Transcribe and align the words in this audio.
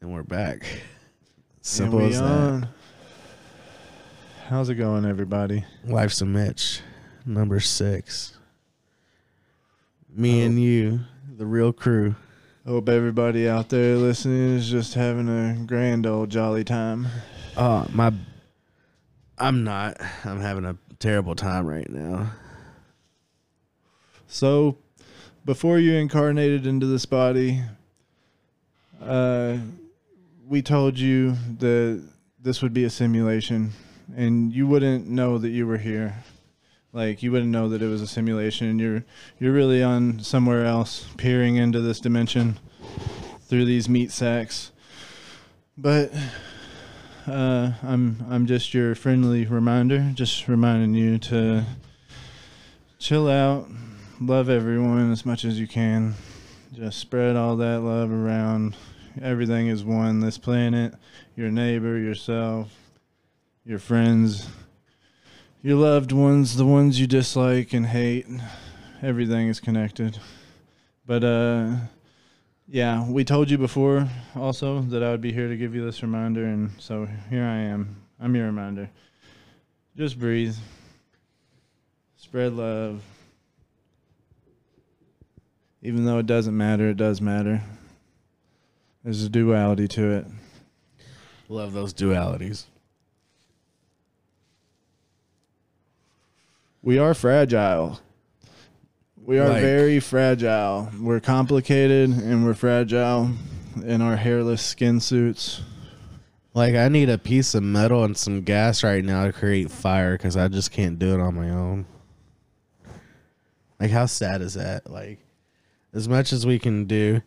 And 0.00 0.12
we're 0.12 0.22
back. 0.22 0.64
Simple 1.60 2.00
as 2.00 2.20
that. 2.20 2.68
How's 4.48 4.68
it 4.70 4.76
going, 4.76 5.04
everybody? 5.04 5.64
Life's 5.84 6.20
a 6.22 6.26
Mitch, 6.26 6.80
number 7.26 7.60
six. 7.60 8.38
Me 10.08 10.42
Oh. 10.42 10.46
and 10.46 10.62
you, 10.62 11.00
the 11.36 11.44
real 11.46 11.72
crew. 11.72 12.14
Hope 12.66 12.88
everybody 12.88 13.48
out 13.48 13.68
there 13.68 13.96
listening 13.96 14.56
is 14.56 14.68
just 14.70 14.94
having 14.94 15.28
a 15.28 15.64
grand 15.66 16.06
old 16.06 16.30
jolly 16.30 16.64
time. 16.64 17.06
Oh, 17.56 17.86
my. 17.92 18.12
I'm 19.36 19.64
not. 19.64 19.96
I'm 20.24 20.40
having 20.40 20.64
a 20.64 20.76
terrible 20.98 21.34
time 21.34 21.66
right 21.66 21.88
now. 21.88 22.30
So, 24.26 24.76
before 25.44 25.78
you 25.78 25.94
incarnated 25.94 26.66
into 26.66 26.86
this 26.86 27.06
body, 27.06 27.62
uh, 29.02 29.58
we 30.48 30.62
told 30.62 30.98
you 30.98 31.36
that 31.58 32.02
this 32.40 32.62
would 32.62 32.72
be 32.72 32.84
a 32.84 32.90
simulation, 32.90 33.72
and 34.16 34.52
you 34.52 34.66
wouldn't 34.66 35.06
know 35.06 35.36
that 35.38 35.50
you 35.50 35.66
were 35.66 35.76
here. 35.76 36.24
Like 36.92 37.22
you 37.22 37.30
wouldn't 37.30 37.50
know 37.50 37.68
that 37.68 37.82
it 37.82 37.86
was 37.86 38.00
a 38.00 38.06
simulation. 38.06 38.78
You're 38.78 39.04
you're 39.38 39.52
really 39.52 39.82
on 39.82 40.20
somewhere 40.20 40.64
else, 40.64 41.06
peering 41.18 41.56
into 41.56 41.80
this 41.80 42.00
dimension 42.00 42.58
through 43.42 43.66
these 43.66 43.88
meat 43.88 44.10
sacks. 44.10 44.72
But 45.76 46.12
uh, 47.26 47.72
I'm 47.82 48.24
I'm 48.30 48.46
just 48.46 48.72
your 48.72 48.94
friendly 48.94 49.44
reminder, 49.44 50.12
just 50.14 50.48
reminding 50.48 50.94
you 50.94 51.18
to 51.18 51.64
chill 52.98 53.28
out, 53.28 53.68
love 54.18 54.48
everyone 54.48 55.12
as 55.12 55.26
much 55.26 55.44
as 55.44 55.60
you 55.60 55.68
can. 55.68 56.14
Just 56.72 56.98
spread 56.98 57.36
all 57.36 57.56
that 57.56 57.80
love 57.80 58.10
around. 58.10 58.76
Everything 59.22 59.68
is 59.68 59.84
one. 59.84 60.20
This 60.20 60.38
planet, 60.38 60.94
your 61.34 61.50
neighbor, 61.50 61.98
yourself, 61.98 62.72
your 63.64 63.78
friends, 63.78 64.48
your 65.62 65.76
loved 65.76 66.12
ones, 66.12 66.56
the 66.56 66.66
ones 66.66 67.00
you 67.00 67.06
dislike 67.06 67.72
and 67.72 67.86
hate. 67.86 68.26
Everything 69.02 69.48
is 69.48 69.60
connected. 69.60 70.18
But 71.06 71.24
uh 71.24 71.76
yeah, 72.68 73.08
we 73.08 73.24
told 73.24 73.50
you 73.50 73.58
before 73.58 74.08
also 74.36 74.82
that 74.82 75.02
I 75.02 75.10
would 75.10 75.22
be 75.22 75.32
here 75.32 75.48
to 75.48 75.56
give 75.56 75.74
you 75.74 75.84
this 75.84 76.02
reminder 76.02 76.44
and 76.44 76.70
so 76.78 77.08
here 77.30 77.44
I 77.44 77.56
am. 77.56 77.96
I'm 78.20 78.34
your 78.36 78.46
reminder. 78.46 78.90
Just 79.96 80.18
breathe. 80.18 80.56
Spread 82.16 82.52
love. 82.52 83.02
Even 85.82 86.04
though 86.04 86.18
it 86.18 86.26
doesn't 86.26 86.56
matter, 86.56 86.90
it 86.90 86.96
does 86.96 87.20
matter. 87.20 87.62
There's 89.08 89.22
a 89.22 89.30
duality 89.30 89.88
to 89.88 90.10
it. 90.18 90.26
Love 91.48 91.72
those 91.72 91.94
dualities. 91.94 92.64
We 96.82 96.98
are 96.98 97.14
fragile. 97.14 98.00
We 99.24 99.38
are 99.38 99.48
Like- 99.48 99.62
very 99.62 99.98
fragile. 99.98 100.90
We're 101.00 101.20
complicated 101.20 102.10
and 102.10 102.44
we're 102.44 102.52
fragile 102.52 103.30
in 103.82 104.02
our 104.02 104.16
hairless 104.16 104.60
skin 104.60 105.00
suits. 105.00 105.62
Like, 106.52 106.74
I 106.74 106.88
need 106.88 107.08
a 107.08 107.16
piece 107.16 107.54
of 107.54 107.62
metal 107.62 108.04
and 108.04 108.14
some 108.14 108.42
gas 108.42 108.84
right 108.84 109.02
now 109.02 109.24
to 109.24 109.32
create 109.32 109.70
fire 109.70 110.18
because 110.18 110.36
I 110.36 110.48
just 110.48 110.70
can't 110.70 110.98
do 110.98 111.14
it 111.14 111.20
on 111.20 111.34
my 111.34 111.48
own. 111.48 111.86
Like, 113.80 113.90
how 113.90 114.04
sad 114.04 114.42
is 114.42 114.52
that? 114.52 114.90
Like, 114.90 115.20
as 115.94 116.10
much 116.10 116.30
as 116.30 116.44
we 116.44 116.58
can 116.58 116.84
do. 116.84 117.22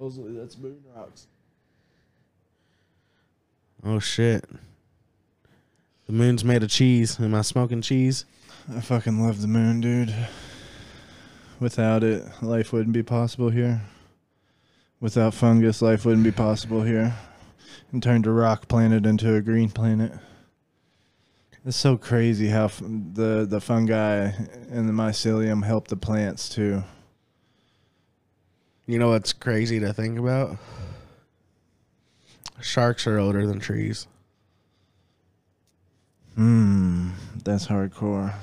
Supposedly 0.00 0.32
that's 0.32 0.56
moon 0.56 0.78
rocks. 0.96 1.26
Oh, 3.84 3.98
shit. 3.98 4.46
The 6.06 6.14
moon's 6.14 6.42
made 6.42 6.62
of 6.62 6.70
cheese. 6.70 7.20
Am 7.20 7.34
I 7.34 7.42
smoking 7.42 7.82
cheese? 7.82 8.24
I 8.74 8.80
fucking 8.80 9.22
love 9.22 9.42
the 9.42 9.46
moon, 9.46 9.82
dude. 9.82 10.14
Without 11.60 12.02
it, 12.02 12.24
life 12.40 12.72
wouldn't 12.72 12.94
be 12.94 13.02
possible 13.02 13.50
here. 13.50 13.82
Without 15.00 15.34
fungus, 15.34 15.82
life 15.82 16.06
wouldn't 16.06 16.24
be 16.24 16.32
possible 16.32 16.80
here. 16.80 17.14
And 17.92 18.02
turned 18.02 18.26
a 18.26 18.30
rock 18.30 18.68
planet 18.68 19.04
into 19.04 19.34
a 19.34 19.42
green 19.42 19.68
planet. 19.68 20.12
It's 21.66 21.76
so 21.76 21.98
crazy 21.98 22.48
how 22.48 22.64
f- 22.64 22.80
the 22.80 23.46
the 23.46 23.60
fungi 23.60 24.30
and 24.70 24.88
the 24.88 24.94
mycelium 24.94 25.62
help 25.62 25.88
the 25.88 25.96
plants 25.96 26.48
too. 26.48 26.84
You 28.86 28.98
know 28.98 29.10
what's 29.10 29.32
crazy 29.32 29.78
to 29.80 29.92
think 29.92 30.18
about? 30.18 30.56
Sharks 32.60 33.06
are 33.06 33.18
older 33.18 33.46
than 33.46 33.60
trees. 33.60 34.06
Hmm, 36.34 37.10
that's 37.44 37.66
hardcore. 37.66 38.34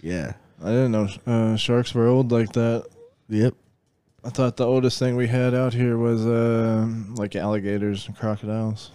Yeah. 0.00 0.34
I 0.62 0.66
didn't 0.66 0.92
know 0.92 1.08
uh, 1.26 1.56
sharks 1.56 1.94
were 1.94 2.06
old 2.06 2.30
like 2.30 2.52
that. 2.52 2.86
Yep. 3.28 3.54
I 4.24 4.28
thought 4.28 4.56
the 4.56 4.66
oldest 4.66 4.98
thing 4.98 5.16
we 5.16 5.26
had 5.26 5.54
out 5.54 5.74
here 5.74 5.98
was 5.98 6.24
uh, 6.24 6.86
like 7.14 7.34
alligators 7.34 8.06
and 8.06 8.16
crocodiles. 8.16 8.90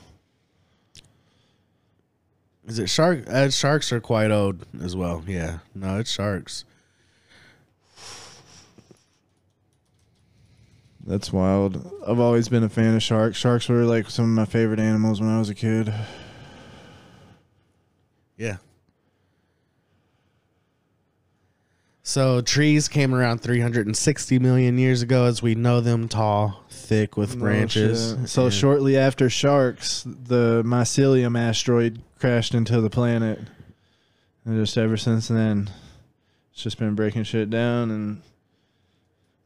Is 2.66 2.80
it 2.80 2.90
shark? 2.90 3.24
Uh, 3.28 3.50
sharks 3.50 3.92
are 3.92 4.00
quite 4.00 4.32
old 4.32 4.66
as 4.82 4.96
well. 4.96 5.24
Yeah. 5.28 5.60
No, 5.76 6.00
it's 6.00 6.12
sharks. 6.12 6.64
That's 11.08 11.32
wild. 11.32 11.90
I've 12.06 12.20
always 12.20 12.50
been 12.50 12.64
a 12.64 12.70
fan 12.70 12.94
of 12.94 13.02
sharks. 13.02 13.38
Sharks 13.38 13.70
were 13.70 13.86
like 13.86 14.10
some 14.10 14.26
of 14.26 14.32
my 14.32 14.44
favorite 14.44 14.82
animals 14.82 15.22
when 15.22 15.30
I 15.30 15.40
was 15.40 15.50
a 15.50 15.56
kid. 15.56 15.94
Yeah. 18.36 18.58
So 22.04 22.42
trees 22.42 22.90
came 22.90 23.16
around 23.16 23.40
360 23.40 24.40
million 24.40 24.78
years 24.78 25.02
ago, 25.02 25.26
as 25.26 25.42
we 25.42 25.56
know 25.56 25.80
them, 25.80 26.10
tall, 26.10 26.66
thick 26.70 27.16
with 27.16 27.36
oh, 27.36 27.40
branches. 27.40 28.16
shit. 28.20 28.30
So 28.30 28.50
shortly 28.50 28.98
after 28.98 29.30
sharks, 29.30 30.04
the 30.04 30.62
mycelium 30.66 31.40
asteroid 31.40 32.02
crashed 32.20 32.54
into 32.54 32.82
the 32.82 32.90
planet, 32.90 33.40
and 34.44 34.60
just 34.60 34.78
ever 34.78 34.98
since 34.98 35.30
then, 35.30 35.70
it's 36.52 36.64
just 36.64 36.78
been 36.78 36.96
breaking 36.96 37.24
shit 37.24 37.50
down 37.50 37.92
and 37.92 38.22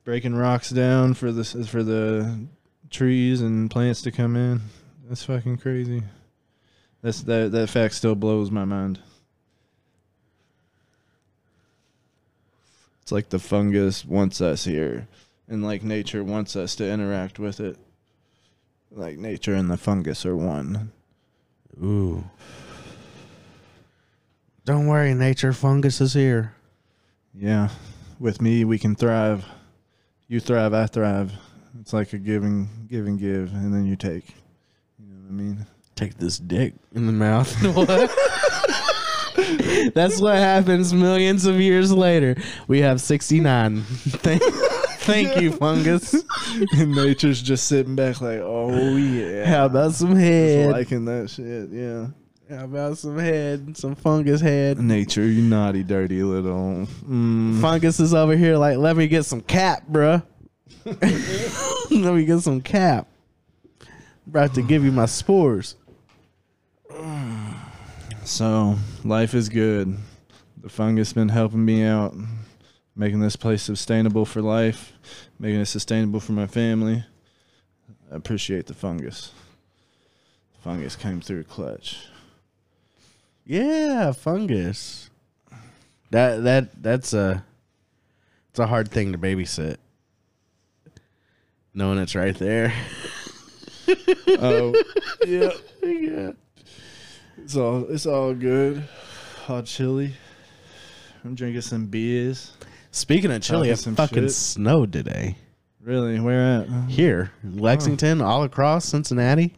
breaking 0.03 0.35
rocks 0.35 0.69
down 0.69 1.13
for 1.13 1.31
the 1.31 1.43
for 1.43 1.83
the 1.83 2.47
trees 2.89 3.41
and 3.41 3.69
plants 3.69 4.01
to 4.03 4.11
come 4.11 4.35
in. 4.35 4.61
That's 5.07 5.23
fucking 5.23 5.57
crazy. 5.57 6.03
That's 7.01 7.21
that 7.23 7.51
that 7.51 7.69
fact 7.69 7.93
still 7.95 8.15
blows 8.15 8.51
my 8.51 8.65
mind. 8.65 8.99
It's 13.01 13.11
like 13.11 13.29
the 13.29 13.39
fungus 13.39 14.05
wants 14.05 14.41
us 14.41 14.65
here, 14.65 15.07
and 15.47 15.63
like 15.63 15.83
nature 15.83 16.23
wants 16.23 16.55
us 16.55 16.75
to 16.75 16.89
interact 16.89 17.39
with 17.39 17.59
it. 17.59 17.77
Like 18.91 19.17
nature 19.17 19.55
and 19.55 19.69
the 19.69 19.77
fungus 19.77 20.25
are 20.25 20.35
one. 20.35 20.91
Ooh. 21.81 22.23
Don't 24.63 24.87
worry, 24.87 25.13
nature 25.13 25.53
fungus 25.53 26.01
is 26.01 26.13
here. 26.13 26.53
Yeah, 27.33 27.69
with 28.19 28.41
me 28.41 28.63
we 28.63 28.77
can 28.77 28.95
thrive. 28.95 29.45
You 30.31 30.39
thrive, 30.39 30.73
I 30.73 30.85
thrive. 30.85 31.33
It's 31.81 31.91
like 31.91 32.13
a 32.13 32.17
give 32.17 32.45
and 32.45 32.87
give 32.87 33.05
and 33.05 33.19
give, 33.19 33.51
and 33.51 33.73
then 33.73 33.85
you 33.85 33.97
take. 33.97 34.29
You 34.97 35.07
know 35.07 35.23
what 35.23 35.29
I 35.29 35.33
mean? 35.33 35.67
Take 35.97 36.17
this 36.19 36.39
dick 36.39 36.73
in 36.95 37.05
the 37.05 37.11
mouth. 37.11 37.53
what? 37.75 38.09
That's 39.93 40.21
what 40.21 40.35
happens 40.35 40.93
millions 40.93 41.45
of 41.45 41.59
years 41.59 41.91
later. 41.91 42.37
We 42.69 42.79
have 42.79 43.01
69. 43.01 43.81
Thank, 43.83 44.41
thank 45.01 45.41
you, 45.41 45.51
fungus. 45.57 46.13
and 46.77 46.95
nature's 46.95 47.41
just 47.41 47.67
sitting 47.67 47.97
back 47.97 48.21
like, 48.21 48.39
oh 48.39 48.95
yeah. 48.95 49.43
How 49.43 49.65
about 49.65 49.95
some 49.95 50.15
hair? 50.15 50.47
Just 50.47 50.65
head? 50.65 50.71
liking 50.71 51.05
that 51.05 51.29
shit? 51.29 51.69
Yeah. 51.71 52.07
How 52.51 52.65
about 52.65 52.97
some 52.97 53.17
head? 53.17 53.77
Some 53.77 53.95
fungus 53.95 54.41
head. 54.41 54.77
Nature, 54.77 55.23
you 55.23 55.41
naughty, 55.41 55.83
dirty 55.83 56.21
little. 56.21 56.85
Mm. 57.07 57.61
Fungus 57.61 57.97
is 58.01 58.13
over 58.13 58.35
here 58.35 58.57
like, 58.57 58.77
let 58.77 58.97
me 58.97 59.07
get 59.07 59.23
some 59.23 59.39
cap, 59.39 59.83
bruh. 59.89 60.21
let 60.85 62.13
me 62.13 62.25
get 62.25 62.41
some 62.41 62.59
cap. 62.59 63.07
About 64.27 64.53
to 64.55 64.61
give 64.61 64.83
you 64.83 64.91
my 64.91 65.05
spores. 65.05 65.77
So 68.25 68.75
life 69.05 69.33
is 69.33 69.47
good. 69.47 69.97
The 70.61 70.67
fungus 70.67 71.13
been 71.13 71.29
helping 71.29 71.63
me 71.63 71.85
out, 71.85 72.13
making 72.97 73.21
this 73.21 73.37
place 73.37 73.63
sustainable 73.63 74.25
for 74.25 74.41
life, 74.41 74.91
making 75.39 75.61
it 75.61 75.67
sustainable 75.67 76.19
for 76.19 76.33
my 76.33 76.47
family. 76.47 77.05
I 78.11 78.15
appreciate 78.15 78.67
the 78.67 78.73
fungus. 78.73 79.31
The 80.55 80.63
fungus 80.63 80.97
came 80.97 81.21
through 81.21 81.45
clutch. 81.45 82.07
Yeah, 83.45 84.11
fungus. 84.11 85.09
That 86.11 86.43
that 86.43 86.83
that's 86.83 87.13
a 87.13 87.43
it's 88.49 88.59
a 88.59 88.67
hard 88.67 88.91
thing 88.91 89.11
to 89.13 89.17
babysit. 89.17 89.77
knowing 91.73 91.97
it's 91.99 92.15
right 92.15 92.35
there. 92.37 92.73
Oh, 94.39 94.73
yeah. 95.25 95.51
yeah. 95.83 96.31
It's 97.37 97.55
all 97.55 97.85
it's 97.89 98.05
all 98.05 98.33
good. 98.33 98.83
Hot 99.45 99.65
chili. 99.65 100.13
I'm 101.23 101.35
drinking 101.35 101.61
some 101.61 101.87
beers. 101.87 102.51
Speaking 102.91 103.31
of 103.31 103.41
chili, 103.41 103.69
Talking 103.69 103.73
it 103.73 103.77
some 103.77 103.95
fucking 103.95 104.23
shit. 104.23 104.31
snowed 104.31 104.91
today. 104.91 105.37
Really? 105.81 106.19
Where 106.19 106.61
at? 106.61 106.89
Here, 106.89 107.31
Lexington, 107.43 108.21
all 108.21 108.43
across 108.43 108.85
Cincinnati. 108.85 109.53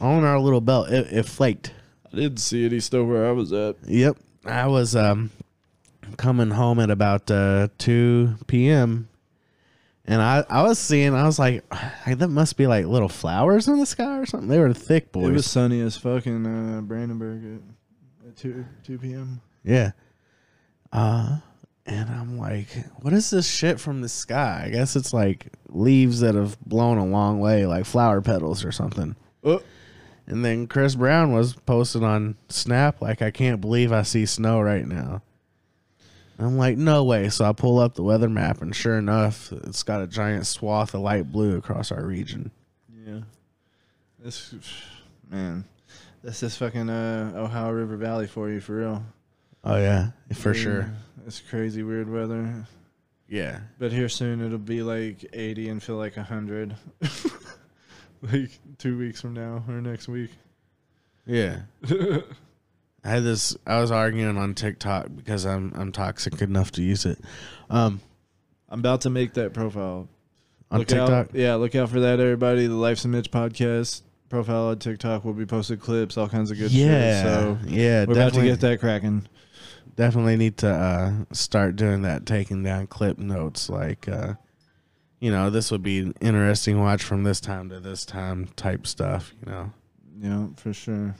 On 0.00 0.24
our 0.24 0.38
little 0.40 0.60
belt, 0.62 0.88
it, 0.88 1.12
it 1.12 1.26
flaked. 1.26 1.74
I 2.10 2.16
didn't 2.16 2.38
see 2.38 2.64
any 2.64 2.80
snow 2.80 3.04
where 3.04 3.28
I 3.28 3.32
was 3.32 3.52
at. 3.52 3.76
Yep, 3.86 4.16
I 4.46 4.66
was 4.66 4.96
um 4.96 5.30
coming 6.16 6.50
home 6.50 6.80
at 6.80 6.90
about 6.90 7.30
uh, 7.30 7.68
two 7.78 8.34
p.m. 8.46 9.08
and 10.06 10.20
I 10.20 10.44
I 10.48 10.62
was 10.62 10.78
seeing 10.78 11.14
I 11.14 11.24
was 11.26 11.38
like, 11.38 11.62
that 12.06 12.28
must 12.28 12.56
be 12.56 12.66
like 12.66 12.86
little 12.86 13.08
flowers 13.08 13.68
in 13.68 13.78
the 13.78 13.86
sky 13.86 14.18
or 14.18 14.26
something. 14.26 14.48
They 14.48 14.58
were 14.58 14.72
thick 14.72 15.12
boys. 15.12 15.28
It 15.28 15.32
was 15.32 15.46
sunny 15.46 15.80
as 15.82 15.96
fucking 15.96 16.46
uh, 16.46 16.80
Brandenburg 16.80 17.60
at, 18.24 18.28
at 18.28 18.36
two 18.36 18.64
two 18.82 18.98
p.m. 18.98 19.40
Yeah. 19.62 19.92
Uh 20.92 21.38
and 21.86 22.08
I'm 22.08 22.38
like, 22.38 22.68
what 23.00 23.12
is 23.12 23.30
this 23.30 23.48
shit 23.48 23.78
from 23.80 24.00
the 24.00 24.08
sky? 24.08 24.64
I 24.66 24.70
guess 24.70 24.96
it's 24.96 25.12
like 25.12 25.52
leaves 25.68 26.20
that 26.20 26.34
have 26.34 26.58
blown 26.60 26.98
a 26.98 27.06
long 27.06 27.38
way, 27.40 27.66
like 27.66 27.84
flower 27.84 28.20
petals 28.20 28.64
or 28.64 28.72
something. 28.72 29.16
Oh, 29.42 29.62
And 30.30 30.44
then 30.44 30.68
Chris 30.68 30.94
Brown 30.94 31.32
was 31.32 31.54
posted 31.54 32.04
on 32.04 32.36
Snap 32.48 33.02
like, 33.02 33.20
I 33.20 33.32
can't 33.32 33.60
believe 33.60 33.90
I 33.92 34.02
see 34.02 34.26
snow 34.26 34.60
right 34.60 34.86
now. 34.86 35.22
I'm 36.38 36.56
like, 36.56 36.78
no 36.78 37.02
way. 37.02 37.28
So 37.30 37.44
I 37.44 37.52
pull 37.52 37.80
up 37.80 37.94
the 37.94 38.04
weather 38.04 38.28
map, 38.28 38.62
and 38.62 38.74
sure 38.74 38.96
enough, 38.96 39.50
it's 39.52 39.82
got 39.82 40.02
a 40.02 40.06
giant 40.06 40.46
swath 40.46 40.94
of 40.94 41.00
light 41.00 41.32
blue 41.32 41.56
across 41.58 41.90
our 41.90 42.04
region. 42.04 42.52
yeah. 43.04 43.20
This 44.20 44.54
man, 45.28 45.64
that's 46.22 46.40
this 46.40 46.56
fucking 46.56 46.88
uh, 46.88 47.32
Ohio 47.34 47.72
River 47.72 47.96
Valley 47.96 48.26
for 48.28 48.48
you 48.50 48.60
for 48.60 48.76
real. 48.76 49.02
Oh 49.64 49.78
yeah, 49.78 50.10
for 50.34 50.54
Yeah, 50.54 50.62
sure. 50.62 50.92
It's 51.26 51.40
crazy 51.40 51.82
weird 51.82 52.08
weather. 52.08 52.66
Yeah, 53.28 53.60
But 53.78 53.92
here 53.92 54.08
soon 54.08 54.44
it'll 54.44 54.58
be 54.58 54.82
like 54.82 55.24
80 55.32 55.68
and 55.70 55.82
feel 55.82 55.96
like 55.96 56.16
100. 56.16 56.74
like 58.32 58.50
two 58.78 58.98
weeks 58.98 59.20
from 59.20 59.34
now 59.34 59.64
or 59.68 59.80
next 59.80 60.08
week. 60.08 60.30
yeah. 61.26 61.60
I 63.02 63.08
had 63.08 63.24
this. 63.24 63.56
I 63.66 63.80
was 63.80 63.90
arguing 63.90 64.36
on 64.36 64.54
TikTok 64.54 65.08
because 65.16 65.46
I'm 65.46 65.72
I'm 65.74 65.90
toxic 65.90 66.42
enough 66.42 66.72
to 66.72 66.82
use 66.82 67.06
it. 67.06 67.18
Um, 67.70 68.00
I'm 68.68 68.80
about 68.80 69.00
to 69.02 69.10
make 69.10 69.34
that 69.34 69.54
profile. 69.54 70.06
on 70.70 70.80
look 70.80 70.88
TikTok. 70.88 71.10
Out, 71.10 71.34
yeah, 71.34 71.54
look 71.54 71.74
out 71.74 71.88
for 71.88 72.00
that, 72.00 72.20
everybody. 72.20 72.66
The 72.66 72.74
Life's 72.74 73.06
a 73.06 73.08
Mitch 73.08 73.30
podcast 73.30 74.02
profile 74.30 74.68
on 74.68 74.78
TikTok 74.78 75.24
will 75.24 75.34
be 75.34 75.44
posted 75.44 75.80
clips, 75.80 76.16
all 76.16 76.28
kinds 76.28 76.50
of 76.50 76.58
good 76.58 76.70
yeah, 76.70 77.22
shit. 77.22 77.32
So 77.32 77.58
yeah. 77.66 78.04
we're 78.06 78.14
about 78.14 78.34
to 78.34 78.42
get 78.42 78.60
that 78.60 78.80
cracking. 78.80 79.26
definitely 79.96 80.36
need 80.36 80.56
to 80.58 80.68
uh, 80.70 81.12
start 81.32 81.76
doing 81.76 82.02
that, 82.02 82.24
taking 82.24 82.62
down 82.62 82.86
clip 82.86 83.18
notes. 83.18 83.68
Like, 83.68 84.08
uh, 84.08 84.34
you 85.20 85.30
know, 85.30 85.50
this 85.50 85.70
would 85.70 85.82
be 85.82 86.00
an 86.00 86.14
interesting 86.20 86.80
watch 86.80 87.02
from 87.02 87.22
this 87.22 87.40
time 87.40 87.68
to 87.70 87.78
this 87.78 88.04
time 88.04 88.48
type 88.56 88.86
stuff. 88.86 89.32
You 89.44 89.52
know, 89.52 89.72
Yeah, 90.18 90.46
for 90.56 90.72
sure. 90.72 91.14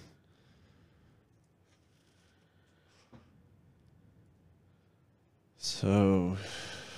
So, 5.59 6.37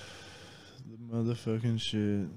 the 0.90 1.14
motherfucking 1.14 1.80
shit. 1.80 2.28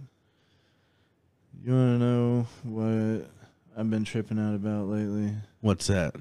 You 1.63 1.73
want 1.73 2.00
to 2.00 2.06
know 2.06 2.47
what 2.63 3.27
I've 3.77 3.89
been 3.89 4.03
tripping 4.03 4.39
out 4.39 4.56
about 4.56 4.88
lately? 4.88 5.33
what's 5.62 5.88
that? 5.88 6.15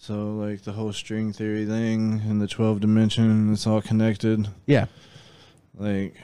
So, 0.00 0.34
like 0.36 0.62
the 0.62 0.72
whole 0.72 0.92
string 0.92 1.32
theory 1.32 1.66
thing 1.66 2.22
and 2.26 2.40
the 2.40 2.46
12 2.46 2.80
dimension, 2.80 3.52
it's 3.52 3.66
all 3.66 3.82
connected. 3.82 4.48
Yeah, 4.66 4.86
Like, 5.76 6.14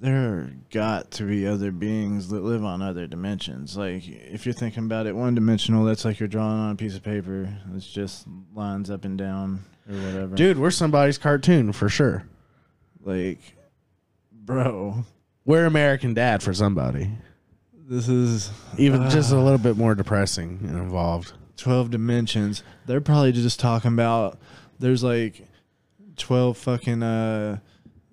there 0.00 0.50
got 0.70 1.10
to 1.12 1.24
be 1.24 1.46
other 1.46 1.70
beings 1.70 2.28
that 2.30 2.42
live 2.42 2.64
on 2.64 2.80
other 2.82 3.06
dimensions. 3.06 3.76
Like, 3.76 4.02
if 4.08 4.46
you're 4.46 4.52
thinking 4.54 4.84
about 4.84 5.06
it 5.06 5.14
one 5.14 5.34
dimensional, 5.34 5.84
that's 5.84 6.04
like 6.04 6.18
you're 6.18 6.28
drawing 6.28 6.58
on 6.58 6.70
a 6.72 6.76
piece 6.76 6.96
of 6.96 7.02
paper. 7.02 7.54
It's 7.74 7.86
just 7.86 8.26
lines 8.54 8.90
up 8.90 9.04
and 9.04 9.18
down 9.18 9.64
or 9.88 9.94
whatever. 9.96 10.36
dude, 10.36 10.58
we're 10.58 10.70
somebody's 10.70 11.18
cartoon 11.18 11.72
for 11.72 11.88
sure. 11.88 12.24
Like, 13.02 13.40
bro, 14.32 15.04
We're 15.44 15.66
American 15.66 16.14
Dad 16.14 16.42
for 16.42 16.54
somebody. 16.54 17.10
this 17.88 18.08
is 18.08 18.50
Even 18.78 19.10
just 19.10 19.32
a 19.32 19.36
Ah. 19.36 19.42
little 19.42 19.58
bit 19.58 19.76
more 19.76 19.94
depressing 19.94 20.60
and 20.62 20.78
involved. 20.78 21.32
12 21.56 21.90
dimensions. 21.90 22.62
They're 22.86 23.00
probably 23.00 23.32
just 23.32 23.58
talking 23.60 23.92
about 23.92 24.38
there's 24.78 25.02
like 25.02 25.46
12 26.16 26.56
fucking, 26.56 27.02
uh, 27.02 27.58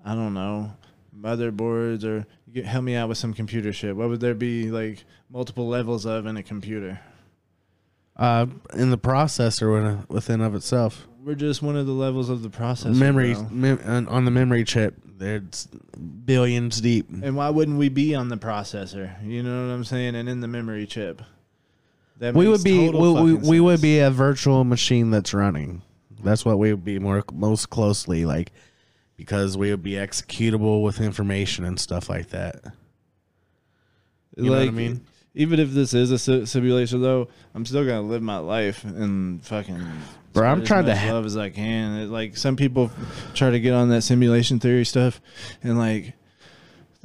I 0.04 0.16
don't 0.16 0.34
know, 0.34 0.74
motherboards 1.20 2.04
or 2.04 2.26
get, 2.52 2.66
help 2.66 2.84
me 2.84 2.96
out 2.96 3.10
with 3.10 3.18
some 3.18 3.34
computer 3.34 3.74
shit. 3.74 3.96
What 3.96 4.10
would 4.10 4.20
there 4.20 4.36
be 4.36 4.72
like 4.72 5.04
multiple 5.30 5.68
levels 5.68 6.06
of 6.06 6.26
in 6.26 6.38
a 6.38 6.44
computer? 6.44 7.00
Uh, 8.16 8.48
in 8.74 8.90
the 8.90 8.98
processor 8.98 10.08
within- 10.10 10.42
of 10.42 10.56
itself, 10.56 11.08
We're 11.24 11.36
just 11.36 11.62
one 11.62 11.76
of 11.76 11.86
the 11.86 11.92
levels 11.92 12.30
of 12.30 12.42
the 12.42 12.50
processor. 12.50 12.96
memory 12.96 13.36
mem- 13.52 14.08
on 14.10 14.26
the 14.26 14.32
memory 14.32 14.64
chip, 14.64 14.96
there's 15.18 15.68
billions 16.26 16.82
deep. 16.82 17.08
And 17.22 17.36
why 17.36 17.50
wouldn't 17.50 17.78
we 17.78 17.90
be 17.90 18.16
on 18.16 18.30
the 18.30 18.38
processor? 18.38 19.12
You 19.24 19.44
know 19.44 19.68
what 19.68 19.74
I'm 19.74 19.84
saying? 19.84 20.16
And 20.16 20.28
in 20.30 20.42
the 20.42 20.48
memory 20.48 20.86
chip. 20.88 21.22
That 22.20 22.34
we 22.34 22.48
would 22.48 22.64
be 22.64 22.90
we, 22.90 23.12
we, 23.12 23.34
we 23.36 23.60
would 23.60 23.82
be 23.82 24.00
a 24.00 24.10
virtual 24.10 24.64
machine 24.64 25.12
that's 25.12 25.36
running 25.36 25.84
that's 26.24 26.44
what 26.44 26.58
we 26.58 26.74
would 26.74 26.84
be 26.84 27.00
more 27.00 27.24
most 27.32 27.70
closely 27.70 28.26
like 28.26 28.52
because 29.18 29.58
we 29.58 29.72
would 29.72 29.84
be 29.84 29.94
executable 29.94 30.82
with 30.84 31.02
information 31.02 31.66
and 31.66 31.80
stuff 31.80 32.10
like 32.10 32.30
that 32.30 32.64
you 34.36 34.46
know 34.46 34.52
what 34.52 34.62
i 34.62 34.72
mean 34.72 35.02
Even 35.36 35.60
if 35.60 35.70
this 35.70 35.94
is 35.94 36.10
a 36.10 36.48
simulation, 36.48 37.00
though, 37.04 37.28
I'm 37.54 37.64
still 37.64 37.86
gonna 37.86 38.02
live 38.02 38.24
my 38.24 38.40
life 38.40 38.84
and 38.84 39.44
fucking. 39.46 39.86
Bro, 40.34 40.48
I'm 40.48 40.62
as 40.64 40.68
trying 40.68 40.86
to 40.86 40.96
ha- 40.96 41.14
love 41.14 41.28
as 41.28 41.38
I 41.38 41.52
can. 41.52 42.00
It, 42.00 42.10
like 42.10 42.36
some 42.36 42.56
people 42.56 42.90
try 43.36 43.52
to 43.52 43.60
get 43.60 43.74
on 43.74 43.90
that 43.90 44.02
simulation 44.02 44.58
theory 44.60 44.84
stuff, 44.84 45.22
and 45.62 45.78
like 45.78 46.16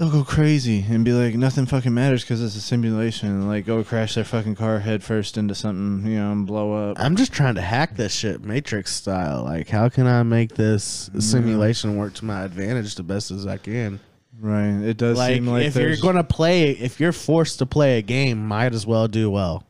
they'll 0.02 0.10
go 0.10 0.25
crazy 0.25 0.85
and 0.90 1.04
be 1.04 1.12
like, 1.12 1.37
nothing 1.37 1.64
fucking 1.64 1.94
matters 1.94 2.23
because 2.23 2.42
it's 2.42 2.56
a 2.56 2.61
simulation, 2.61 3.28
and 3.28 3.47
like 3.47 3.64
go 3.64 3.85
crash 3.85 4.16
their 4.16 4.25
fucking 4.25 4.56
car 4.56 4.80
head 4.80 5.00
first 5.04 5.38
into 5.38 5.54
something, 5.54 6.11
you 6.11 6.18
know, 6.18 6.32
and 6.32 6.44
blow 6.44 6.90
up. 6.90 6.99
i'm 6.99 7.14
just 7.14 7.32
trying 7.32 7.54
to 7.54 7.61
hack 7.61 7.94
this 7.94 8.12
shit 8.12 8.42
matrix 8.42 8.92
style. 8.92 9.44
Like 9.44 9.68
how 9.68 9.88
can 9.88 10.09
i 10.09 10.25
make 10.25 10.56
this 10.56 11.09
simulation 11.21 11.97
work 11.97 12.14
to 12.14 12.25
my 12.25 12.42
advantage 12.42 12.97
the 12.97 13.04
best 13.04 13.30
as 13.30 13.47
i 13.47 13.59
can? 13.59 14.00
Right. 14.40 14.71
It 14.82 14.97
does 14.97 15.18
like, 15.18 15.35
seem 15.37 15.47
like 15.47 15.66
if 15.66 15.76
you're 15.76 15.85
there's- 15.85 16.00
gonna 16.00 16.25
play 16.25 16.71
if 16.73 16.99
you're 16.99 17.12
forced 17.12 17.61
to 17.61 17.66
play 17.66 17.99
a 17.99 18.02
game 18.02 18.44
might 18.44 18.75
as 18.75 18.85
well 18.85 19.06
do 19.06 19.30
well. 19.30 19.64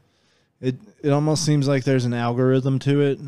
It 0.62 0.76
it 1.02 1.10
almost 1.10 1.44
seems 1.44 1.68
like 1.68 1.84
there's 1.84 2.06
an 2.06 2.14
algorithm 2.14 2.78
to 2.80 3.02
it. 3.02 3.20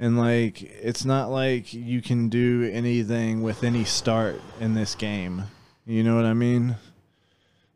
And 0.00 0.18
like 0.18 0.62
it's 0.62 1.04
not 1.04 1.30
like 1.30 1.72
you 1.72 2.02
can 2.02 2.28
do 2.28 2.68
anything 2.72 3.42
with 3.42 3.62
any 3.62 3.84
start 3.84 4.40
in 4.58 4.74
this 4.74 4.96
game 4.96 5.44
you 5.90 6.04
know 6.04 6.14
what 6.14 6.24
i 6.24 6.34
mean? 6.34 6.76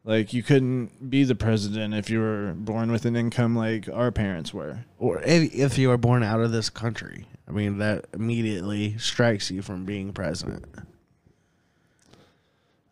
Like 0.04 0.33
you 0.33 0.42
couldn't 0.42 1.11
be 1.11 1.25
the 1.25 1.35
president 1.35 1.94
if 1.94 2.11
you 2.11 2.21
were 2.21 2.52
born 2.54 2.92
with 2.92 3.06
an 3.06 3.16
income 3.16 3.56
like 3.56 3.88
our 3.92 4.12
parents 4.12 4.52
were. 4.52 4.85
Or 4.99 5.23
if, 5.23 5.54
if 5.54 5.78
you 5.78 5.88
were 5.88 5.97
born 5.97 6.23
out 6.23 6.40
of 6.40 6.52
this 6.52 6.71
country. 6.71 7.26
I 7.49 7.52
mean 7.52 7.78
that 7.78 8.04
immediately 8.12 8.97
strikes 8.99 9.50
you 9.50 9.62
from 9.62 9.85
being 9.85 10.12
president. 10.12 10.66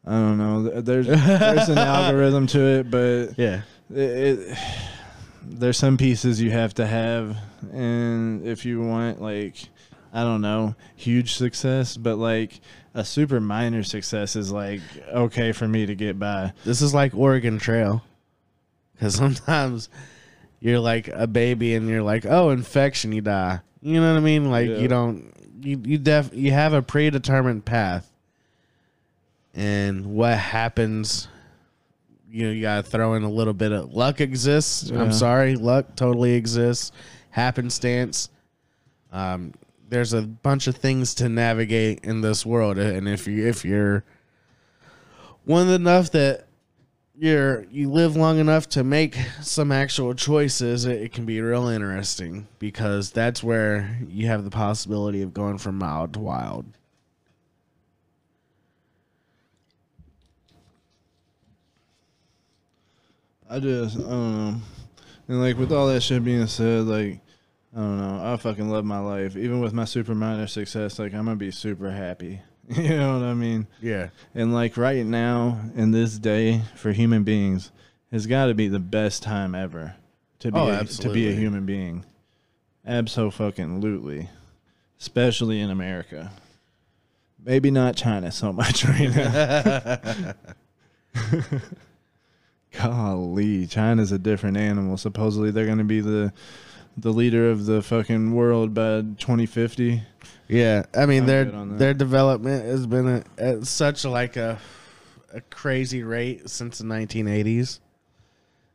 I 0.05 0.11
don't 0.11 0.39
know. 0.39 0.81
There's 0.81 1.07
there's 1.07 1.69
an 1.69 1.79
algorithm 1.79 2.47
to 2.49 2.61
it 2.61 2.91
but 2.91 3.39
yeah. 3.39 3.63
it, 3.91 3.97
it 3.97 4.59
there's 5.45 5.77
some 5.77 5.97
pieces 5.97 6.41
you 6.41 6.51
have 6.51 6.75
to 6.75 6.87
have. 6.87 7.37
And 7.73 8.45
if 8.47 8.65
you 8.65 8.81
want 8.81 9.21
like 9.23 9.55
i 10.15 10.23
don't 10.23 10.43
know 10.43 10.75
huge 10.95 11.33
success 11.35 11.97
but 11.97 12.17
like 12.17 12.61
a 12.95 13.05
super 13.05 13.41
minor 13.41 13.83
success 13.83 14.37
is 14.37 14.53
like 14.53 14.81
okay 15.13 15.53
for 15.53 15.67
me 15.67 15.87
to 15.87 15.95
get 15.95 16.19
by 16.19 16.53
This 16.65 16.83
is 16.83 16.93
like 16.93 17.15
Oregon 17.15 17.59
Trail. 17.59 18.03
Because 18.95 19.15
sometimes 19.17 19.89
you're 20.61 20.79
like 20.79 21.09
a 21.09 21.27
baby 21.27 21.75
and 21.75 21.89
you're 21.89 22.03
like, 22.03 22.25
oh, 22.27 22.51
infection, 22.51 23.11
you 23.13 23.21
die. 23.21 23.61
You 23.81 24.01
know 24.01 24.13
what 24.13 24.19
I 24.19 24.21
mean? 24.21 24.51
Like 24.51 24.69
Yeah. 24.69 24.77
you 24.77 24.89
don't, 24.89 25.33
you 25.61 25.81
you 25.85 25.99
def 25.99 26.31
you 26.33 26.53
have 26.53 26.73
a 26.73 26.83
predetermined 26.83 27.65
path, 27.65 28.09
and 29.55 30.07
what 30.15 30.39
happens, 30.39 31.29
you 32.31 32.45
know, 32.47 32.51
you 32.53 32.63
gotta 32.63 32.83
throw 32.83 33.15
in 33.15 33.23
a 33.23 33.31
little 33.31 33.53
bit 33.53 33.73
of 33.73 33.93
luck 33.93 34.21
exists. 34.21 34.91
Yeah. 34.91 35.01
I'm 35.01 35.13
sorry, 35.13 35.57
luck 35.57 35.95
totally 35.97 36.35
exists. 36.35 36.93
Happenstance. 37.31 38.29
Um, 39.13 39.53
there's 39.93 40.15
a 40.15 40.23
bunch 40.23 40.69
of 40.69 40.77
things 40.77 41.15
to 41.15 41.29
navigate 41.29 42.01
in 42.03 42.23
this 42.23 42.47
world, 42.47 42.79
and 42.79 43.07
if 43.07 43.27
you 43.27 43.47
if 43.47 43.63
you're 43.63 44.03
one 45.45 45.69
enough 45.69 46.11
that 46.13 46.47
you're 47.15 47.67
you 47.71 47.91
live 47.91 48.17
long 48.17 48.39
enough 48.39 48.67
to 48.71 48.83
make 48.83 49.17
some 49.43 49.71
actual 49.71 50.15
choices, 50.15 50.87
it, 50.87 51.03
it 51.03 51.13
can 51.13 51.27
be 51.27 51.43
real 51.43 51.69
interesting 51.69 52.49
because 52.59 53.11
that's 53.11 53.43
where 53.43 53.99
you 54.09 54.29
have 54.29 54.45
the 54.45 54.51
possibility 54.51 55.21
of 55.21 55.35
going 55.35 55.59
from 55.59 55.77
mild 55.77 56.15
to 56.15 56.21
wild. 56.21 56.65
I 63.51 63.61
just 63.61 63.99
I 63.99 64.01
don't 64.01 64.09
know. 64.09 64.61
And 65.29 65.43
like 65.43 65.59
with 65.59 65.71
all 65.71 65.89
that 65.89 66.03
shit 66.03 66.25
being 66.25 66.47
said, 66.47 66.85
like 66.85 67.21
I 67.75 67.79
don't 67.79 67.99
know, 67.99 68.21
I 68.33 68.37
fucking 68.37 68.69
love 68.69 68.85
my 68.85 68.99
life. 68.99 69.37
Even 69.37 69.61
with 69.61 69.73
my 69.73 69.87
super 69.87 70.15
minor 70.15 70.47
success, 70.47 70.99
like 70.99 71.15
I'm 71.15 71.25
gonna 71.25 71.37
be 71.37 71.51
super 71.51 71.91
happy. 71.91 72.41
you 72.69 72.97
know 72.97 73.19
what 73.19 73.25
I 73.25 73.35
mean? 73.35 73.67
Yeah. 73.81 74.09
And 74.35 74.53
like 74.53 74.77
right 74.77 75.05
now 75.05 75.61
in 75.75 75.91
this 75.91 76.19
day 76.19 76.63
for 76.77 76.93
human 76.93 77.25
beings 77.25 77.71
has 78.11 78.27
got 78.27 78.47
to 78.47 78.55
be 78.55 78.69
the 78.69 78.79
best 78.79 79.23
time 79.23 79.55
ever 79.55 79.97
to 80.41 80.53
be 80.53 80.59
Oh, 80.59 80.69
a, 80.69 80.85
to 80.85 81.11
be 81.11 81.29
a 81.29 81.33
human 81.35 81.67
being. 81.67 82.05
Absolutely. 82.87 84.29
Especially 85.01 85.61
in 85.61 85.71
America. 85.71 86.31
Maybe 87.45 87.71
not 87.71 87.97
China 87.97 88.31
so 88.31 88.53
much 88.53 88.85
right 88.89 89.11
now. 89.17 90.35
Golly, 92.79 93.67
China's 93.67 94.13
a 94.13 94.19
different 94.19 94.57
animal. 94.57 94.97
Supposedly 94.97 95.51
they're 95.51 95.67
going 95.67 95.79
to 95.79 95.85
be 95.85 96.01
the 96.01 96.33
the 96.97 97.13
leader 97.13 97.51
of 97.51 97.67
the 97.67 97.83
fucking 97.83 98.35
world 98.35 98.75
by 98.75 99.03
2050. 99.19 100.03
Yeah, 100.49 100.85
I 100.95 101.07
mean 101.07 101.23
I'm 101.23 101.27
their 101.27 101.45
good 101.47 101.55
on 101.55 101.69
that. 101.71 101.79
their 101.79 101.95
development 101.95 102.65
has 102.65 102.87
been 102.87 103.09
a, 103.09 103.25
at 103.39 103.67
such 103.67 104.05
like 104.05 104.37
a 104.37 104.59
a 105.33 105.41
crazy 105.41 106.03
rate 106.03 106.49
since 106.51 106.79
the 106.79 106.85
1980s. 106.85 107.81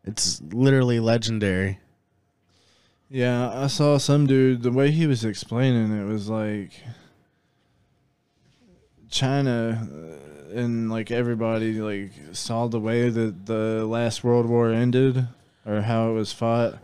It's 0.03 0.41
literally 0.41 1.00
legendary. 1.00 1.79
Yeah, 3.09 3.51
I 3.63 3.67
saw 3.67 3.97
some 3.97 4.25
dude. 4.27 4.63
The 4.63 4.71
way 4.71 4.91
he 4.91 5.05
was 5.07 5.24
explaining 5.24 5.97
it 5.97 6.05
was 6.05 6.29
like 6.29 6.71
China 9.09 9.88
uh, 9.89 10.57
and 10.59 10.89
like 10.89 11.12
everybody 11.12 11.74
like 11.79 12.12
saw 12.31 12.67
the 12.67 12.79
way 12.79 13.09
that 13.09 13.45
the 13.45 13.86
last 13.86 14.24
World 14.24 14.47
War 14.47 14.71
ended 14.71 15.27
or 15.65 15.81
how 15.81 16.09
it 16.09 16.13
was 16.13 16.31
fought, 16.33 16.79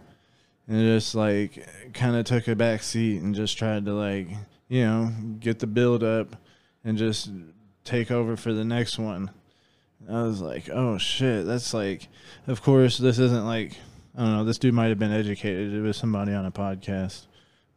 and 0.68 0.80
just 0.80 1.16
like 1.16 1.68
kind 1.94 2.16
of 2.16 2.26
took 2.26 2.48
a 2.48 2.56
back 2.56 2.84
seat 2.84 3.22
and 3.22 3.36
just 3.36 3.58
tried 3.58 3.86
to 3.86 3.94
like 3.94 4.28
you 4.70 4.84
know 4.84 5.12
get 5.40 5.60
the 5.60 5.68
build 5.68 6.04
up 6.04 6.36
and 6.84 6.98
just 6.98 7.30
take 7.84 8.12
over 8.12 8.36
for 8.38 8.54
the 8.54 8.66
next 8.66 8.98
one. 8.98 9.32
I 10.10 10.24
was 10.24 10.42
like, 10.42 10.70
oh 10.70 10.98
shit, 10.98 11.46
that's 11.46 11.74
like, 11.74 12.10
of 12.48 12.62
course, 12.62 12.98
this 12.98 13.20
isn't 13.20 13.46
like 13.46 13.74
I 14.16 14.22
don't 14.22 14.32
know. 14.34 14.44
This 14.44 14.60
dude 14.60 14.74
might 14.74 14.90
have 14.90 15.00
been 15.00 15.14
educated. 15.14 15.74
It 15.74 15.82
was 15.82 15.98
somebody 15.98 16.34
on 16.34 16.46
a 16.46 16.52
podcast, 16.52 17.26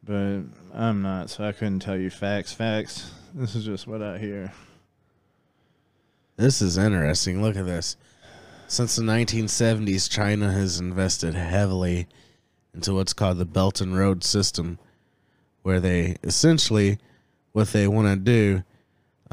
but 0.02 0.42
I'm 0.74 1.02
not, 1.02 1.30
so 1.30 1.44
I 1.44 1.52
couldn't 1.52 1.80
tell 1.80 1.96
you 1.96 2.10
facts. 2.10 2.52
Facts. 2.52 3.10
This 3.34 3.54
is 3.54 3.64
just 3.64 3.86
what 3.86 4.02
I 4.02 4.18
hear. 4.18 4.52
This 6.36 6.60
is 6.60 6.76
interesting. 6.76 7.42
Look 7.42 7.56
at 7.56 7.64
this. 7.64 7.96
Since 8.68 8.96
the 8.96 9.02
1970s, 9.02 10.10
China 10.10 10.52
has 10.52 10.80
invested 10.80 11.34
heavily 11.34 12.08
into 12.76 12.94
what's 12.94 13.12
called 13.12 13.38
the 13.38 13.44
Belt 13.44 13.80
and 13.80 13.98
Road 13.98 14.22
system, 14.22 14.78
where 15.62 15.80
they 15.80 16.16
essentially 16.22 16.98
what 17.52 17.68
they 17.68 17.88
want 17.88 18.06
to 18.06 18.16
do 18.16 18.62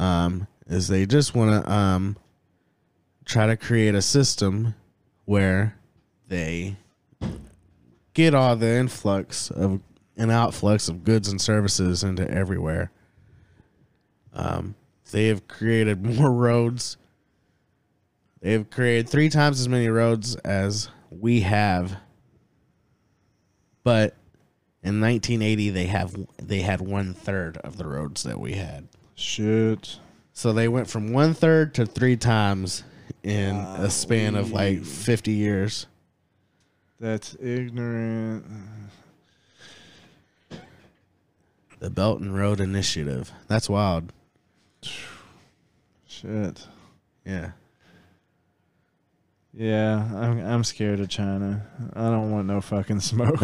um, 0.02 0.48
is 0.66 0.88
they 0.88 1.06
just 1.06 1.36
want 1.36 1.64
to 1.64 1.72
um, 1.72 2.18
try 3.26 3.46
to 3.46 3.58
create 3.58 3.94
a 3.94 4.02
system 4.02 4.74
where 5.26 5.78
they 6.28 6.78
get 8.14 8.34
all 8.34 8.56
the 8.56 8.70
influx 8.70 9.52
of 9.52 9.82
an 10.16 10.30
outflux 10.30 10.90
of 10.90 11.04
goods 11.04 11.28
and 11.28 11.42
services 11.42 12.04
into 12.04 12.30
everywhere. 12.30 12.92
Um, 14.34 14.76
they 15.12 15.28
have 15.28 15.48
created 15.48 16.04
more 16.18 16.32
roads. 16.32 16.98
They 18.42 18.54
have 18.54 18.70
created 18.70 19.10
three 19.10 19.30
times 19.30 19.60
as 19.60 19.70
many 19.70 19.88
roads 19.88 20.36
as 20.38 20.90
we 21.10 21.42
have. 21.42 21.98
But 23.84 24.16
in 24.82 25.00
1980, 25.02 25.70
they 25.70 25.86
have 25.86 26.16
they 26.38 26.62
had 26.62 26.82
one 26.82 27.14
third 27.14 27.58
of 27.58 27.78
the 27.78 27.86
roads 27.86 28.24
that 28.24 28.40
we 28.40 28.54
had. 28.54 28.88
Shit. 29.16 30.00
So 30.34 30.52
they 30.52 30.68
went 30.68 30.90
from 30.90 31.14
one 31.14 31.34
third 31.34 31.74
to 31.76 31.86
three 31.86 32.18
times 32.18 32.84
in 33.22 33.56
a 33.56 33.90
span 33.90 34.36
of 34.36 34.52
like 34.52 34.84
50 34.84 35.32
years. 35.32 35.86
That's 37.00 37.36
ignorant. 37.40 38.46
The 41.80 41.90
Belt 41.90 42.22
and 42.22 42.36
Road 42.36 42.60
Initiative. 42.60 43.32
That's 43.48 43.70
wild. 43.70 44.12
Shit. 46.08 46.68
Yeah. 47.26 47.52
Yeah, 49.56 50.04
I'm 50.16 50.40
I'm 50.46 50.64
scared 50.64 51.00
of 51.00 51.10
China. 51.10 51.66
I 51.94 52.10
don't 52.10 52.32
want 52.32 52.48
no 52.48 52.60
fucking 52.62 53.02
smoke. 53.02 53.38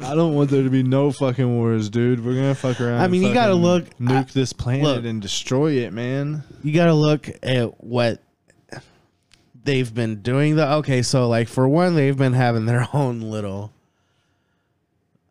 I 0.00 0.14
don't 0.14 0.34
want 0.34 0.50
there 0.50 0.62
to 0.62 0.70
be 0.70 0.82
no 0.82 1.10
fucking 1.12 1.56
wars, 1.58 1.88
dude. 1.90 2.24
We're 2.24 2.34
gonna 2.34 2.54
fuck 2.54 2.80
around. 2.80 3.00
I 3.00 3.04
and 3.04 3.12
mean, 3.12 3.22
you 3.22 3.32
gotta 3.34 3.52
fucking 3.52 3.62
look- 3.62 3.96
nuke 3.98 4.32
this 4.32 4.52
planet 4.52 4.82
look. 4.84 5.04
and 5.04 5.20
destroy 5.22 5.72
it, 5.84 5.92
man. 5.92 6.42
you 6.62 6.72
got 6.72 6.86
to 6.86 6.94
look 6.94 7.28
at 7.42 7.82
what 7.82 8.22
they've 9.64 9.92
been 9.92 10.22
doing 10.22 10.56
the 10.56 10.66
okay 10.76 11.02
so 11.02 11.28
like 11.28 11.46
for 11.46 11.68
one 11.68 11.94
they've 11.94 12.16
been 12.16 12.32
having 12.32 12.64
their 12.64 12.88
own 12.94 13.20
little 13.20 13.70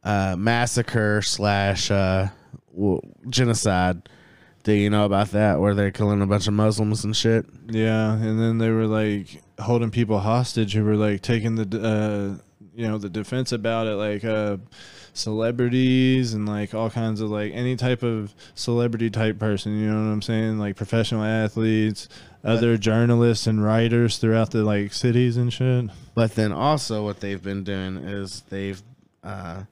uh 0.04 0.36
massacre 0.38 1.24
slash 1.24 1.90
uh 1.90 2.28
w- 2.76 3.02
genocide 3.30 4.08
do 4.68 4.74
you 4.74 4.90
know 4.90 5.06
about 5.06 5.32
that 5.32 5.62
where 5.62 5.74
they're 5.74 5.92
killing 5.92 6.22
a 6.22 6.28
bunch 6.28 6.46
of 6.46 6.54
muslims 6.54 7.06
and 7.06 7.16
shit 7.16 7.46
Yeah, 7.70 8.12
and 8.12 8.38
then 8.38 8.58
they 8.58 8.70
were 8.70 8.86
like 8.86 9.42
holding 9.58 9.92
people 9.92 10.20
hostage 10.20 10.74
who 10.74 10.84
were 10.84 10.98
like 10.98 11.22
taking 11.22 11.56
the 11.56 11.66
uh 11.82 12.44
you 12.76 12.86
know 12.86 12.98
the 12.98 13.10
defense 13.10 13.54
about 13.54 13.88
it 13.88 13.96
like 13.96 14.26
uh 14.26 14.58
celebrities 15.14 16.34
and 16.34 16.48
like 16.48 16.74
all 16.74 16.90
kinds 16.90 17.22
of 17.22 17.30
like 17.30 17.54
any 17.54 17.76
type 17.78 18.04
of 18.04 18.36
celebrity 18.56 19.10
type 19.10 19.40
person, 19.40 19.80
you 19.80 19.88
know 19.88 19.96
what 20.06 20.12
I'm 20.14 20.22
saying? 20.22 20.60
Like 20.60 20.76
professional 20.76 21.24
athletes, 21.24 22.08
other 22.44 22.78
journalists 22.78 23.48
and 23.48 23.64
writers 23.64 24.18
throughout 24.20 24.52
the 24.52 24.64
like 24.64 24.94
cities 24.94 25.38
and 25.38 25.52
shit. 25.52 25.90
but 26.14 26.36
then 26.36 26.52
also 26.52 27.04
what 27.04 27.20
they've 27.22 27.42
been 27.42 27.64
doing 27.64 27.98
is 27.98 28.44
they've 28.50 28.84
uh 29.24 29.64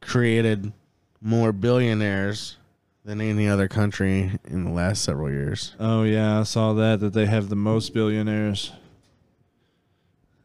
created 0.00 0.72
more 1.20 1.52
billionaires 1.52 2.56
than 3.10 3.20
any 3.20 3.48
other 3.48 3.66
country 3.66 4.38
in 4.44 4.62
the 4.62 4.70
last 4.70 5.02
several 5.02 5.28
years 5.28 5.74
Oh 5.80 6.04
yeah, 6.04 6.38
I 6.38 6.42
saw 6.44 6.74
that 6.74 7.00
that 7.00 7.12
they 7.12 7.26
have 7.26 7.48
the 7.48 7.56
most 7.56 7.92
billionaires. 7.92 8.70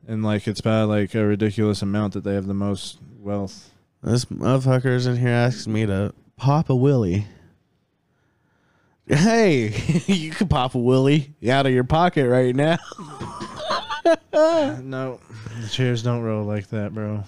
And 0.07 0.24
like 0.24 0.48
it's 0.48 0.62
by 0.62 0.81
like 0.81 1.13
a 1.13 1.24
ridiculous 1.24 1.84
amount 1.84 2.13
that 2.13 2.24
they 2.24 2.34
have 2.34 2.48
the 2.48 2.55
most 2.55 2.98
wealth. 3.19 3.69
This 4.01 4.25
motherfucker's 4.25 5.05
in 5.05 5.17
here 5.17 5.29
asking 5.29 5.74
me 5.74 5.86
to 5.86 6.13
pop 6.38 6.72
a 6.72 6.75
willy. 6.75 7.27
Hey, 9.07 10.01
you 10.07 10.31
can 10.31 10.48
pop 10.48 10.74
a 10.74 10.79
willy 10.79 11.36
out 11.48 11.67
of 11.67 11.72
your 11.72 11.84
pocket 11.84 12.27
right 12.27 12.55
now. 12.55 12.77
No, 14.34 15.19
the 15.62 15.67
chairs 15.69 16.03
don't 16.03 16.22
roll 16.22 16.43
like 16.43 16.67
that, 16.67 16.93
bro. 16.93 17.24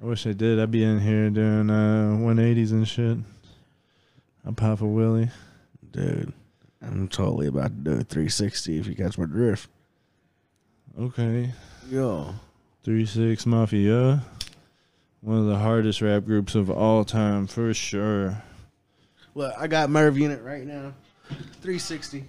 I 0.00 0.06
wish 0.06 0.26
I 0.26 0.32
did. 0.32 0.60
I'd 0.60 0.70
be 0.70 0.84
in 0.84 1.00
here 1.00 1.30
doing 1.30 1.70
uh 1.70 2.16
180s 2.20 2.70
and 2.70 2.86
shit. 2.86 3.18
I 4.46 4.52
pop 4.52 4.80
a 4.80 4.86
willy. 4.86 5.30
Dude, 5.90 6.32
I'm 6.82 7.08
totally 7.08 7.48
about 7.48 7.68
to 7.68 7.74
do 7.74 7.90
a 7.92 8.04
360 8.04 8.78
if 8.78 8.86
you 8.86 8.94
catch 8.94 9.18
my 9.18 9.24
drift. 9.24 9.68
Okay, 10.98 11.52
Yo. 11.90 12.34
three 12.82 13.04
six 13.04 13.44
mafia. 13.44 14.24
One 15.20 15.38
of 15.38 15.46
the 15.46 15.58
hardest 15.58 16.00
rap 16.00 16.24
groups 16.24 16.54
of 16.54 16.70
all 16.70 17.04
time 17.04 17.46
for 17.46 17.74
sure. 17.74 18.42
Look, 19.34 19.52
I 19.58 19.66
got 19.66 19.90
Merv 19.90 20.16
unit 20.16 20.42
right 20.42 20.64
now. 20.66 20.94
360. 21.60 22.24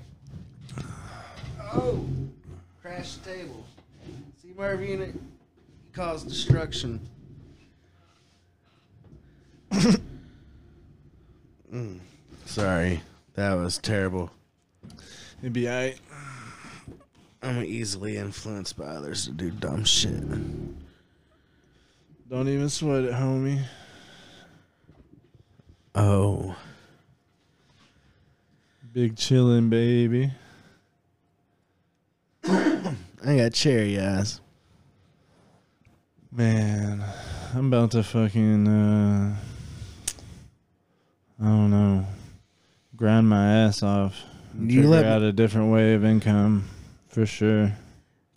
Oh, 1.74 2.06
crash 2.82 3.16
the 3.16 3.30
table. 3.32 3.66
See 4.42 4.54
Merv 4.58 4.82
unit? 4.82 5.14
He 5.14 5.92
caused 5.94 6.28
destruction. 6.28 7.00
Mm, 11.74 12.00
Sorry, 12.46 13.02
that 13.36 13.54
was 13.54 13.78
terrible. 13.78 14.32
It'd 15.42 15.54
be 15.54 15.68
alright. 15.68 16.00
I'm 17.44 17.64
easily 17.64 18.18
influenced 18.18 18.78
by 18.78 18.86
others 18.86 19.26
to 19.26 19.32
do 19.32 19.52
dumb 19.52 19.84
shit. 19.84 20.24
Don't 22.30 22.48
even 22.50 22.70
sweat 22.70 23.04
it, 23.04 23.14
homie. 23.14 23.64
Oh, 25.94 26.56
Big 28.94 29.16
chillin', 29.16 29.70
baby. 29.70 30.32
I 32.46 33.36
got 33.38 33.54
cherry 33.54 34.00
eyes. 34.00 34.42
Man, 36.32 37.04
I'm 37.54 37.68
about 37.68 37.92
to 37.92 38.02
fucking 38.04 38.68
uh 38.68 39.36
I 41.40 41.46
don't 41.46 41.70
know. 41.72 42.06
Grind 42.96 43.30
my 43.30 43.48
ass 43.64 43.84
off. 43.84 44.24
You 44.60 44.68
Figure 44.82 44.90
let- 44.90 45.06
out 45.06 45.22
a 45.22 45.32
different 45.32 45.72
way 45.72 45.94
of 45.94 46.04
income 46.04 46.68
for 47.08 47.26
sure. 47.26 47.74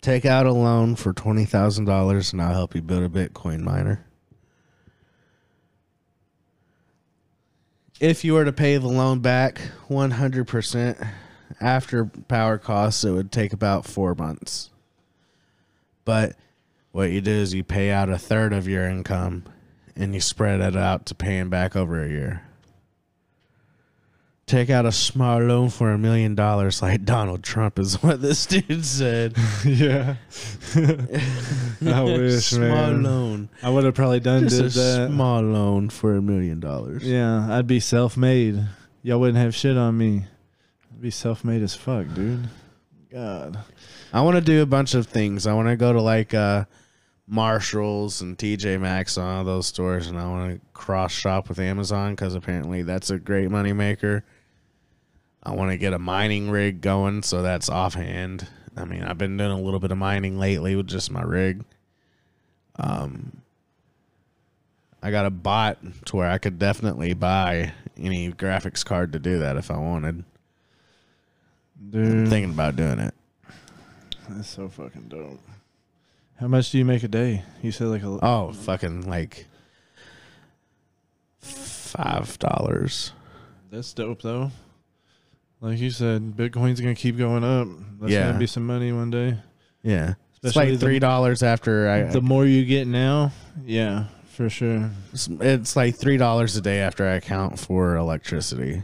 Take 0.01 0.25
out 0.25 0.45
a 0.47 0.51
loan 0.51 0.95
for 0.95 1.13
twenty 1.13 1.45
thousand 1.45 1.85
dollars, 1.85 2.33
and 2.33 2.41
I'll 2.41 2.53
help 2.53 2.73
you 2.75 2.81
build 2.81 3.03
a 3.03 3.09
Bitcoin 3.09 3.59
miner. 3.61 4.03
If 7.99 8.23
you 8.23 8.33
were 8.33 8.45
to 8.45 8.51
pay 8.53 8.77
the 8.77 8.87
loan 8.87 9.19
back 9.19 9.59
one 9.87 10.11
hundred 10.11 10.47
percent 10.47 10.97
after 11.59 12.05
power 12.05 12.57
costs, 12.57 13.03
it 13.03 13.11
would 13.11 13.31
take 13.31 13.53
about 13.53 13.85
four 13.85 14.15
months. 14.15 14.71
But 16.03 16.35
what 16.91 17.11
you 17.11 17.21
do 17.21 17.31
is 17.31 17.53
you 17.53 17.63
pay 17.63 17.91
out 17.91 18.09
a 18.09 18.17
third 18.17 18.53
of 18.53 18.67
your 18.67 18.85
income, 18.89 19.43
and 19.95 20.15
you 20.15 20.21
spread 20.21 20.61
it 20.61 20.75
out 20.75 21.05
to 21.07 21.15
paying 21.15 21.49
back 21.49 21.75
over 21.75 22.03
a 22.03 22.09
year. 22.09 22.41
Take 24.47 24.69
out 24.69 24.85
a 24.85 24.91
small 24.91 25.39
loan 25.39 25.69
for 25.69 25.91
a 25.91 25.97
million 25.97 26.35
dollars, 26.35 26.81
like 26.81 27.05
Donald 27.05 27.41
Trump 27.41 27.79
is 27.79 28.01
what 28.03 28.21
this 28.21 28.45
dude 28.45 28.83
said. 28.83 29.35
yeah. 29.65 30.15
I 30.75 32.03
wish, 32.03 32.45
small 32.47 32.67
man. 32.67 33.03
loan. 33.03 33.49
I 33.63 33.69
would 33.69 33.85
have 33.85 33.95
probably 33.95 34.19
done 34.19 34.43
Just 34.49 34.55
did 34.57 34.65
a 34.65 34.69
that. 34.69 35.09
small 35.09 35.41
loan 35.41 35.89
for 35.89 36.15
a 36.15 36.21
million 36.21 36.59
dollars. 36.59 37.03
Yeah, 37.03 37.47
I'd 37.55 37.67
be 37.67 37.79
self-made. 37.79 38.61
Y'all 39.03 39.19
wouldn't 39.19 39.37
have 39.37 39.55
shit 39.55 39.77
on 39.77 39.97
me. 39.97 40.25
I'd 40.91 41.01
be 41.01 41.11
self-made 41.11 41.61
as 41.61 41.73
fuck, 41.75 42.07
dude. 42.13 42.49
God. 43.09 43.57
I 44.11 44.21
want 44.21 44.35
to 44.35 44.41
do 44.41 44.61
a 44.61 44.65
bunch 44.65 44.95
of 44.95 45.07
things. 45.07 45.47
I 45.47 45.53
want 45.53 45.69
to 45.69 45.77
go 45.77 45.93
to 45.93 46.01
like 46.01 46.33
uh, 46.33 46.65
Marshalls 47.31 48.19
and 48.19 48.37
TJ 48.37 48.77
Maxx 48.81 49.15
and 49.15 49.25
all 49.25 49.45
those 49.45 49.65
stores, 49.65 50.07
and 50.07 50.19
I 50.19 50.27
want 50.27 50.53
to 50.53 50.67
cross 50.73 51.13
shop 51.13 51.47
with 51.47 51.59
Amazon 51.59 52.11
because 52.11 52.35
apparently 52.35 52.81
that's 52.81 53.09
a 53.09 53.17
great 53.17 53.49
moneymaker. 53.49 54.23
I 55.41 55.53
want 55.53 55.71
to 55.71 55.77
get 55.77 55.93
a 55.93 55.97
mining 55.97 56.49
rig 56.49 56.81
going, 56.81 57.23
so 57.23 57.41
that's 57.41 57.69
offhand. 57.69 58.47
I 58.75 58.83
mean, 58.83 59.03
I've 59.03 59.17
been 59.17 59.37
doing 59.37 59.51
a 59.51 59.61
little 59.61 59.79
bit 59.79 59.91
of 59.91 59.97
mining 59.97 60.37
lately 60.37 60.75
with 60.75 60.87
just 60.87 61.09
my 61.09 61.21
rig. 61.21 61.63
Um, 62.75 63.41
I 65.01 65.09
got 65.09 65.25
a 65.25 65.29
bot 65.31 65.77
to 66.07 66.17
where 66.17 66.29
I 66.29 66.37
could 66.37 66.59
definitely 66.59 67.13
buy 67.13 67.71
any 67.97 68.29
graphics 68.33 68.83
card 68.83 69.13
to 69.13 69.19
do 69.19 69.39
that 69.39 69.55
if 69.55 69.71
I 69.71 69.77
wanted. 69.77 70.25
I'm 71.79 71.91
Dude, 71.91 72.27
thinking 72.27 72.51
about 72.51 72.75
doing 72.75 72.99
it. 72.99 73.13
that's 74.27 74.49
so 74.49 74.67
fucking 74.67 75.07
dope. 75.07 75.39
How 76.41 76.47
much 76.47 76.71
do 76.71 76.79
you 76.79 76.85
make 76.85 77.03
a 77.03 77.07
day? 77.07 77.43
You 77.61 77.71
said 77.71 77.87
like 77.87 78.01
a 78.01 78.17
Oh, 78.25 78.51
fucking 78.51 79.07
like 79.07 79.45
five 81.39 82.39
dollars. 82.39 83.11
That's 83.69 83.93
dope 83.93 84.23
though. 84.23 84.49
Like 85.61 85.77
you 85.77 85.91
said, 85.91 86.35
Bitcoin's 86.35 86.81
gonna 86.81 86.95
keep 86.95 87.15
going 87.15 87.43
up. 87.43 87.67
That's 87.99 88.11
Yeah. 88.11 88.25
gonna 88.27 88.39
be 88.39 88.47
some 88.47 88.65
money 88.65 88.91
one 88.91 89.11
day. 89.11 89.37
Yeah, 89.83 90.15
it's 90.41 90.55
like 90.55 90.79
three 90.79 90.97
dollars 90.97 91.43
after 91.43 91.87
I. 91.87 92.03
The 92.05 92.21
more 92.21 92.47
you 92.47 92.65
get 92.65 92.87
now, 92.87 93.31
yeah, 93.63 94.05
for 94.31 94.49
sure. 94.49 94.89
it's, 95.13 95.27
it's 95.27 95.75
like 95.75 95.95
three 95.95 96.17
dollars 96.17 96.55
a 96.57 96.61
day 96.61 96.79
after 96.79 97.05
I 97.07 97.13
account 97.13 97.59
for 97.59 97.95
electricity. 97.95 98.81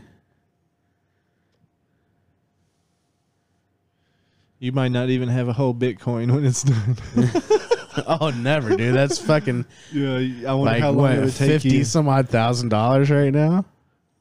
You 4.60 4.72
might 4.72 4.88
not 4.92 5.10
even 5.10 5.30
have 5.30 5.48
a 5.48 5.54
whole 5.54 5.74
Bitcoin 5.76 6.34
when 6.34 6.44
it's 6.44 6.64
done. 6.64 6.98
oh, 8.08 8.30
never, 8.32 8.76
dude. 8.76 8.94
That's 8.96 9.18
fucking 9.20 9.66
yeah, 9.92 10.50
I 10.50 10.54
wonder 10.54 10.72
like 10.72 10.82
how 10.82 10.90
long 10.92 10.98
what 10.98 11.12
it 11.14 11.20
would 11.26 11.36
take 11.36 11.50
fifty 11.50 11.78
you. 11.78 11.84
some 11.84 12.08
odd 12.08 12.30
thousand 12.30 12.70
dollars 12.70 13.10
right 13.10 13.34
now. 13.34 13.66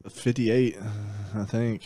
Fifty-eight, 0.08 0.78
I 1.34 1.44
think. 1.44 1.82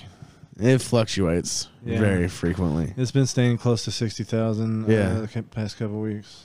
It 0.59 0.79
fluctuates 0.83 1.69
Yeah. 1.85 1.99
very 2.01 2.29
frequently. 2.29 2.93
It's 2.97 3.11
been 3.11 3.27
staying 3.27 3.59
close 3.59 3.85
to 3.85 3.91
sixty 3.91 4.25
thousand. 4.25 4.89
Yeah. 4.89 5.23
uh, 5.23 5.27
the 5.27 5.43
past 5.43 5.79
couple 5.79 6.01
weeks. 6.01 6.45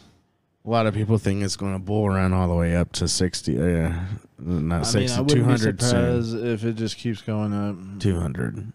A 0.65 0.69
lot 0.69 0.87
of 0.87 0.93
people 0.95 1.17
think 1.17 1.43
it's 1.43 1.57
going 1.57 1.73
to 1.73 1.79
bull 1.79 2.09
run 2.09 2.33
all 2.33 2.47
the 2.47 2.55
way 2.55 2.75
up 2.75 2.91
to 2.93 3.07
sixty. 3.07 3.59
Uh, 3.59 3.65
yeah, 3.65 4.05
not 4.39 4.75
I 4.75 4.77
mean, 4.77 4.83
sixty, 4.85 5.19
I 5.21 5.23
two 5.25 5.43
hundred 5.43 5.81
if 5.81 6.63
it 6.63 6.73
just 6.75 6.97
keeps 6.97 7.21
going 7.21 7.53
up. 7.53 7.99
Two 7.99 8.19
hundred. 8.19 8.71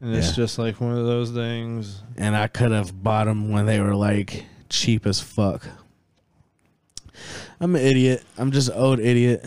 And 0.00 0.14
it's 0.14 0.28
yeah. 0.28 0.34
just 0.34 0.58
like 0.58 0.80
one 0.80 0.92
of 0.96 1.06
those 1.06 1.30
things. 1.30 2.02
and 2.18 2.36
I 2.36 2.48
could 2.48 2.70
have 2.70 3.02
bought 3.02 3.24
them 3.24 3.50
when 3.50 3.64
they 3.66 3.80
were 3.80 3.94
like 3.94 4.44
cheap 4.68 5.06
as 5.06 5.20
fuck. 5.20 5.66
I'm 7.60 7.74
an 7.76 7.82
idiot. 7.82 8.24
I'm 8.38 8.52
just 8.52 8.68
an 8.68 8.74
old 8.76 9.00
idiot. 9.00 9.44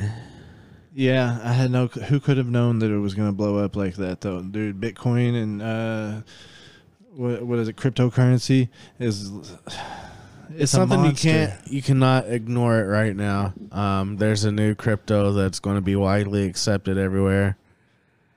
Yeah, 0.93 1.39
I 1.43 1.53
had 1.53 1.71
no. 1.71 1.87
Who 1.87 2.19
could 2.19 2.37
have 2.37 2.49
known 2.49 2.79
that 2.79 2.91
it 2.91 2.97
was 2.97 3.13
going 3.13 3.27
to 3.29 3.33
blow 3.33 3.57
up 3.57 3.75
like 3.75 3.95
that, 3.95 4.21
though, 4.21 4.41
dude? 4.41 4.81
Bitcoin 4.81 5.41
and 5.41 5.61
uh, 5.61 6.21
what 7.15 7.43
what 7.43 7.59
is 7.59 7.67
it? 7.67 7.75
Cryptocurrency 7.75 8.69
is. 8.99 9.29
It's, 9.31 9.57
It's 10.57 10.71
something 10.71 11.05
you 11.05 11.11
can't, 11.11 11.53
you 11.67 11.81
cannot 11.81 12.27
ignore 12.27 12.79
it 12.79 12.85
right 12.85 13.15
now. 13.15 13.53
Um, 13.71 14.17
there's 14.17 14.45
a 14.45 14.51
new 14.51 14.73
crypto 14.73 15.31
that's 15.31 15.59
going 15.59 15.75
to 15.75 15.81
be 15.81 15.95
widely 15.95 16.45
accepted 16.45 16.97
everywhere. 16.97 17.55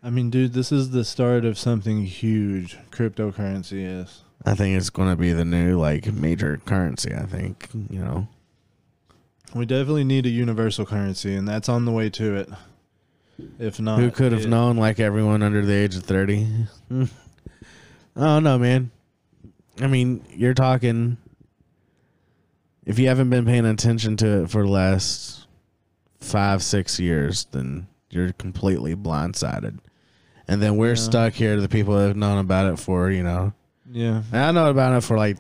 I 0.03 0.11
mean, 0.11 0.29
dude, 0.31 0.53
this 0.53 0.73
is 0.73 0.91
the 0.91 1.05
start 1.05 1.45
of 1.45 1.57
something 1.57 2.05
huge. 2.05 2.77
Cryptocurrency 2.91 4.03
is. 4.03 4.25
I 4.45 4.55
think 4.55 4.77
it's 4.77 4.91
going 4.91 5.09
to 5.09 5.17
be 5.17 5.33
the 5.33 5.45
new 5.45 5.79
like 5.79 6.13
major 6.13 6.61
currency. 6.67 7.15
I 7.15 7.25
think 7.25 7.69
you 7.89 8.01
know. 8.01 8.29
We 9.55 9.67
definitely 9.67 10.05
need 10.05 10.25
a 10.27 10.31
universal 10.31 10.87
currency, 10.87 11.35
and 11.35 11.47
that's 11.47 11.69
on 11.69 11.85
the 11.85 11.93
way 11.93 12.09
to 12.11 12.37
it. 12.37 12.49
If 13.59 13.81
not, 13.81 13.99
Who 13.99 14.11
could 14.11 14.33
have 14.33 14.43
it- 14.43 14.49
known? 14.49 14.77
Like 14.77 14.99
everyone 15.01 15.43
under 15.43 15.65
the 15.65 15.73
age 15.75 15.97
of 15.97 16.05
thirty. 16.05 16.47
I 16.91 17.07
don't 18.17 18.45
know, 18.45 18.59
man. 18.59 18.91
I 19.81 19.87
mean, 19.87 20.25
you're 20.31 20.55
talking. 20.55 21.17
If 22.85 22.99
you 22.99 23.09
haven't 23.09 23.31
been 23.31 23.45
paying 23.45 23.65
attention 23.65 24.17
to 24.19 24.43
it 24.43 24.51
for 24.51 24.63
the 24.65 24.71
last 24.71 25.47
five, 26.21 26.63
six 26.63 26.99
years, 26.99 27.47
then 27.53 27.87
you're 28.11 28.33
completely 28.33 28.95
blindsided. 28.97 29.79
And 30.49 30.61
then 30.61 30.77
we're 30.77 30.91
Yeah. 30.91 30.95
stuck 30.97 31.33
here. 31.35 31.55
To 31.57 31.61
the 31.63 31.69
people 31.69 31.97
that 31.97 32.09
have 32.09 32.17
known 32.17 32.39
about 32.39 32.73
it 32.73 32.79
for 32.79 33.11
you 33.11 33.23
know, 33.23 33.53
Yeah, 33.91 34.23
and 34.33 34.41
I 34.43 34.51
know 34.53 34.71
about 34.71 34.97
it 34.97 35.03
for 35.03 35.17
like 35.17 35.39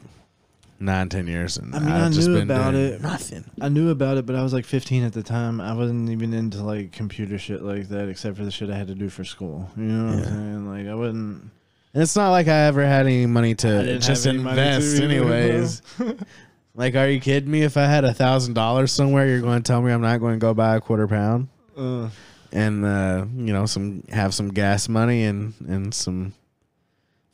nine, 0.82 1.08
ten 1.08 1.26
years, 1.26 1.56
and 1.56 1.74
I 1.74 1.78
mean, 1.78 1.88
I've 1.90 2.06
I 2.06 2.08
just 2.10 2.28
knew 2.28 2.34
been 2.34 2.50
about 2.50 2.72
doing 2.72 2.84
it. 2.94 3.00
Nothing. 3.00 3.44
I 3.60 3.68
knew 3.68 3.90
about 3.90 4.16
it, 4.18 4.26
but 4.26 4.36
I 4.36 4.42
was 4.42 4.52
like 4.52 4.64
15 4.66 5.04
at 5.04 5.12
the 5.12 5.22
time. 5.22 5.60
I 5.60 5.72
wasn't 5.74 6.10
even 6.10 6.34
into 6.34 6.62
like 6.62 6.92
computer 6.92 7.38
shit 7.38 7.62
like 7.62 7.88
that, 7.88 8.08
except 8.08 8.36
for 8.36 8.44
the 8.44 8.50
shit 8.50 8.68
I 8.70 8.76
had 8.76 8.88
to 8.88 8.94
do 8.94 9.08
for 9.08 9.24
school. 9.24 9.70
You 9.76 9.84
know 9.84 10.04
what 10.06 10.18
Yeah. 10.18 10.24
I'm 10.24 10.32
saying? 10.32 10.68
Like, 10.68 10.86
I 10.92 10.94
wasn't. 10.94 11.50
And 11.94 12.02
it's 12.02 12.16
not 12.16 12.30
like 12.30 12.48
I 12.48 12.66
ever 12.66 12.84
had 12.84 13.06
any 13.06 13.26
money 13.26 13.50
I 13.50 13.54
to 13.54 13.68
didn't 13.84 14.00
just 14.02 14.24
have 14.24 14.34
any 14.34 14.42
money 14.42 14.56
to 14.56 14.62
invest, 14.74 14.94
either, 14.96 15.04
anyways. 15.04 15.82
like, 16.74 16.94
are 16.96 17.08
you 17.08 17.20
kidding 17.20 17.50
me? 17.50 17.62
If 17.62 17.76
I 17.76 17.84
had 17.86 18.04
a 18.04 18.14
thousand 18.14 18.54
dollars 18.54 18.92
somewhere, 18.92 19.26
you're 19.26 19.40
going 19.42 19.62
to 19.62 19.66
tell 19.66 19.82
me 19.82 19.92
I'm 19.92 20.00
not 20.00 20.18
going 20.20 20.34
to 20.34 20.38
go 20.38 20.54
buy 20.54 20.76
a 20.76 20.80
quarter 20.80 21.06
pound 21.06 21.48
Uh, 21.76 22.08
and 22.50 22.84
uh, 22.84 23.24
you 23.34 23.52
know 23.52 23.64
some 23.66 24.04
have 24.10 24.34
some 24.34 24.48
gas 24.48 24.88
money 24.88 25.24
and 25.24 25.54
and 25.68 25.92
some 25.94 26.32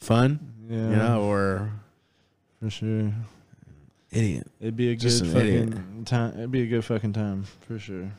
fun, 0.00 0.38
yeah, 0.68 0.76
you 0.90 0.96
know, 0.96 1.22
or 1.22 1.70
for 2.60 2.70
sure. 2.70 3.12
Idiot. 4.10 4.46
It'd 4.60 4.76
be 4.76 4.90
a 4.92 4.96
Just 4.96 5.22
good 5.22 5.36
an 5.36 5.36
idiot. 5.46 5.68
fucking 5.74 6.04
time. 6.06 6.32
It'd 6.34 6.50
be 6.50 6.62
a 6.62 6.66
good 6.66 6.84
fucking 6.84 7.12
time 7.12 7.44
for 7.66 7.78
sure. 7.78 8.10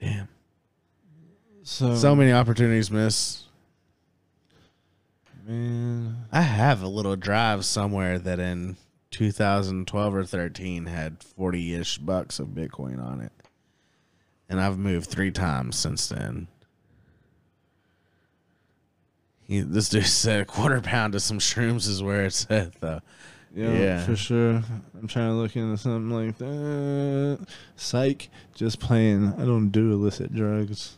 Damn. 0.00 0.28
So, 1.62 1.94
So 1.96 2.14
many 2.14 2.32
opportunities 2.32 2.90
missed. 2.90 3.44
man. 5.46 6.26
I 6.32 6.42
have 6.42 6.82
a 6.82 6.88
little 6.88 7.16
drive 7.16 7.64
somewhere 7.64 8.18
that 8.18 8.38
in 8.38 8.76
2012 9.10 10.14
or 10.14 10.24
13 10.24 10.86
had 10.86 11.22
40 11.22 11.74
ish 11.74 11.98
bucks 11.98 12.38
of 12.38 12.48
Bitcoin 12.48 13.02
on 13.02 13.20
it. 13.20 13.32
And 14.48 14.60
I've 14.60 14.76
moved 14.78 15.08
three 15.10 15.30
times 15.30 15.76
since 15.76 16.06
then. 16.08 16.48
He, 19.46 19.60
this 19.60 19.88
dude 19.88 20.06
said 20.06 20.40
a 20.40 20.44
quarter 20.44 20.80
pound 20.80 21.14
of 21.14 21.22
some 21.22 21.38
shrooms 21.38 21.88
is 21.88 22.02
where 22.02 22.24
it's 22.24 22.46
at, 22.50 22.80
though. 22.80 23.00
Yeah, 23.54 23.72
Yeah. 23.72 24.04
for 24.04 24.16
sure. 24.16 24.62
I'm 24.98 25.06
trying 25.06 25.28
to 25.30 25.34
look 25.34 25.54
into 25.54 25.76
something 25.76 26.10
like 26.10 26.38
that. 26.38 27.46
Psych, 27.76 28.28
just 28.54 28.80
playing. 28.80 29.32
I 29.38 29.44
don't 29.44 29.70
do 29.70 29.92
illicit 29.92 30.34
drugs. 30.34 30.96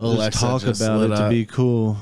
Alexa 0.00 0.30
just 0.30 0.40
talk 0.40 0.62
just 0.62 0.80
about 0.80 1.10
it 1.10 1.16
to 1.16 1.28
be 1.28 1.44
cool. 1.44 1.98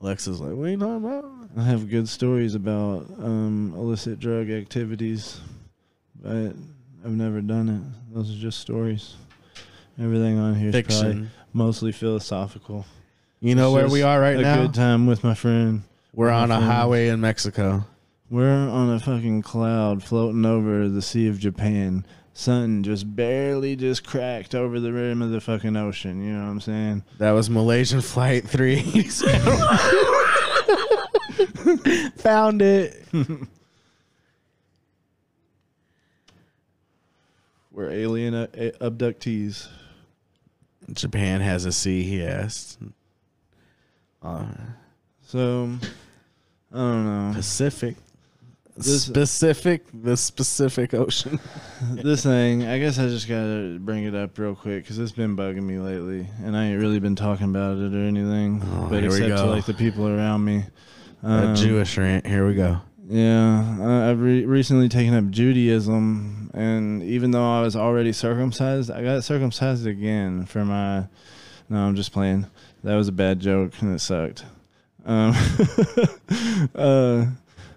Alexa's 0.00 0.40
like, 0.40 0.52
what 0.52 0.64
are 0.66 0.70
you 0.70 0.76
talking 0.78 0.96
about? 1.04 1.24
I 1.56 1.62
have 1.62 1.88
good 1.88 2.08
stories 2.08 2.54
about 2.54 3.06
um, 3.18 3.72
illicit 3.76 4.20
drug 4.20 4.50
activities, 4.50 5.40
but 6.22 6.52
I've 7.04 7.10
never 7.12 7.40
done 7.40 7.68
it. 7.68 8.14
Those 8.14 8.30
are 8.30 8.38
just 8.38 8.60
stories. 8.60 9.14
Everything 9.98 10.38
on 10.38 10.54
here 10.54 10.68
is 10.76 10.82
probably 11.00 11.26
mostly 11.54 11.92
philosophical. 11.92 12.84
You 13.40 13.54
know 13.54 13.72
where 13.72 13.88
we 13.88 14.02
are 14.02 14.20
right 14.20 14.36
a 14.36 14.42
now? 14.42 14.62
good 14.62 14.74
time 14.74 15.06
with 15.06 15.22
my 15.22 15.34
friend. 15.34 15.82
We're 16.14 16.30
on 16.30 16.50
a 16.50 16.60
highway 16.60 17.08
in 17.08 17.20
Mexico. 17.20 17.84
We're 18.30 18.50
on 18.50 18.90
a 18.90 18.98
fucking 18.98 19.42
cloud 19.42 20.02
floating 20.02 20.44
over 20.46 20.88
the 20.88 21.02
Sea 21.02 21.28
of 21.28 21.38
Japan. 21.38 22.06
Sun 22.32 22.82
just 22.82 23.14
barely 23.14 23.76
just 23.76 24.06
cracked 24.06 24.54
over 24.54 24.80
the 24.80 24.92
rim 24.92 25.22
of 25.22 25.30
the 25.30 25.40
fucking 25.40 25.76
ocean. 25.76 26.24
You 26.24 26.32
know 26.32 26.44
what 26.44 26.50
I'm 26.50 26.60
saying? 26.60 27.04
That 27.18 27.32
was 27.32 27.48
Malaysian 27.50 28.00
Flight 28.00 28.48
3. 28.48 28.82
Found 32.18 32.62
it. 32.62 33.04
We're 37.70 37.90
alien 37.90 38.34
uh, 38.34 38.46
abductees. 38.80 39.68
Japan 40.92 41.40
has 41.42 41.64
a 41.66 41.72
sea, 41.72 42.02
he 42.02 42.24
asked. 42.24 42.78
Uh, 44.26 44.44
So, 45.22 45.70
I 46.72 46.76
don't 46.76 47.04
know. 47.04 47.32
Pacific. 47.34 47.96
This- 48.76 49.04
specific, 49.04 49.84
the 50.02 50.16
specific 50.18 50.92
ocean. 50.92 51.40
this 51.92 52.22
thing, 52.24 52.64
I 52.66 52.78
guess 52.78 52.98
I 52.98 53.06
just 53.08 53.26
gotta 53.26 53.78
bring 53.80 54.04
it 54.04 54.14
up 54.14 54.36
real 54.38 54.54
quick 54.54 54.82
because 54.84 54.98
it's 54.98 55.12
been 55.12 55.34
bugging 55.36 55.62
me 55.62 55.78
lately, 55.78 56.28
and 56.44 56.54
I 56.56 56.66
ain't 56.66 56.80
really 56.80 57.00
been 57.00 57.16
talking 57.16 57.46
about 57.48 57.78
it 57.78 57.94
or 57.94 57.98
anything, 58.04 58.62
Oh, 58.62 58.88
but 58.90 59.00
here 59.02 59.10
we 59.10 59.16
except 59.16 59.38
to 59.38 59.44
like 59.46 59.64
the 59.64 59.72
people 59.74 60.06
around 60.06 60.44
me. 60.44 60.64
A 61.22 61.26
Um, 61.26 61.54
Jewish 61.56 61.96
rant. 61.96 62.26
Here 62.26 62.46
we 62.46 62.54
go. 62.54 62.78
Yeah, 63.08 63.78
I- 63.80 64.10
I've 64.10 64.20
re- 64.20 64.44
recently 64.44 64.90
taken 64.90 65.14
up 65.14 65.30
Judaism, 65.30 66.50
and 66.52 67.02
even 67.02 67.30
though 67.30 67.50
I 67.58 67.62
was 67.62 67.76
already 67.76 68.12
circumcised, 68.12 68.90
I 68.90 69.02
got 69.02 69.24
circumcised 69.24 69.86
again 69.86 70.44
for 70.44 70.64
my. 70.66 71.06
No, 71.70 71.78
I'm 71.78 71.96
just 71.96 72.12
playing. 72.12 72.46
That 72.86 72.94
was 72.94 73.08
a 73.08 73.12
bad 73.12 73.40
joke, 73.40 73.72
and 73.80 73.94
it 73.94 73.98
sucked. 73.98 74.44
Um, 75.04 75.34
uh, 76.74 77.26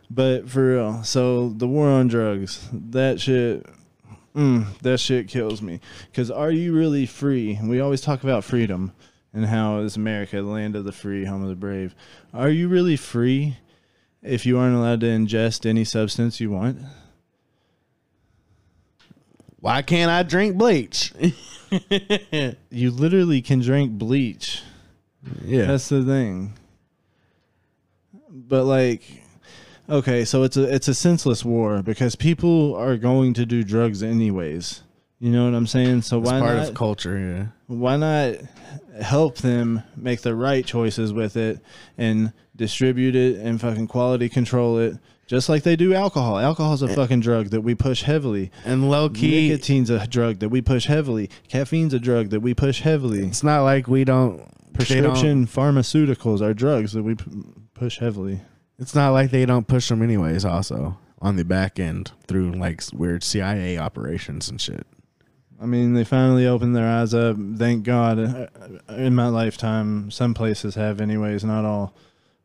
but 0.09 0.49
for 0.49 0.75
real, 0.75 1.03
so 1.03 1.49
the 1.49 1.67
war 1.67 1.89
on 1.89 2.07
drugs, 2.07 2.67
that 2.71 3.19
shit, 3.19 3.65
mm, 4.35 4.65
that 4.79 4.99
shit 4.99 5.27
kills 5.27 5.61
me. 5.61 5.79
Because 6.11 6.29
are 6.29 6.51
you 6.51 6.73
really 6.73 7.05
free? 7.05 7.59
We 7.61 7.79
always 7.79 8.01
talk 8.01 8.23
about 8.23 8.43
freedom 8.43 8.93
and 9.33 9.45
how 9.45 9.79
it's 9.79 9.95
America, 9.95 10.37
the 10.37 10.43
land 10.43 10.75
of 10.75 10.85
the 10.85 10.91
free, 10.91 11.25
home 11.25 11.43
of 11.43 11.49
the 11.49 11.55
brave. 11.55 11.95
Are 12.33 12.49
you 12.49 12.67
really 12.67 12.95
free? 12.95 13.57
if 14.21 14.45
you 14.45 14.57
aren't 14.57 14.75
allowed 14.75 14.99
to 15.01 15.07
ingest 15.07 15.65
any 15.65 15.83
substance 15.83 16.39
you 16.39 16.51
want. 16.51 16.77
Why 19.59 19.81
can't 19.81 20.11
I 20.11 20.23
drink 20.23 20.57
bleach? 20.57 21.13
You 22.71 22.89
literally 22.89 23.43
can 23.43 23.59
drink 23.59 23.91
bleach. 23.91 24.63
Yeah. 25.43 25.65
That's 25.65 25.89
the 25.89 26.03
thing. 26.03 26.53
But 28.29 28.65
like 28.65 29.03
okay, 29.89 30.25
so 30.25 30.43
it's 30.43 30.57
a 30.57 30.73
it's 30.73 30.87
a 30.87 30.93
senseless 30.93 31.43
war 31.43 31.81
because 31.81 32.15
people 32.15 32.75
are 32.75 32.97
going 32.97 33.33
to 33.35 33.45
do 33.45 33.63
drugs 33.63 34.03
anyways. 34.03 34.83
You 35.19 35.31
know 35.31 35.45
what 35.45 35.53
I'm 35.53 35.67
saying? 35.67 36.03
So 36.03 36.19
It's 36.19 36.29
why 36.29 36.39
part 36.39 36.57
not 36.57 36.69
of 36.69 36.75
culture, 36.75 37.19
yeah. 37.19 37.45
why 37.67 37.97
not 37.97 38.35
help 39.01 39.37
them 39.37 39.83
make 39.97 40.21
the 40.21 40.35
right 40.35 40.65
choices 40.65 41.11
with 41.11 41.35
it 41.35 41.59
and 41.97 42.31
distribute 42.59 43.15
it 43.15 43.37
and 43.39 43.59
fucking 43.59 43.87
quality 43.87 44.29
control 44.29 44.77
it 44.77 44.97
just 45.25 45.47
like 45.49 45.61
they 45.63 45.75
do 45.75 45.93
alcohol. 45.93 46.37
Alcohol's 46.39 46.81
a 46.81 46.87
fucking 46.87 47.19
drug 47.19 47.49
that 47.51 47.61
we 47.61 47.75
push 47.75 48.01
heavily. 48.03 48.51
And 48.65 48.89
low 48.89 49.09
key, 49.09 49.49
Nicotine's 49.49 49.89
a 49.91 50.05
drug 50.07 50.39
that 50.39 50.49
we 50.49 50.59
push 50.61 50.85
heavily. 50.87 51.29
Caffeine's 51.47 51.93
a 51.93 51.99
drug 51.99 52.29
that 52.31 52.39
we 52.39 52.53
push 52.55 52.81
heavily. 52.81 53.25
it's 53.27 53.43
not 53.43 53.61
like 53.63 53.87
we 53.87 54.03
don't 54.03 54.37
they 54.37 54.43
don't- 54.43 55.13
Prescription 55.13 55.45
pharmaceuticals 55.47 56.41
are 56.41 56.53
drugs 56.53 56.93
that 56.93 57.03
we 57.03 57.15
p- 57.15 57.25
push 57.73 57.99
heavily. 57.99 58.41
It's 58.79 58.95
not 58.95 59.11
like 59.11 59.29
they 59.31 59.45
don't 59.45 59.67
push 59.67 59.89
them 59.89 60.01
anyways. 60.01 60.45
Also 60.45 60.97
on 61.21 61.35
the 61.35 61.45
back 61.45 61.79
end 61.79 62.11
through 62.27 62.53
like 62.53 62.81
s- 62.81 62.91
weird 62.93 63.23
CIA 63.23 63.77
operations 63.77 64.49
and 64.49 64.59
shit. 64.59 64.87
I 65.61 65.65
mean, 65.65 65.93
they 65.93 66.05
finally 66.05 66.47
opened 66.47 66.75
their 66.75 66.87
eyes 66.87 67.13
up. 67.13 67.35
Thank 67.57 67.83
God. 67.83 68.17
Uh, 68.17 68.47
In 68.93 69.13
my 69.13 69.27
lifetime, 69.27 70.09
some 70.09 70.33
places 70.33 70.75
have, 70.75 71.01
anyways, 71.01 71.43
not 71.43 71.65
all, 71.65 71.93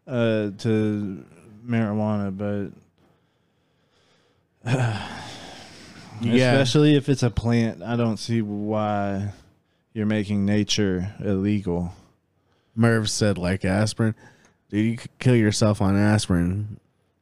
uh, 0.07 0.51
to 0.59 1.25
marijuana, 1.67 2.37
but 2.37 2.71
Yeah. 6.21 6.53
especially 6.53 6.95
if 6.97 7.09
it's 7.09 7.23
a 7.23 7.31
plant, 7.31 7.83
I 7.83 7.97
don't 7.97 8.19
see 8.19 8.41
why 8.41 9.33
you're 9.93 10.07
making 10.07 10.45
nature 10.47 11.13
illegal. 11.21 11.93
Merv 12.77 13.11
said 13.11 13.37
like 13.37 13.65
aspirin. 13.65 14.15
Dude, 14.71 14.85
you 14.87 14.97
could 14.97 15.19
kill 15.19 15.37
yourself 15.37 15.83
on 15.83 15.97
aspirin 15.97 16.79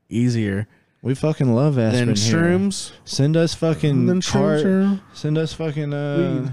easier 0.08 0.66
We 1.02 1.14
fucking 1.14 1.52
love 1.54 1.78
aspirin 1.78 2.06
than 2.08 2.16
here. 2.16 2.70
Send 3.04 3.36
us 3.36 3.54
fucking 3.54 4.06
cart- 4.20 4.62
shrooms. 4.62 5.00
Send 5.14 5.38
us 5.38 5.52
fucking 5.54 5.92
uh, 5.92 6.50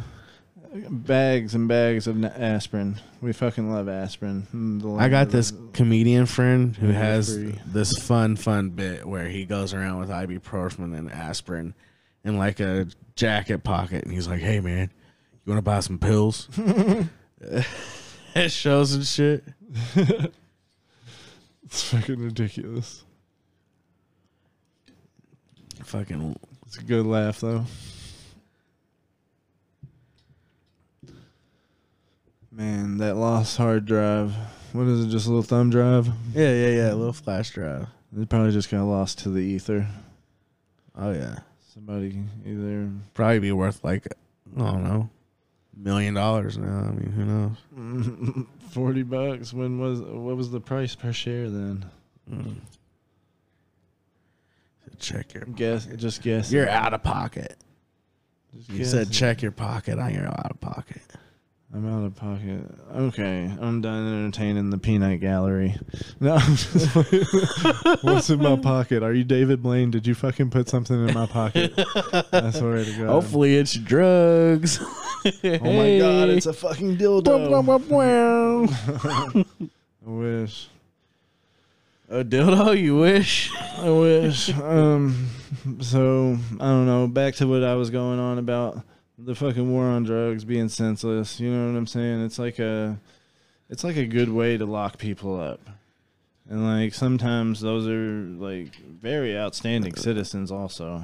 bags 0.73 1.55
and 1.55 1.67
bags 1.67 2.08
of 2.08 2.23
aspirin. 2.23 2.99
We 3.21 3.34
fucking 3.34 3.71
love 3.71 3.89
aspirin. 3.89 4.47
Mm, 4.53 4.99
I 4.99 5.10
got 5.10 5.29
this 5.29 5.51
comedian 5.73 6.25
friend 6.25 6.75
who 6.75 6.89
has 6.89 7.34
free. 7.36 7.60
this 7.65 7.93
fun, 7.97 8.36
fun 8.36 8.69
bit 8.69 9.05
where 9.05 9.27
he 9.27 9.45
goes 9.45 9.73
around 9.73 9.99
with 9.99 10.10
ibuprofen 10.10 10.97
and 10.97 11.12
aspirin 11.12 11.73
in 12.23 12.38
like 12.38 12.60
a 12.60 12.88
jacket 13.15 13.63
pocket, 13.63 14.03
and 14.03 14.13
he's 14.13 14.27
like, 14.27 14.41
"Hey, 14.41 14.60
man, 14.60 14.91
you 15.45 15.51
want 15.51 15.58
to 15.58 15.63
buy 15.63 15.79
some 15.79 15.97
pills?" 15.99 16.47
It 18.36 18.51
shows 18.51 18.93
and 18.93 19.03
shit. 19.05 19.43
It's 19.95 21.84
fucking 21.89 22.19
ridiculous. 22.19 23.03
Fucking 25.84 26.36
It's 26.67 26.77
a 26.77 26.84
good 26.84 27.05
laugh 27.05 27.39
though. 27.39 27.65
Man, 32.60 32.98
that 32.98 33.15
lost 33.15 33.56
hard 33.56 33.86
drive. 33.86 34.36
What 34.74 34.86
is 34.86 35.06
it? 35.06 35.10
Just 35.10 35.28
a 35.28 35.30
little 35.30 35.43
thumb 35.43 35.69
drive? 35.69 36.08
yeah, 36.36 36.52
yeah, 36.52 36.67
yeah. 36.67 36.91
A 36.91 36.93
little 36.93 37.13
flash 37.13 37.52
drive. 37.52 37.88
It 38.19 38.28
probably 38.28 38.52
just 38.52 38.69
got 38.69 38.84
lost 38.84 39.19
to 39.19 39.30
the 39.30 39.39
ether. 39.39 39.88
Oh 40.93 41.13
yeah, 41.13 41.39
Somebody 41.74 42.22
either 42.45 42.89
probably 43.13 43.39
be 43.39 43.54
worth 43.54 43.82
like 43.86 44.08
I 44.58 44.60
don't 44.60 44.84
know, 44.84 45.10
million 45.74 46.13
dollars 46.13 46.58
now. 46.58 46.80
I 46.80 46.91
mean, 46.91 47.13
who 47.13 47.24
knows? 47.24 48.45
forty 48.72 49.04
bucks. 49.04 49.54
When 49.54 49.80
was 49.80 50.02
what 50.02 50.36
was 50.36 50.52
the 50.52 50.60
price 50.60 50.95
per 50.95 51.13
share 51.13 51.50
then? 51.50 51.86
Mm. 52.30 52.56
Check 55.00 55.34
your. 55.34 55.45
Guess 55.45 55.86
just 55.95 56.22
guess. 56.22 56.52
You're 56.52 56.67
out 56.67 56.93
of 56.93 57.04
pocket. 57.04 57.56
Just 58.54 58.69
You 58.69 58.78
guess 58.80 58.91
said 58.91 59.12
check 59.12 59.41
your 59.41 59.54
pocket. 59.54 59.98
I 59.98 60.10
you're 60.10 60.28
out 60.28 60.52
of 60.52 60.60
pocket. 60.60 61.02
I'm 61.71 61.88
out 61.88 62.03
of 62.03 62.15
pocket. 62.15 62.63
Okay, 62.95 63.43
I'm 63.62 63.82
done 63.82 64.25
entertaining 64.25 64.71
the 64.71 64.79
peanut 64.79 65.19
gallery. 65.19 65.75
No, 66.21 66.36
I'm 66.36 66.55
just 66.58 68.03
what's 68.03 68.29
in 68.29 68.41
my 68.41 68.58
pocket? 68.58 69.03
Are 69.03 69.13
you 69.13 69.23
David 69.23 69.63
Blaine? 69.63 69.89
Did 69.89 70.05
you 70.05 70.13
fucking 70.15 70.49
put 70.49 70.67
something 70.67 71.08
in 71.08 71.13
my 71.13 71.25
pocket? 71.27 71.71
I 72.34 72.51
swear 72.51 72.84
to 72.84 72.91
God. 72.97 73.08
Hopefully 73.08 73.55
it's 73.55 73.73
drugs. 73.73 74.79
Oh 75.43 75.60
my 75.60 75.99
God, 75.99 76.29
it's 76.29 76.45
a 76.45 76.53
fucking 76.53 76.95
dildo. 76.95 77.27
I 80.08 80.10
wish. 80.10 80.69
a 82.10 82.23
dildo. 82.23 82.82
You 82.82 82.95
wish? 82.97 83.51
I 83.77 83.89
wish. 83.89 84.49
Um. 84.58 85.27
So 85.82 86.38
I 86.53 86.63
don't 86.65 86.86
know. 86.86 87.08
Back 87.08 87.36
to 87.36 87.47
what 87.47 87.65
I 87.65 87.75
was 87.75 87.89
going 87.89 88.17
on 88.17 88.38
about 88.38 88.82
the 89.23 89.36
fucking 89.36 89.71
war 89.71 89.86
on 89.86 90.03
drugs 90.03 90.43
being 90.45 90.69
senseless. 90.69 91.39
You 91.39 91.51
know 91.51 91.71
what 91.71 91.77
I'm 91.77 91.88
saying? 91.88 92.23
It's 92.23 92.39
like 92.39 92.60
a, 92.60 92.99
it's 93.69 93.84
like 93.84 93.97
a 93.97 94.05
good 94.05 94.29
way 94.29 94.58
to 94.58 94.65
lock 94.65 94.97
people 94.97 95.39
up, 95.39 95.62
and 96.49 96.65
like 96.65 96.93
sometimes 96.93 97.62
those 97.62 97.88
are 97.88 98.21
like 98.43 98.75
very 98.75 99.38
outstanding 99.38 99.95
citizens 99.95 100.51
also. 100.51 101.03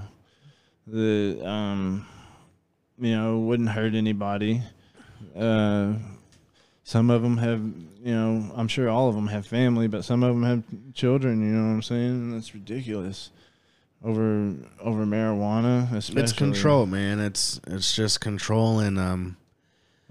The 0.87 1.41
um, 1.45 2.07
you 2.99 3.15
know, 3.15 3.39
wouldn't 3.39 3.69
hurt 3.69 3.95
anybody. 3.95 4.61
Uh. 5.35 5.93
Some 6.87 7.09
of 7.09 7.23
them 7.23 7.37
have, 7.37 7.61
you 8.03 8.13
know, 8.13 8.51
I'm 8.55 8.67
sure 8.67 8.89
all 8.89 9.09
of 9.09 9.15
them 9.15 9.25
have 9.25 9.47
family, 9.47 9.87
but 9.87 10.05
some 10.05 10.21
of 10.21 10.35
them 10.35 10.43
have 10.43 10.61
children. 10.93 11.41
You 11.41 11.55
know 11.55 11.67
what 11.69 11.73
I'm 11.73 11.81
saying? 11.81 12.09
And 12.09 12.35
that's 12.35 12.53
ridiculous. 12.53 13.31
Over 14.05 14.53
over 14.79 15.03
marijuana, 15.05 15.91
especially 15.91 16.21
It's 16.21 16.31
control, 16.31 16.85
man. 16.85 17.19
It's 17.19 17.59
it's 17.65 17.95
just 17.95 18.21
control 18.21 18.79
and 18.79 18.99
um, 18.99 19.37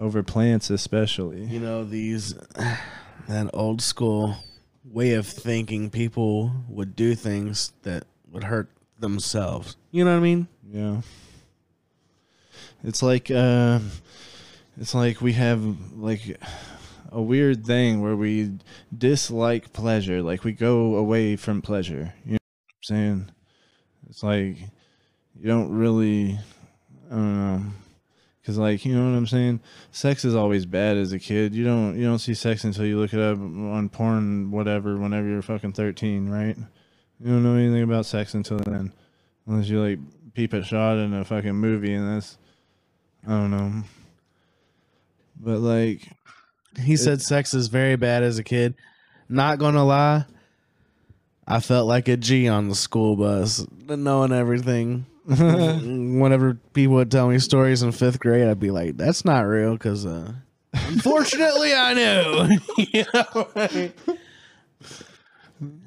over 0.01 0.25
plants, 0.25 0.69
especially. 0.69 1.45
you 1.45 1.61
know 1.61 1.85
these 1.85 2.35
that 3.29 3.51
old 3.55 3.81
school 3.81 4.37
way 4.85 5.15
of 5.15 5.29
thinking. 5.29 5.91
People 5.91 6.51
would 6.69 6.97
do 6.97 7.15
things 7.15 7.73
that 7.85 8.05
would 8.33 8.45
hurt 8.45 8.69
themselves. 8.99 9.77
You 9.93 10.05
know 10.05 10.11
what 10.11 10.17
I 10.17 10.21
mean? 10.21 10.49
Yeah. 10.69 11.01
It's 12.83 13.03
like 13.03 13.31
uh, 13.31 13.79
it's 14.79 14.95
like 14.95 15.21
we 15.21 15.35
have 15.35 15.63
like 15.95 16.37
a 17.13 17.23
weird 17.23 17.65
thing 17.65 18.03
where 18.03 18.17
we 18.17 18.59
dislike 18.97 19.73
pleasure. 19.73 20.21
Like 20.21 20.43
we 20.43 20.53
go 20.53 20.97
away 20.97 21.37
from 21.37 21.63
pleasure. 21.63 22.13
You 22.27 22.33
know 22.33 22.39
what 22.39 22.73
I'm 22.77 22.83
saying? 22.97 23.31
It's 24.15 24.23
like 24.23 24.59
you 25.41 25.49
don't 25.49 25.73
really, 25.77 26.39
I 27.11 27.15
don't 27.15 27.37
know. 27.37 27.63
Cause 28.47 28.57
like 28.59 28.85
you 28.85 28.95
know 28.95 29.11
what 29.11 29.17
I'm 29.17 29.27
saying, 29.27 29.59
sex 29.91 30.25
is 30.25 30.37
always 30.37 30.67
bad 30.67 30.97
as 30.97 31.13
a 31.13 31.19
kid. 31.19 31.53
You 31.53 31.65
don't 31.65 31.99
you 31.99 32.05
don't 32.05 32.21
see 32.21 32.35
sex 32.35 32.63
until 32.63 32.87
you 32.87 33.01
look 33.01 33.13
it 33.13 33.19
up 33.19 33.39
on 33.39 33.89
porn, 33.89 34.53
whatever. 34.53 34.97
Whenever 34.99 35.27
you're 35.27 35.43
fucking 35.43 35.73
13, 35.73 36.29
right? 36.29 36.57
You 36.57 37.27
don't 37.27 37.43
know 37.43 37.57
anything 37.57 37.83
about 37.83 38.07
sex 38.07 38.35
until 38.35 38.59
then, 38.59 38.93
unless 39.49 39.69
you 39.69 39.83
like 39.83 39.99
peep 40.33 40.53
a 40.53 40.63
shot 40.63 40.99
in 40.99 41.13
a 41.13 41.25
fucking 41.25 41.57
movie, 41.57 41.95
and 41.95 42.15
that's 42.15 42.39
I 43.27 43.31
don't 43.31 43.51
know. 43.51 43.83
But 45.41 45.59
like, 45.59 46.07
He 46.81 46.97
said 46.97 47.21
sex 47.21 47.53
is 47.53 47.67
very 47.67 47.97
bad 47.97 48.23
as 48.23 48.39
a 48.39 48.45
kid. 48.45 48.77
Not 49.29 49.59
gonna 49.59 49.85
lie, 49.85 50.27
I 51.47 51.61
felt 51.61 51.87
like 51.87 52.09
a 52.09 52.17
G 52.17 52.49
on 52.49 52.69
the 52.69 52.75
school 52.75 53.17
bus, 53.17 53.67
knowing 53.87 54.33
everything. 54.33 55.07
Whenever 55.25 56.55
people 56.73 56.97
would 56.97 57.11
tell 57.11 57.29
me 57.29 57.39
stories 57.39 57.83
in 57.83 57.93
fifth 57.93 58.21
grade, 58.21 58.47
I'd 58.49 58.61
be 58.61 58.71
like, 58.71 58.97
"That's 58.97 59.25
not 59.25 59.43
real," 59.43 59.73
because 59.73 60.07
uh, 60.07 60.33
unfortunately, 60.73 61.73
I 61.75 61.95
knew. 61.95 62.59
You 62.93 63.05
know? 63.13 63.91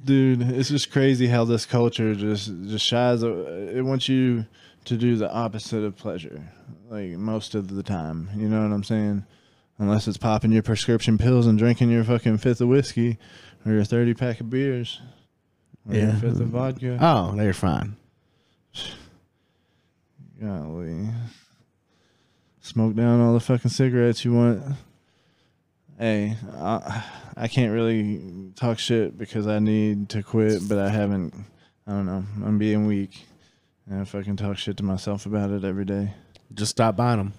dude, 0.06 0.42
it's 0.42 0.70
just 0.70 0.92
crazy 0.92 1.28
how 1.28 1.44
this 1.44 1.66
culture 1.66 2.16
just 2.16 2.52
just 2.66 2.86
shies. 2.86 3.24
It 3.24 3.84
wants 3.84 4.08
you 4.10 4.46
to 4.86 4.98
do 4.98 5.16
the 5.18 5.32
opposite 5.32 5.84
of 5.84 5.96
pleasure, 5.96 6.42
like 6.90 7.12
most 7.12 7.56
of 7.56 7.76
the 7.76 7.84
time. 7.84 8.30
You 8.36 8.48
know 8.48 8.62
what 8.62 8.74
I'm 8.74 8.84
saying? 8.84 9.26
Unless 9.80 10.08
it's 10.08 10.18
popping 10.18 10.52
your 10.52 10.64
prescription 10.64 11.20
pills 11.20 11.46
and 11.46 11.60
drinking 11.60 11.92
your 11.92 12.04
fucking 12.04 12.40
fifth 12.40 12.62
of 12.62 12.70
whiskey 12.70 13.18
or 13.66 13.74
your 13.74 13.84
thirty 13.84 14.14
pack 14.14 14.40
of 14.40 14.50
beers 14.50 15.02
Yeah. 15.90 16.20
fifth 16.20 16.40
of 16.40 16.48
vodka. 16.48 16.98
oh, 17.00 17.36
they're 17.36 17.54
fine. 17.54 17.96
Golly. 20.42 21.08
Smoke 22.62 22.96
down 22.96 23.22
all 23.22 23.34
the 23.34 23.40
fucking 23.40 23.72
cigarettes 23.72 24.26
you 24.26 24.34
want. 24.34 24.62
Hey, 25.98 26.36
I, 26.56 27.04
I 27.36 27.48
can't 27.48 27.74
really 27.74 28.52
talk 28.56 28.78
shit 28.78 29.18
because 29.18 29.48
I 29.48 29.60
need 29.60 30.10
to 30.10 30.22
quit, 30.22 30.68
but 30.68 30.78
I 30.78 30.90
haven't. 30.90 31.34
I 31.88 31.92
don't 31.92 32.06
know. 32.06 32.24
I'm 32.46 32.58
being 32.58 32.86
weak. 32.86 33.26
And 33.90 34.02
I 34.02 34.04
fucking 34.04 34.36
talk 34.36 34.58
shit 34.58 34.78
to 34.78 34.84
myself 34.84 35.26
about 35.26 35.50
it 35.52 35.64
every 35.64 35.86
day. 35.86 36.14
Just 36.54 36.72
stop 36.72 36.98
buying 36.98 37.18
them. 37.18 37.34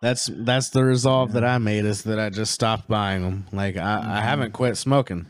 That's 0.00 0.30
that's 0.32 0.70
the 0.70 0.84
resolve 0.84 1.32
that 1.32 1.44
I 1.44 1.58
made 1.58 1.84
is 1.84 2.04
that 2.04 2.20
I 2.20 2.30
just 2.30 2.52
stopped 2.52 2.86
buying 2.86 3.22
them. 3.22 3.46
Like 3.52 3.76
I, 3.76 4.18
I 4.18 4.20
haven't 4.20 4.52
quit 4.52 4.76
smoking. 4.76 5.26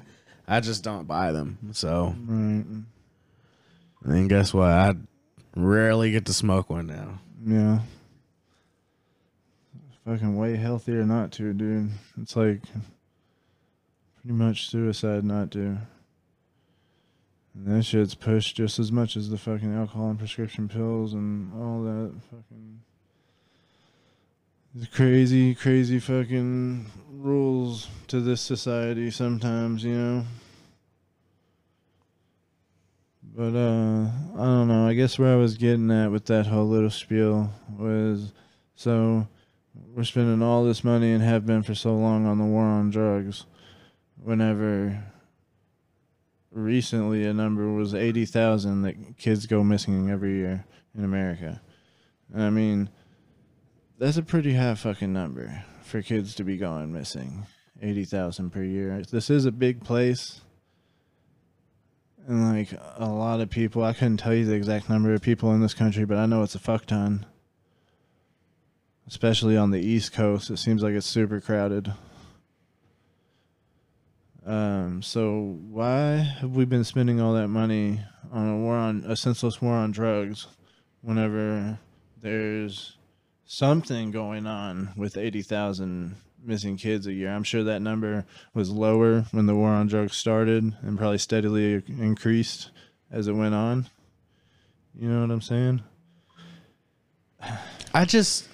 I 0.48 0.60
just 0.60 0.84
don't 0.84 1.06
buy 1.06 1.32
them. 1.32 1.58
So 1.72 2.14
Right. 2.26 2.64
and 4.04 4.28
guess 4.28 4.54
what? 4.54 4.68
I 4.70 4.94
rarely 5.56 6.10
get 6.12 6.26
to 6.26 6.32
smoke 6.32 6.70
one 6.70 6.86
now. 6.86 7.18
Yeah. 7.44 7.80
Fucking 10.04 10.36
way 10.36 10.56
healthier 10.56 11.04
not 11.04 11.32
to, 11.32 11.52
dude. 11.52 11.90
It's 12.20 12.36
like 12.36 12.60
pretty 14.20 14.34
much 14.34 14.68
suicide 14.70 15.24
not 15.24 15.50
to. 15.52 15.78
And 17.54 17.66
that 17.66 17.82
shit's 17.84 18.14
pushed 18.14 18.56
just 18.56 18.78
as 18.78 18.92
much 18.92 19.16
as 19.16 19.30
the 19.30 19.38
fucking 19.38 19.74
alcohol 19.74 20.10
and 20.10 20.18
prescription 20.18 20.68
pills 20.68 21.12
and 21.12 21.52
all 21.54 21.82
that 21.82 22.12
fucking 22.30 22.80
the 24.78 24.86
crazy, 24.88 25.54
crazy 25.54 25.98
fucking 25.98 26.84
rules 27.10 27.88
to 28.08 28.20
this 28.20 28.42
society 28.42 29.10
sometimes, 29.10 29.82
you 29.82 29.94
know. 29.94 30.24
But 33.34 33.56
uh 33.56 34.10
I 34.34 34.44
don't 34.44 34.68
know. 34.68 34.86
I 34.86 34.92
guess 34.92 35.18
where 35.18 35.32
I 35.32 35.36
was 35.36 35.56
getting 35.56 35.90
at 35.90 36.10
with 36.10 36.26
that 36.26 36.46
whole 36.46 36.68
little 36.68 36.90
spiel 36.90 37.50
was 37.78 38.32
so 38.74 39.26
we're 39.94 40.04
spending 40.04 40.42
all 40.42 40.64
this 40.64 40.84
money 40.84 41.12
and 41.12 41.22
have 41.22 41.46
been 41.46 41.62
for 41.62 41.74
so 41.74 41.94
long 41.94 42.26
on 42.26 42.38
the 42.38 42.44
war 42.44 42.64
on 42.64 42.90
drugs 42.90 43.46
whenever 44.22 45.02
recently 46.50 47.24
a 47.24 47.32
number 47.32 47.72
was 47.72 47.94
80,000 47.94 48.82
that 48.82 49.16
kids 49.16 49.46
go 49.46 49.62
missing 49.62 50.10
every 50.10 50.36
year 50.36 50.66
in 50.96 51.04
America. 51.04 51.62
And 52.32 52.42
I 52.42 52.50
mean 52.50 52.90
that's 53.98 54.16
a 54.16 54.22
pretty 54.22 54.54
high 54.54 54.74
fucking 54.74 55.12
number 55.12 55.64
for 55.82 56.02
kids 56.02 56.34
to 56.36 56.44
be 56.44 56.56
going 56.56 56.92
missing. 56.92 57.46
80,000 57.82 58.50
per 58.50 58.62
year. 58.62 59.02
This 59.10 59.28
is 59.28 59.44
a 59.44 59.52
big 59.52 59.84
place 59.84 60.40
and 62.26 62.52
like 62.52 62.70
a 62.96 63.06
lot 63.06 63.40
of 63.40 63.50
people 63.50 63.84
i 63.84 63.92
couldn't 63.92 64.16
tell 64.16 64.34
you 64.34 64.44
the 64.44 64.54
exact 64.54 64.88
number 64.88 65.14
of 65.14 65.22
people 65.22 65.52
in 65.52 65.60
this 65.60 65.74
country 65.74 66.04
but 66.04 66.18
i 66.18 66.26
know 66.26 66.42
it's 66.42 66.54
a 66.54 66.58
fuck 66.58 66.84
ton 66.86 67.24
especially 69.06 69.56
on 69.56 69.70
the 69.70 69.80
east 69.80 70.12
coast 70.12 70.50
it 70.50 70.58
seems 70.58 70.82
like 70.82 70.94
it's 70.94 71.06
super 71.06 71.40
crowded 71.40 71.92
um 74.44 75.02
so 75.02 75.56
why 75.68 76.16
have 76.16 76.50
we 76.50 76.64
been 76.64 76.84
spending 76.84 77.20
all 77.20 77.34
that 77.34 77.48
money 77.48 78.00
on 78.32 78.48
a 78.48 78.56
war 78.56 78.76
on 78.76 79.04
a 79.06 79.16
senseless 79.16 79.62
war 79.62 79.74
on 79.74 79.92
drugs 79.92 80.48
whenever 81.02 81.78
there's 82.20 82.95
something 83.46 84.10
going 84.10 84.46
on 84.46 84.92
with 84.96 85.16
80,000 85.16 86.16
missing 86.42 86.76
kids 86.76 87.06
a 87.06 87.12
year. 87.12 87.30
I'm 87.30 87.44
sure 87.44 87.64
that 87.64 87.80
number 87.80 88.26
was 88.54 88.70
lower 88.70 89.22
when 89.32 89.46
the 89.46 89.54
war 89.54 89.70
on 89.70 89.86
drugs 89.86 90.16
started 90.16 90.74
and 90.82 90.98
probably 90.98 91.18
steadily 91.18 91.82
increased 91.88 92.70
as 93.10 93.28
it 93.28 93.32
went 93.32 93.54
on. 93.54 93.88
You 94.98 95.08
know 95.08 95.20
what 95.20 95.30
I'm 95.30 95.40
saying? 95.40 95.82
I 97.92 98.04
just 98.04 98.48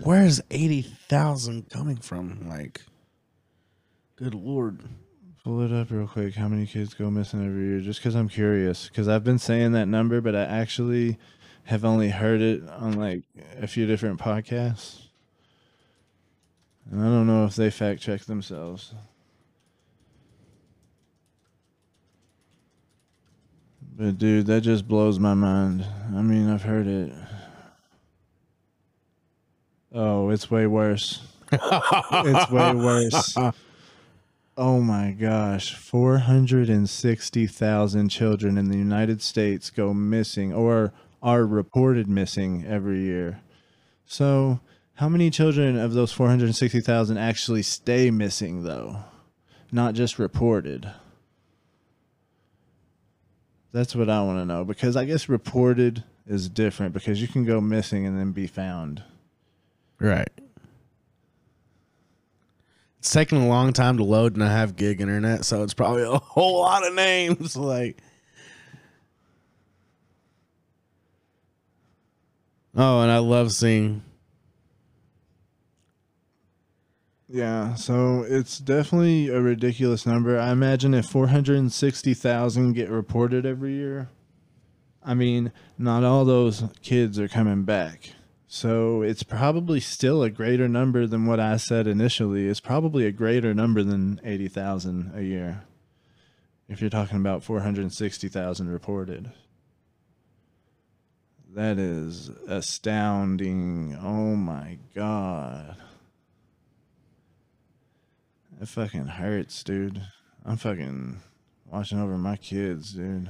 where's 0.00 0.40
eighty 0.50 0.82
thousand 0.82 1.70
coming 1.70 1.96
from? 1.96 2.48
Like 2.48 2.82
good 4.16 4.34
lord. 4.34 4.80
Pull 5.44 5.62
it 5.62 5.72
up 5.72 5.90
real 5.90 6.06
quick. 6.06 6.36
How 6.36 6.46
many 6.46 6.66
kids 6.66 6.94
go 6.94 7.10
missing 7.10 7.44
every 7.44 7.64
year? 7.66 7.80
Just 7.80 7.98
because 7.98 8.14
I'm 8.14 8.28
curious. 8.28 8.88
Because 8.88 9.08
I've 9.08 9.24
been 9.24 9.40
saying 9.40 9.72
that 9.72 9.86
number, 9.86 10.20
but 10.20 10.36
I 10.36 10.42
actually 10.42 11.18
have 11.64 11.84
only 11.84 12.10
heard 12.10 12.40
it 12.40 12.62
on 12.68 12.92
like 12.92 13.22
a 13.60 13.66
few 13.66 13.86
different 13.86 14.20
podcasts. 14.20 15.06
And 16.90 17.00
I 17.00 17.04
don't 17.04 17.26
know 17.26 17.44
if 17.44 17.56
they 17.56 17.70
fact 17.70 18.00
check 18.00 18.22
themselves. 18.22 18.94
But 23.96 24.18
dude, 24.18 24.46
that 24.46 24.62
just 24.62 24.88
blows 24.88 25.18
my 25.18 25.34
mind. 25.34 25.84
I 26.08 26.22
mean, 26.22 26.50
I've 26.50 26.62
heard 26.62 26.86
it. 26.86 27.12
Oh, 29.94 30.30
it's 30.30 30.50
way 30.50 30.66
worse. 30.66 31.20
it's 31.52 32.50
way 32.50 32.74
worse. 32.74 33.36
Oh 34.54 34.82
my 34.82 35.12
gosh, 35.12 35.74
460,000 35.74 38.08
children 38.10 38.58
in 38.58 38.68
the 38.68 38.76
United 38.76 39.22
States 39.22 39.70
go 39.70 39.94
missing 39.94 40.52
or 40.52 40.92
are 41.22 41.46
reported 41.46 42.08
missing 42.08 42.64
every 42.66 43.00
year. 43.02 43.40
So, 44.04 44.60
how 44.94 45.08
many 45.08 45.30
children 45.30 45.78
of 45.78 45.94
those 45.94 46.12
460,000 46.12 47.16
actually 47.16 47.62
stay 47.62 48.10
missing 48.10 48.64
though? 48.64 48.98
Not 49.70 49.94
just 49.94 50.18
reported. 50.18 50.90
That's 53.72 53.96
what 53.96 54.10
I 54.10 54.22
want 54.22 54.38
to 54.38 54.44
know 54.44 54.64
because 54.64 54.96
I 54.96 55.06
guess 55.06 55.28
reported 55.28 56.04
is 56.26 56.48
different 56.48 56.92
because 56.92 57.22
you 57.22 57.28
can 57.28 57.44
go 57.44 57.60
missing 57.60 58.06
and 58.06 58.18
then 58.18 58.32
be 58.32 58.46
found. 58.46 59.02
Right. 59.98 60.30
It's 62.98 63.10
taking 63.10 63.38
a 63.42 63.48
long 63.48 63.72
time 63.72 63.96
to 63.96 64.04
load 64.04 64.34
and 64.34 64.44
I 64.44 64.52
have 64.52 64.76
gig 64.76 65.00
internet, 65.00 65.44
so 65.44 65.62
it's 65.62 65.74
probably 65.74 66.02
a 66.02 66.18
whole 66.18 66.60
lot 66.60 66.86
of 66.86 66.94
names. 66.94 67.56
Like 67.62 67.98
Oh, 72.74 73.00
and 73.00 73.10
I 73.10 73.18
love 73.18 73.52
seeing 73.52 74.02
Yeah, 77.32 77.76
so 77.76 78.26
it's 78.28 78.58
definitely 78.58 79.30
a 79.30 79.40
ridiculous 79.40 80.04
number. 80.04 80.38
I 80.38 80.50
imagine 80.50 80.92
if 80.92 81.06
460,000 81.06 82.74
get 82.74 82.90
reported 82.90 83.46
every 83.46 83.72
year, 83.72 84.10
I 85.02 85.14
mean, 85.14 85.50
not 85.78 86.04
all 86.04 86.26
those 86.26 86.64
kids 86.82 87.18
are 87.18 87.28
coming 87.28 87.62
back. 87.62 88.12
So 88.48 89.00
it's 89.00 89.22
probably 89.22 89.80
still 89.80 90.22
a 90.22 90.28
greater 90.28 90.68
number 90.68 91.06
than 91.06 91.24
what 91.24 91.40
I 91.40 91.56
said 91.56 91.86
initially. 91.86 92.48
It's 92.48 92.60
probably 92.60 93.06
a 93.06 93.10
greater 93.10 93.54
number 93.54 93.82
than 93.82 94.20
80,000 94.22 95.12
a 95.14 95.22
year. 95.22 95.64
If 96.68 96.82
you're 96.82 96.90
talking 96.90 97.16
about 97.16 97.42
460,000 97.42 98.68
reported. 98.68 99.32
That 101.54 101.78
is 101.78 102.30
astounding. 102.48 103.98
Oh 104.02 104.34
my 104.36 104.78
god. 104.94 105.76
It 108.58 108.68
fucking 108.68 109.06
hurts, 109.06 109.62
dude. 109.62 110.00
I'm 110.46 110.56
fucking 110.56 111.20
watching 111.70 112.00
over 112.00 112.16
my 112.16 112.36
kids, 112.36 112.92
dude. 112.92 113.28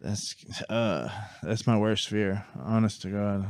That's 0.00 0.34
uh 0.68 1.08
that's 1.40 1.66
my 1.66 1.76
worst 1.76 2.08
fear, 2.08 2.44
honest 2.58 3.02
to 3.02 3.10
God. 3.10 3.46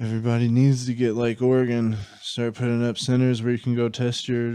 Everybody 0.00 0.48
needs 0.48 0.86
to 0.86 0.94
get 0.94 1.14
like 1.14 1.42
Oregon, 1.42 1.96
start 2.20 2.54
putting 2.54 2.84
up 2.84 2.98
centers 2.98 3.42
where 3.42 3.50
you 3.50 3.58
can 3.58 3.74
go 3.74 3.88
test 3.88 4.28
your 4.28 4.52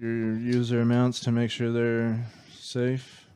your 0.00 0.34
user 0.34 0.80
amounts 0.80 1.20
to 1.20 1.30
make 1.30 1.52
sure 1.52 1.70
they're 1.70 2.26
safe. 2.50 3.28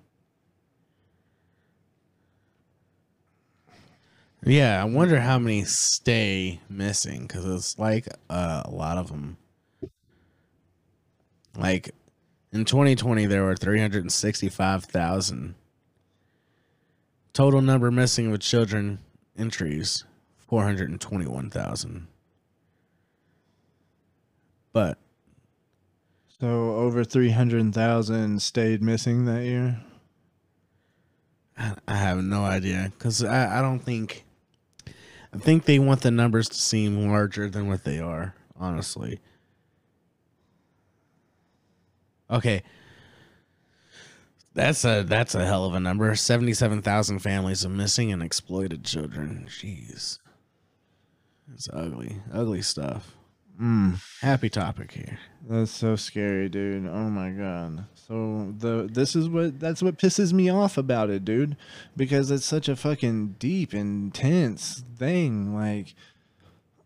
Yeah, 4.44 4.82
I 4.82 4.86
wonder 4.86 5.20
how 5.20 5.38
many 5.38 5.62
stay 5.64 6.58
missing 6.68 7.28
because 7.28 7.44
it's 7.44 7.78
like 7.78 8.08
uh, 8.28 8.62
a 8.64 8.70
lot 8.70 8.98
of 8.98 9.06
them. 9.08 9.36
Like 11.56 11.94
in 12.52 12.64
2020, 12.64 13.26
there 13.26 13.44
were 13.44 13.54
365,000 13.54 15.54
total 17.32 17.60
number 17.60 17.92
missing 17.92 18.32
with 18.32 18.40
children 18.40 18.98
entries, 19.38 20.04
421,000. 20.50 22.08
But 24.72 24.98
So 26.40 26.74
over 26.74 27.04
300,000 27.04 28.42
stayed 28.42 28.82
missing 28.82 29.26
that 29.26 29.44
year. 29.44 29.80
I 31.56 31.74
I 31.86 31.94
have 31.94 32.18
no 32.18 32.44
idea 32.44 32.90
because 32.98 33.22
I, 33.22 33.58
I 33.58 33.62
don't 33.62 33.78
think. 33.78 34.24
I 35.32 35.38
think 35.38 35.66
they 35.66 35.78
want 35.78 36.00
the 36.00 36.10
numbers 36.10 36.48
to 36.48 36.56
seem 36.56 37.06
larger 37.06 37.48
than 37.48 37.68
what 37.68 37.84
they 37.84 38.00
are, 38.00 38.34
honestly. 38.58 39.20
Okay. 42.28 42.64
That's 44.54 44.84
a 44.84 45.04
that's 45.04 45.36
a 45.36 45.46
hell 45.46 45.64
of 45.64 45.74
a 45.74 45.80
number. 45.80 46.12
Seventy 46.16 46.54
seven 46.54 46.82
thousand 46.82 47.20
families 47.20 47.62
of 47.62 47.70
missing 47.70 48.10
and 48.10 48.20
exploited 48.20 48.84
children. 48.84 49.46
Jeez. 49.48 50.18
It's 51.54 51.68
ugly. 51.72 52.16
Ugly 52.32 52.62
stuff. 52.62 53.14
Mm. 53.60 54.00
Happy 54.22 54.48
topic 54.48 54.92
here. 54.92 55.18
That's 55.46 55.70
so 55.70 55.94
scary, 55.94 56.48
dude. 56.48 56.86
Oh 56.86 57.10
my 57.10 57.30
god. 57.30 57.84
So 57.94 58.54
the 58.56 58.88
this 58.90 59.14
is 59.14 59.28
what 59.28 59.60
that's 59.60 59.82
what 59.82 59.98
pisses 59.98 60.32
me 60.32 60.48
off 60.48 60.78
about 60.78 61.10
it, 61.10 61.26
dude, 61.26 61.56
because 61.94 62.30
it's 62.30 62.46
such 62.46 62.68
a 62.68 62.76
fucking 62.76 63.36
deep, 63.38 63.74
intense 63.74 64.82
thing. 64.96 65.54
Like, 65.54 65.94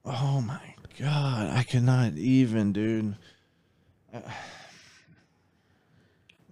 oh 0.05 0.41
my 0.41 0.75
god, 0.99 1.57
I 1.57 1.63
cannot 1.63 2.15
even, 2.15 2.73
dude. 2.73 3.15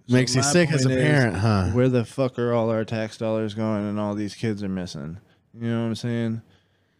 Makes 0.07 0.33
So 0.33 0.39
you 0.39 0.43
sick 0.43 0.71
as 0.71 0.85
a 0.85 0.89
point 0.89 0.99
is, 0.99 1.05
parent, 1.05 1.37
huh? 1.37 1.67
Where 1.71 1.89
the 1.89 2.05
fuck 2.05 2.37
are 2.39 2.53
all 2.53 2.69
our 2.69 2.85
tax 2.85 3.17
dollars 3.17 3.53
going, 3.53 3.87
and 3.87 3.99
all 3.99 4.15
these 4.15 4.35
kids 4.35 4.63
are 4.63 4.69
missing? 4.69 5.17
You 5.53 5.69
know 5.69 5.81
what 5.81 5.87
I'm 5.87 5.95
saying? 5.95 6.41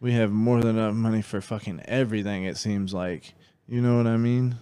We 0.03 0.11
have 0.11 0.33
more 0.33 0.59
than 0.59 0.77
enough 0.77 0.95
money 0.95 1.21
for 1.21 1.39
fucking 1.39 1.83
everything. 1.85 2.43
It 2.43 2.57
seems 2.57 2.93
like. 2.93 3.33
You 3.69 3.79
know 3.79 3.95
what 3.95 4.05
I 4.05 4.17
mean? 4.17 4.57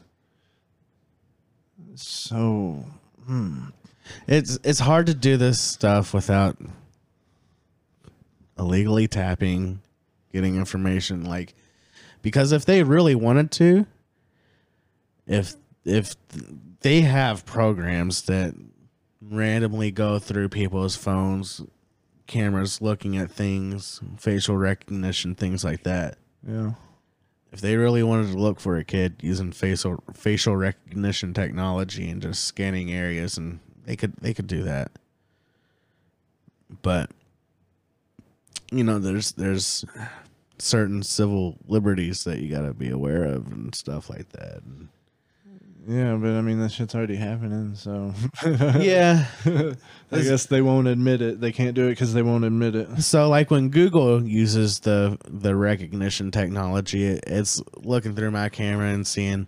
So, 1.96 2.86
hmm. 3.26 3.70
It's 4.28 4.60
it's 4.64 4.78
hard 4.78 5.08
to 5.08 5.16
do 5.16 5.38
this 5.38 5.60
stuff 5.60 6.14
without 6.14 6.58
illegally 8.60 9.08
tapping, 9.08 9.82
getting 10.32 10.58
information 10.58 11.24
like 11.26 11.56
because 12.22 12.52
if 12.52 12.66
they 12.66 12.84
really 12.84 13.16
wanted 13.16 13.50
to, 13.54 13.88
if 15.26 15.56
if 15.84 16.16
they 16.82 17.02
have 17.02 17.48
programs 17.48 18.22
that 18.24 18.54
randomly 19.20 19.90
go 19.90 20.20
through 20.20 20.50
people's 20.50 20.96
phones, 20.96 21.64
cameras 22.32 22.82
looking 22.82 23.18
at 23.18 23.30
things, 23.30 24.00
facial 24.18 24.58
recognition, 24.58 25.36
things 25.36 25.64
like 25.64 25.84
that. 25.84 26.18
Yeah. 26.48 26.72
If 27.52 27.60
they 27.60 27.76
really 27.76 28.02
wanted 28.02 28.32
to 28.32 28.38
look 28.38 28.62
for 28.62 28.78
a 28.78 28.84
kid 28.86 29.18
using 29.22 29.52
facial 29.52 30.02
facial 30.14 30.56
recognition 30.56 31.34
technology 31.34 32.10
and 32.10 32.22
just 32.22 32.46
scanning 32.46 32.92
areas 32.92 33.38
and 33.38 33.60
they 33.86 33.98
could 33.98 34.14
they 34.22 34.34
could 34.34 34.48
do 34.48 34.64
that. 34.64 34.92
But 36.82 37.12
you 38.72 38.86
know, 38.86 39.00
there's 39.00 39.34
there's 39.34 39.84
certain 40.58 41.04
civil 41.04 41.58
liberties 41.68 42.24
that 42.24 42.40
you 42.40 42.50
got 42.50 42.62
to 42.62 42.74
be 42.74 42.90
aware 42.90 43.26
of 43.26 43.52
and 43.52 43.76
stuff 43.76 44.10
like 44.10 44.30
that. 44.30 44.62
And 44.64 44.88
Yeah, 45.88 46.16
but 46.16 46.32
I 46.32 46.42
mean 46.42 46.60
that 46.60 46.72
shit's 46.72 46.94
already 46.94 47.16
happening, 47.16 47.74
so 47.74 48.14
yeah. 48.80 49.26
I 50.12 50.22
guess 50.22 50.46
they 50.46 50.62
won't 50.62 50.88
admit 50.88 51.22
it. 51.22 51.42
They 51.42 51.52
can't 51.52 51.74
do 51.74 51.88
it 51.88 51.92
because 51.92 52.14
they 52.14 52.22
won't 52.22 52.46
admit 52.46 52.76
it. 52.76 53.02
So 53.02 53.28
like 53.30 53.50
when 53.50 53.70
Google 53.70 54.24
uses 54.24 54.80
the 54.80 55.18
the 55.28 55.56
recognition 55.56 56.30
technology, 56.30 57.06
it, 57.06 57.24
it's 57.26 57.64
looking 57.78 58.16
through 58.16 58.30
my 58.30 58.50
camera 58.50 58.90
and 58.90 59.08
seeing, 59.08 59.48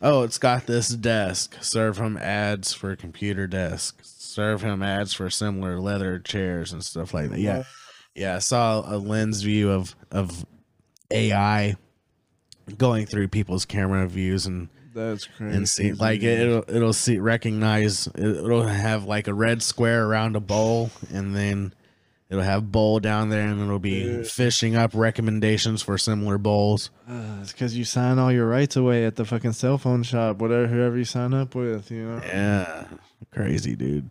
oh, 0.00 0.22
it's 0.22 0.38
got 0.38 0.66
this 0.66 0.88
desk. 0.88 1.56
Serve 1.60 1.98
him 1.98 2.16
ads 2.16 2.72
for 2.72 2.96
computer 2.96 3.46
desk. 3.46 3.98
Serve 4.02 4.62
him 4.62 4.82
ads 4.82 5.12
for 5.12 5.28
similar 5.28 5.78
leather 5.78 6.18
chairs 6.18 6.72
and 6.72 6.82
stuff 6.82 7.12
like 7.12 7.28
that. 7.30 7.40
Yeah, 7.40 7.64
yeah. 8.14 8.36
I 8.36 8.38
saw 8.38 8.82
a 8.86 8.96
lens 8.96 9.42
view 9.42 9.70
of 9.70 9.94
of 10.10 10.46
AI 11.10 11.76
going 12.78 13.04
through 13.04 13.28
people's 13.28 13.66
camera 13.66 14.08
views 14.08 14.46
and 14.46 14.70
That's 14.96 15.26
crazy. 15.26 15.56
and 15.56 15.68
see 15.68 15.92
like 15.92 16.22
it, 16.22 16.40
it'll 16.40 16.64
it'll 16.68 16.92
see 16.92 17.18
recognize 17.18 18.06
it- 18.08 18.18
it'll 18.18 18.62
have 18.66 19.04
like 19.04 19.28
a 19.28 19.34
red 19.34 19.62
square 19.62 20.04
around 20.06 20.34
a 20.36 20.40
bowl 20.40 20.90
and 21.12 21.36
then 21.36 21.72
it'll 22.28 22.42
have 22.42 22.72
bowl 22.72 22.98
down 22.98 23.28
there 23.28 23.46
and 23.46 23.60
it'll 23.60 23.78
be 23.78 24.00
Yeah. 24.02 24.22
fishing 24.24 24.74
up 24.74 24.90
recommendations 24.94 25.82
for 25.82 25.96
similar 25.98 26.38
bowls 26.38 26.90
Uh, 27.08 27.38
it's 27.42 27.52
because 27.52 27.76
you 27.76 27.84
sign 27.84 28.18
all 28.18 28.32
your 28.32 28.46
rights 28.48 28.74
away 28.74 29.04
at 29.04 29.14
the 29.16 29.24
fucking 29.24 29.52
cell 29.52 29.78
phone 29.78 30.02
shop, 30.02 30.38
whatever 30.38 30.66
whoever 30.66 30.96
you 30.98 31.04
sign 31.04 31.32
up 31.34 31.54
with. 31.54 31.90
You 31.90 32.04
know. 32.06 32.20
yeah 32.24 32.84
crazy 33.32 33.76
dude 33.76 34.10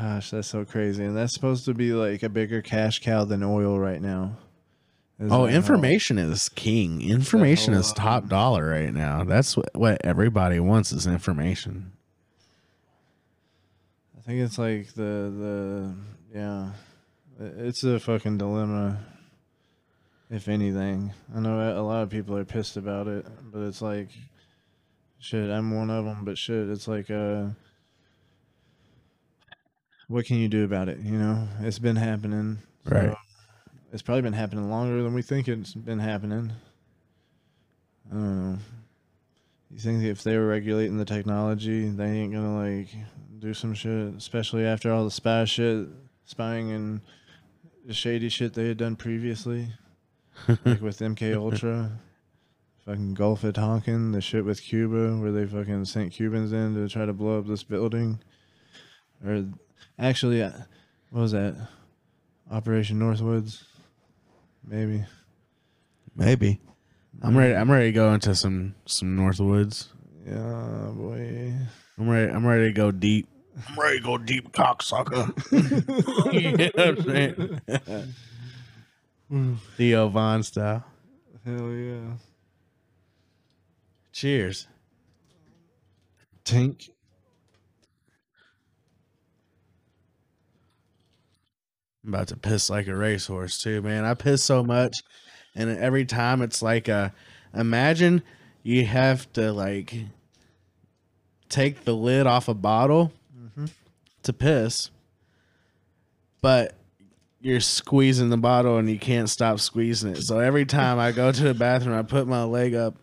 Gosh, 0.00 0.30
that's 0.30 0.48
so 0.48 0.64
crazy, 0.64 1.04
and 1.04 1.14
that's 1.14 1.34
supposed 1.34 1.66
to 1.66 1.74
be 1.74 1.92
like 1.92 2.22
a 2.22 2.30
bigger 2.30 2.62
cash 2.62 3.00
cow 3.00 3.24
than 3.24 3.42
oil 3.42 3.78
right 3.78 4.00
now. 4.00 4.36
Oh 5.30 5.46
information 5.46 6.18
is 6.18 6.48
king 6.48 7.02
information 7.02 7.74
is 7.74 7.92
top 7.92 8.24
um, 8.24 8.28
dollar 8.28 8.70
right 8.70 8.92
now 8.92 9.24
that's 9.24 9.56
what, 9.56 9.74
what 9.74 10.00
everybody 10.04 10.58
wants 10.58 10.92
is 10.92 11.06
information 11.06 11.92
I 14.22 14.24
think 14.24 14.40
it's 14.40 14.56
like 14.58 14.92
the 14.94 15.02
the 15.02 15.94
yeah, 16.32 16.70
it's 17.40 17.82
a 17.82 17.98
fucking 17.98 18.38
dilemma. 18.38 18.98
If 20.30 20.48
anything, 20.48 21.12
I 21.34 21.40
know 21.40 21.76
a 21.76 21.82
lot 21.82 22.04
of 22.04 22.10
people 22.10 22.36
are 22.36 22.44
pissed 22.44 22.76
about 22.76 23.08
it, 23.08 23.26
but 23.52 23.62
it's 23.62 23.82
like, 23.82 24.08
shit, 25.18 25.50
I'm 25.50 25.76
one 25.76 25.90
of 25.90 26.04
them. 26.04 26.24
But 26.24 26.38
shit, 26.38 26.70
it's 26.70 26.86
like, 26.86 27.10
uh, 27.10 27.46
what 30.06 30.24
can 30.24 30.36
you 30.36 30.48
do 30.48 30.64
about 30.64 30.88
it? 30.88 31.00
You 31.00 31.18
know, 31.18 31.48
it's 31.60 31.80
been 31.80 31.96
happening. 31.96 32.58
so 32.88 32.94
Right. 32.94 33.16
It's 33.92 34.00
probably 34.00 34.22
been 34.22 34.32
happening 34.32 34.70
longer 34.70 35.02
than 35.02 35.12
we 35.12 35.20
think 35.20 35.48
it's 35.48 35.74
been 35.74 35.98
happening. 35.98 36.50
I 38.10 38.14
don't 38.14 38.52
know. 38.52 38.58
You 39.70 39.78
think 39.78 40.02
if 40.02 40.22
they 40.22 40.38
were 40.38 40.46
regulating 40.46 40.96
the 40.96 41.04
technology, 41.04 41.88
they 41.90 42.06
ain't 42.06 42.32
gonna 42.32 42.56
like 42.56 42.88
do 43.38 43.52
some 43.52 43.74
shit, 43.74 44.14
especially 44.16 44.64
after 44.64 44.90
all 44.90 45.04
the 45.04 45.10
spy 45.10 45.44
shit, 45.44 45.88
spying 46.24 46.72
and 46.72 47.00
the 47.84 47.92
shady 47.92 48.30
shit 48.30 48.54
they 48.54 48.68
had 48.68 48.78
done 48.78 48.96
previously, 48.96 49.68
like 50.64 50.80
with 50.80 50.98
MK 50.98 51.36
Ultra, 51.36 51.90
fucking 52.86 53.12
Gulf 53.12 53.44
of 53.44 53.54
Tonkin, 53.54 54.12
the 54.12 54.22
shit 54.22 54.44
with 54.44 54.62
Cuba 54.62 55.16
where 55.16 55.32
they 55.32 55.46
fucking 55.46 55.84
sent 55.84 56.12
Cubans 56.12 56.52
in 56.52 56.74
to 56.74 56.88
try 56.88 57.04
to 57.04 57.12
blow 57.12 57.38
up 57.38 57.46
this 57.46 57.62
building, 57.62 58.20
or 59.22 59.44
actually, 59.98 60.42
uh, 60.42 60.52
what 61.10 61.20
was 61.20 61.32
that? 61.32 61.56
Operation 62.50 62.98
Northwoods, 62.98 63.64
maybe. 64.66 65.04
maybe 66.16 66.60
i'm 67.22 67.36
ready 67.36 67.54
i'm 67.54 67.70
ready 67.70 67.86
to 67.86 67.92
go 67.92 68.12
into 68.14 68.34
some 68.34 68.74
some 68.86 69.16
northwoods 69.16 69.88
Yeah, 70.26 70.90
boy. 70.94 71.52
i'm 71.98 72.08
ready 72.08 72.32
i'm 72.32 72.46
ready 72.46 72.66
to 72.68 72.72
go 72.72 72.90
deep 72.90 73.28
I'm 73.68 73.78
ready 73.78 73.98
to 73.98 74.02
go 74.04 74.16
deep 74.16 74.50
cocksucker. 74.52 75.28
you 76.32 76.56
know 76.56 76.70
what 76.74 76.88
I'm 76.88 77.60
saying? 79.28 79.56
Theo 79.76 80.08
Von 80.08 80.42
style. 80.42 80.82
Hell 81.44 81.70
yeah. 81.72 82.12
Cheers. 84.12 84.68
Tank. 86.44 86.88
I'm 92.04 92.14
about 92.14 92.28
to 92.28 92.36
piss 92.36 92.68
like 92.68 92.88
a 92.88 92.96
racehorse 92.96 93.62
too, 93.62 93.80
man. 93.82 94.04
I 94.04 94.14
piss 94.14 94.42
so 94.42 94.62
much, 94.64 95.02
and 95.54 95.70
every 95.70 96.04
time 96.04 96.42
it's 96.42 96.62
like 96.62 96.88
a. 96.88 97.12
Imagine 97.54 98.22
you 98.62 98.86
have 98.86 99.30
to 99.34 99.52
like 99.52 99.94
take 101.48 101.84
the 101.84 101.92
lid 101.92 102.26
off 102.26 102.48
a 102.48 102.54
bottle 102.54 103.12
mm-hmm. 103.36 103.66
to 104.22 104.32
piss, 104.32 104.90
but 106.40 106.74
you're 107.40 107.60
squeezing 107.60 108.30
the 108.30 108.36
bottle 108.36 108.78
and 108.78 108.88
you 108.88 108.98
can't 108.98 109.28
stop 109.28 109.60
squeezing 109.60 110.12
it. 110.12 110.22
So 110.22 110.38
every 110.38 110.64
time 110.64 110.98
I 110.98 111.12
go 111.12 111.30
to 111.30 111.42
the 111.42 111.54
bathroom, 111.54 111.98
I 111.98 112.02
put 112.02 112.26
my 112.26 112.44
leg 112.44 112.74
up. 112.74 112.96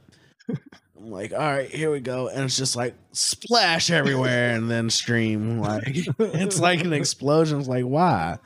I'm 0.50 1.12
like, 1.12 1.32
all 1.32 1.39
right, 1.39 1.70
here 1.70 1.91
we 1.91 2.00
go, 2.00 2.28
and 2.28 2.45
it's 2.45 2.58
just 2.58 2.76
like 2.76 2.95
splash 3.12 3.91
everywhere 3.91 4.56
and 4.56 4.70
then 4.70 4.89
stream. 4.89 5.60
Like 5.60 5.84
it's 6.20 6.60
like 6.60 6.82
an 6.82 6.93
explosion. 6.93 7.60
It's 7.60 7.70
like 7.70 7.86
why? 7.86 8.39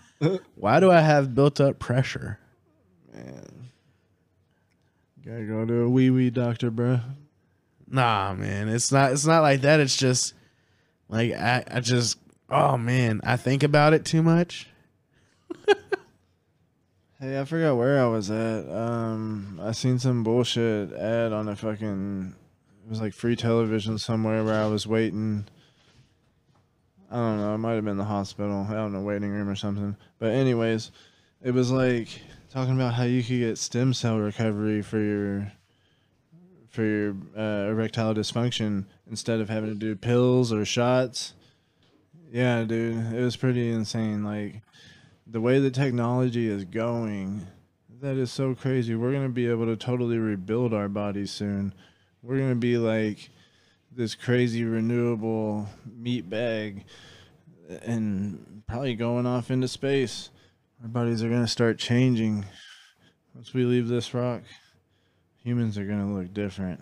Why 0.56 0.80
do 0.80 0.92
I 0.92 1.02
have 1.02 1.36
built 1.36 1.60
up 1.60 1.80
pressure? 1.80 2.40
Man. 3.14 3.70
Gotta 5.26 5.46
go 5.46 5.66
to 5.66 5.82
a 5.82 5.90
wee 5.90 6.10
wee 6.10 6.30
doctor, 6.30 6.70
bro. 6.70 7.00
Nah, 7.88 8.34
man, 8.34 8.70
it's 8.70 8.92
not. 8.92 9.12
It's 9.12 9.26
not 9.26 9.42
like 9.42 9.62
that. 9.62 9.80
It's 9.80 9.96
just 9.96 10.34
like 11.10 11.32
I, 11.34 11.64
I 11.70 11.80
just. 11.80 12.18
Oh 12.50 12.78
man, 12.78 13.22
I 13.24 13.38
think 13.38 13.64
about 13.64 13.94
it 13.94 14.06
too 14.06 14.22
much. 14.22 14.68
Hey, 17.24 17.40
I 17.40 17.46
forgot 17.46 17.78
where 17.78 18.04
I 18.04 18.08
was 18.08 18.30
at. 18.30 18.70
Um, 18.70 19.58
I 19.64 19.72
seen 19.72 19.98
some 19.98 20.26
bullshit 20.26 20.92
ad 20.92 21.32
on 21.32 21.48
a 21.48 21.56
fucking. 21.56 22.36
It 22.86 22.90
was 22.90 23.00
like 23.00 23.14
free 23.14 23.38
television 23.38 23.98
somewhere 23.98 24.44
where 24.44 24.62
I 24.62 24.68
was 24.68 24.86
waiting. 24.86 25.46
I 27.14 27.18
don't 27.18 27.38
know. 27.38 27.54
It 27.54 27.60
might 27.60 27.74
have 27.74 27.86
been 27.86 27.98
the 27.98 28.04
hospital, 28.04 28.66
out 28.72 28.88
in 28.88 28.96
a 28.96 29.02
waiting 29.02 29.30
room 29.30 29.48
or 29.48 29.56
something. 29.56 29.96
But 30.18 30.32
anyways, 30.32 30.90
it 31.44 31.52
was 31.52 31.70
like 31.70 32.08
talking 32.50 32.74
about 32.74 32.96
how 32.96 33.04
you 33.04 33.22
could 33.22 33.38
get 33.38 33.60
stem 33.60 33.94
cell 33.94 34.18
recovery 34.18 34.82
for 34.82 34.98
your 34.98 35.52
for 36.70 36.82
your 36.84 37.16
uh, 37.38 37.70
erectile 37.70 38.16
dysfunction 38.16 38.86
instead 39.08 39.40
of 39.40 39.48
having 39.48 39.70
to 39.70 39.76
do 39.76 39.96
pills 39.96 40.52
or 40.52 40.66
shots. 40.66 41.36
Yeah, 42.32 42.64
dude, 42.64 43.14
it 43.14 43.22
was 43.22 43.36
pretty 43.36 43.72
insane. 43.72 44.24
Like 44.24 44.64
the 45.28 45.40
way 45.40 45.60
the 45.60 45.70
technology 45.70 46.48
is 46.48 46.66
going, 46.66 47.46
that 48.02 48.18
is 48.18 48.32
so 48.32 48.56
crazy. 48.56 48.96
We're 48.96 49.12
gonna 49.12 49.30
be 49.30 49.48
able 49.48 49.68
to 49.68 49.76
totally 49.76 50.18
rebuild 50.18 50.74
our 50.74 50.90
bodies 50.90 51.30
soon. 51.30 51.76
We're 52.24 52.40
gonna 52.40 52.56
be 52.56 52.80
like 52.80 53.30
this 53.96 54.16
crazy 54.16 54.64
renewable 54.64 55.68
meat 55.86 56.30
bag, 56.30 56.86
and 57.84 58.64
probably 58.68 58.96
going 58.96 59.26
off 59.26 59.52
into 59.52 59.68
space. 59.68 60.30
Our 60.82 60.90
bodies 60.90 61.24
are 61.24 61.30
gonna 61.30 61.48
start 61.48 61.78
changing 61.78 62.46
once 63.34 63.54
we 63.54 63.66
leave 63.66 63.88
this 63.88 64.14
rock. 64.14 64.44
Humans 65.44 65.78
are 65.78 65.86
gonna 65.86 66.14
look 66.14 66.34
different. 66.34 66.82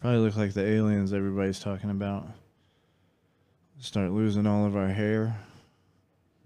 Probably 0.00 0.20
look 0.20 0.36
like 0.36 0.52
the 0.52 0.66
aliens 0.66 1.12
everybody's 1.12 1.60
talking 1.60 1.90
about. 1.90 2.26
Start 3.78 4.12
losing 4.12 4.46
all 4.46 4.66
of 4.66 4.76
our 4.76 4.88
hair. 4.88 5.36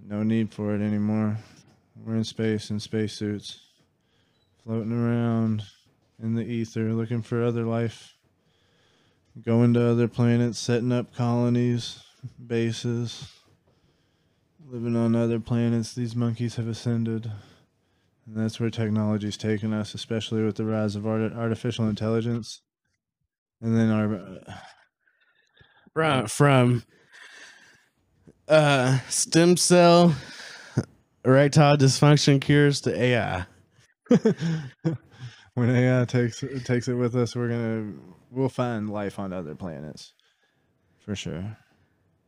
No 0.04 0.22
need 0.22 0.52
for 0.52 0.74
it 0.74 0.80
anymore. 0.80 1.38
We're 2.04 2.16
in 2.16 2.24
space 2.24 2.70
in 2.70 2.80
spacesuits, 2.80 3.60
floating 4.64 4.92
around 4.92 5.62
in 6.22 6.34
the 6.34 6.44
ether, 6.44 6.92
looking 6.92 7.22
for 7.22 7.42
other 7.42 7.64
life, 7.64 8.14
going 9.42 9.74
to 9.74 9.90
other 9.90 10.08
planets, 10.08 10.58
setting 10.58 10.92
up 10.92 11.14
colonies, 11.14 12.02
bases, 12.44 13.28
living 14.66 14.96
on 14.96 15.14
other 15.14 15.40
planets. 15.40 15.94
These 15.94 16.16
monkeys 16.16 16.56
have 16.56 16.68
ascended. 16.68 17.30
And 18.26 18.36
that's 18.36 18.60
where 18.60 18.70
technology's 18.70 19.36
taken 19.36 19.72
us, 19.72 19.94
especially 19.94 20.42
with 20.42 20.56
the 20.56 20.64
rise 20.64 20.96
of 20.96 21.06
art- 21.06 21.32
artificial 21.32 21.88
intelligence. 21.88 22.60
And 23.60 23.76
then 23.76 23.90
our 23.90 24.40
From 25.94 26.26
from 26.26 26.84
uh, 28.48 28.98
stem 29.08 29.56
cell 29.56 30.14
erectile 31.24 31.76
dysfunction 31.76 32.40
cures 32.40 32.80
to 32.82 32.98
AI. 33.00 33.46
when 35.54 35.70
AI 35.70 36.04
takes 36.04 36.44
takes 36.64 36.88
it 36.88 36.94
with 36.94 37.16
us, 37.16 37.34
we're 37.34 37.48
gonna 37.48 37.92
we'll 38.30 38.48
find 38.48 38.90
life 38.90 39.18
on 39.18 39.32
other 39.32 39.54
planets 39.54 40.12
for 40.98 41.14
sure. 41.14 41.56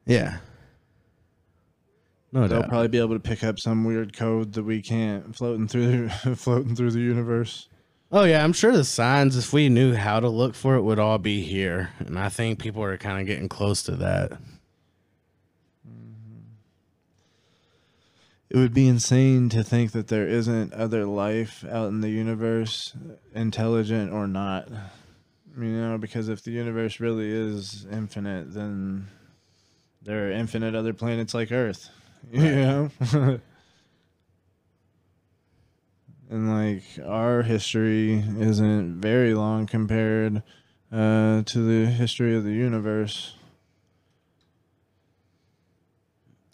Yeah. 0.06 0.38
No 2.32 2.46
They'll 2.46 2.60
doubt. 2.60 2.68
probably 2.68 2.88
be 2.88 2.98
able 2.98 3.14
to 3.14 3.20
pick 3.20 3.42
up 3.42 3.58
some 3.58 3.84
weird 3.84 4.16
code 4.16 4.52
that 4.52 4.62
we 4.62 4.82
can't 4.82 5.34
floating 5.34 5.66
through 5.68 6.08
floating 6.36 6.76
through 6.76 6.92
the 6.92 7.00
universe. 7.00 7.68
Oh 8.12 8.24
yeah, 8.24 8.42
I'm 8.42 8.52
sure 8.52 8.72
the 8.72 8.84
signs, 8.84 9.36
if 9.36 9.52
we 9.52 9.68
knew 9.68 9.94
how 9.94 10.18
to 10.18 10.28
look 10.28 10.54
for 10.56 10.74
it, 10.74 10.82
would 10.82 10.98
all 10.98 11.18
be 11.18 11.42
here, 11.42 11.90
and 12.00 12.18
I 12.18 12.28
think 12.28 12.58
people 12.58 12.82
are 12.82 12.96
kind 12.96 13.20
of 13.20 13.26
getting 13.26 13.48
close 13.48 13.82
to 13.84 13.96
that. 13.96 14.32
It 18.48 18.56
would 18.56 18.74
be 18.74 18.88
insane 18.88 19.48
to 19.50 19.62
think 19.62 19.92
that 19.92 20.08
there 20.08 20.26
isn't 20.26 20.72
other 20.72 21.04
life 21.06 21.64
out 21.70 21.86
in 21.88 22.00
the 22.00 22.10
universe, 22.10 22.94
intelligent 23.32 24.12
or 24.12 24.26
not. 24.26 24.68
You 25.58 25.64
know, 25.64 25.98
because 25.98 26.28
if 26.28 26.42
the 26.42 26.52
universe 26.52 27.00
really 27.00 27.30
is 27.30 27.86
infinite, 27.90 28.54
then 28.54 29.08
there 30.02 30.28
are 30.28 30.32
infinite 30.32 30.74
other 30.74 30.92
planets 30.92 31.34
like 31.34 31.52
Earth. 31.52 31.90
You 32.32 32.42
know? 32.42 32.90
and 36.30 36.54
like 36.54 36.82
our 37.04 37.42
history 37.42 38.22
isn't 38.38 39.00
very 39.00 39.34
long 39.34 39.66
compared 39.66 40.42
uh, 40.92 41.42
to 41.42 41.58
the 41.58 41.90
history 41.90 42.36
of 42.36 42.44
the 42.44 42.52
universe. 42.52 43.34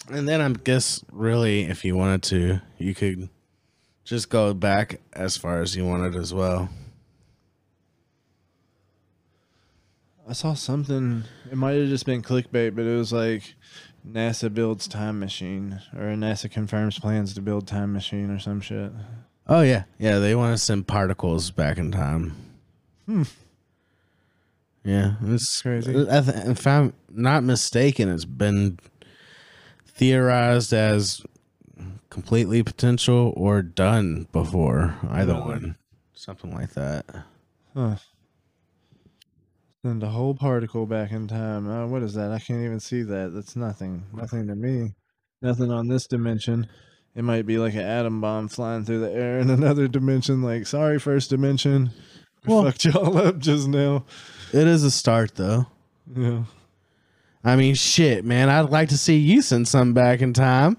And 0.08 0.28
then 0.28 0.40
I 0.40 0.48
guess 0.50 1.04
really, 1.12 1.62
if 1.64 1.84
you 1.84 1.96
wanted 1.96 2.22
to, 2.24 2.62
you 2.78 2.94
could 2.94 3.28
just 4.04 4.30
go 4.30 4.54
back 4.54 5.00
as 5.12 5.36
far 5.36 5.60
as 5.60 5.74
you 5.76 5.84
wanted 5.84 6.14
as 6.14 6.32
well. 6.32 6.70
I 10.28 10.32
saw 10.32 10.54
something. 10.54 11.24
It 11.50 11.56
might 11.56 11.72
have 11.74 11.88
just 11.88 12.04
been 12.04 12.22
clickbait, 12.22 12.74
but 12.74 12.84
it 12.84 12.96
was 12.96 13.12
like 13.12 13.54
NASA 14.08 14.52
builds 14.52 14.88
time 14.88 15.20
machine, 15.20 15.80
or 15.94 16.02
NASA 16.16 16.50
confirms 16.50 16.98
plans 16.98 17.32
to 17.34 17.40
build 17.40 17.66
time 17.68 17.92
machine, 17.92 18.30
or 18.30 18.38
some 18.38 18.60
shit. 18.60 18.90
Oh 19.46 19.62
yeah, 19.62 19.84
yeah. 19.98 20.18
They 20.18 20.34
want 20.34 20.54
to 20.54 20.58
send 20.58 20.88
particles 20.88 21.50
back 21.52 21.78
in 21.78 21.92
time. 21.92 22.34
Hmm. 23.06 23.22
Yeah, 24.84 25.14
it's 25.24 25.62
Crazy. 25.62 25.90
I 26.08 26.20
th- 26.20 26.46
if 26.46 26.66
I'm 26.66 26.92
not 27.10 27.42
mistaken, 27.44 28.08
it's 28.08 28.24
been 28.24 28.78
theorized 29.86 30.72
as 30.72 31.22
completely 32.10 32.62
potential 32.62 33.32
or 33.36 33.62
done 33.62 34.26
before. 34.32 34.96
Either 35.08 35.34
one, 35.34 35.76
something 36.14 36.52
like 36.52 36.72
that. 36.74 37.04
Huh. 37.74 37.96
Send 39.86 40.02
a 40.02 40.08
whole 40.08 40.34
particle 40.34 40.84
back 40.84 41.12
in 41.12 41.28
time. 41.28 41.70
Uh, 41.70 41.86
what 41.86 42.02
is 42.02 42.14
that? 42.14 42.32
I 42.32 42.40
can't 42.40 42.64
even 42.64 42.80
see 42.80 43.02
that. 43.04 43.32
That's 43.32 43.54
nothing. 43.54 44.02
Nothing 44.12 44.48
to 44.48 44.56
me. 44.56 44.96
Nothing 45.42 45.70
on 45.70 45.86
this 45.86 46.08
dimension. 46.08 46.66
It 47.14 47.22
might 47.22 47.46
be 47.46 47.56
like 47.56 47.74
an 47.74 47.82
atom 47.82 48.20
bomb 48.20 48.48
flying 48.48 48.84
through 48.84 48.98
the 48.98 49.12
air 49.12 49.38
in 49.38 49.48
another 49.58 49.86
dimension. 49.86 50.42
Like, 50.42 50.66
sorry, 50.66 50.98
first 50.98 51.30
dimension. 51.30 51.92
We 52.44 52.52
Well- 52.52 52.64
fucked 52.64 52.84
y'all 52.86 53.16
up 53.28 53.38
just 53.38 53.68
now. 53.68 54.04
It 54.52 54.66
is 54.66 54.82
a 54.82 54.90
start, 54.90 55.36
though. 55.36 55.66
Yeah. 56.16 56.42
I 57.44 57.54
mean, 57.54 57.76
shit, 57.76 58.24
man. 58.24 58.48
I'd 58.50 58.70
like 58.70 58.88
to 58.88 58.98
see 58.98 59.18
you 59.18 59.40
send 59.40 59.68
something 59.68 59.94
back 59.94 60.20
in 60.20 60.32
time. 60.32 60.78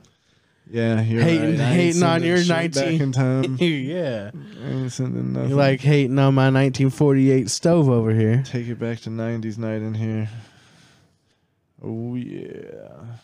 Yeah, 0.70 1.02
you're 1.02 1.22
Hating- 1.22 1.52
right. 1.52 1.60
Hating 1.60 2.04
on 2.04 2.24
your 2.24 2.38
shit 2.38 2.48
19 2.76 2.84
back 2.84 3.02
in 3.02 3.12
time. 3.14 3.58
yeah, 3.60 4.32
I 4.34 4.70
ain't 4.70 4.92
sending 4.92 5.32
nothing. 5.34 5.50
you 5.50 5.56
like 5.56 5.80
hating 5.80 6.20
on 6.20 6.34
my 6.34 6.46
1948 6.46 7.50
stove 7.50 7.88
over 7.90 8.12
here. 8.14 8.44
take 8.46 8.68
it 8.68 8.78
back 8.78 9.00
to 9.02 9.10
'90s 9.10 9.58
night 9.58 9.82
in 9.82 9.94
here. 9.94 10.30
Oh 11.82 12.16
yeah. 12.16 13.16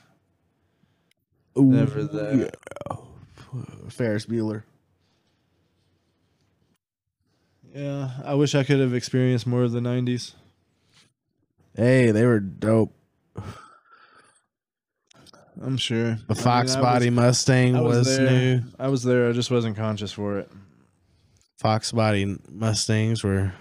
Never 1.55 2.03
that. 2.05 2.53
Ferris 3.89 4.25
Bueller. 4.25 4.63
Yeah, 7.73 8.09
I 8.23 8.35
wish 8.35 8.55
I 8.55 8.63
could 8.63 8.79
have 8.79 8.93
experienced 8.93 9.47
more 9.47 9.63
of 9.63 9.71
the 9.71 9.79
90s. 9.79 10.33
Hey, 11.75 12.11
they 12.11 12.25
were 12.25 12.39
dope. 12.39 12.93
I'm 15.63 15.77
sure. 15.77 16.17
The 16.27 16.35
Fox 16.35 16.75
I 16.75 16.81
Body 16.81 17.09
Mustang 17.09 17.77
I 17.77 17.81
was, 17.81 17.99
was, 18.07 18.19
new. 18.19 18.61
I 18.77 18.89
was 18.89 19.03
there. 19.03 19.29
I 19.29 19.31
just 19.31 19.49
wasn't 19.49 19.77
conscious 19.77 20.11
for 20.11 20.39
it. 20.39 20.51
Fox 21.57 21.93
Body 21.93 22.37
Mustangs 22.51 23.23
were 23.23 23.53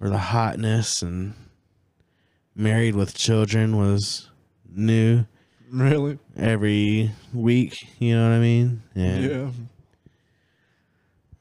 were 0.00 0.10
the 0.10 0.18
hotness, 0.18 1.02
and 1.02 1.34
Married 2.56 2.96
with 2.96 3.14
Children 3.14 3.76
was 3.76 4.28
new 4.68 5.24
Really? 5.70 6.18
every 6.36 7.12
week. 7.32 7.86
You 8.00 8.16
know 8.16 8.28
what 8.28 8.34
I 8.34 8.40
mean? 8.40 8.82
And 8.96 9.24
Yeah. 9.24 9.50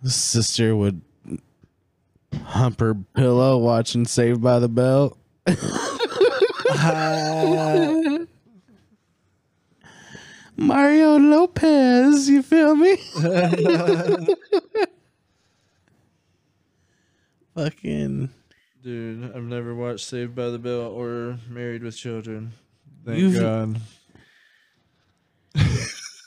the 0.04 0.10
sister 0.12 0.76
would 0.76 1.02
hump 2.46 2.80
her 2.80 2.94
pillow 2.94 3.58
watching 3.58 4.06
Saved 4.06 4.42
by 4.42 4.60
the 4.60 4.70
Bell. 4.70 5.18
Mario 10.62 11.18
Lopez, 11.18 12.30
you 12.30 12.44
feel 12.44 12.76
me? 12.76 12.96
Fucking 17.56 18.30
Dude, 18.84 19.36
I've 19.36 19.44
never 19.44 19.76
watched 19.76 20.06
Saved 20.08 20.34
by 20.36 20.50
the 20.50 20.58
Bell 20.58 20.82
or 20.88 21.38
Married 21.50 21.84
with 21.84 21.96
Children. 21.96 22.54
Thank 23.06 23.20
You've- 23.20 23.40
God. 23.40 23.80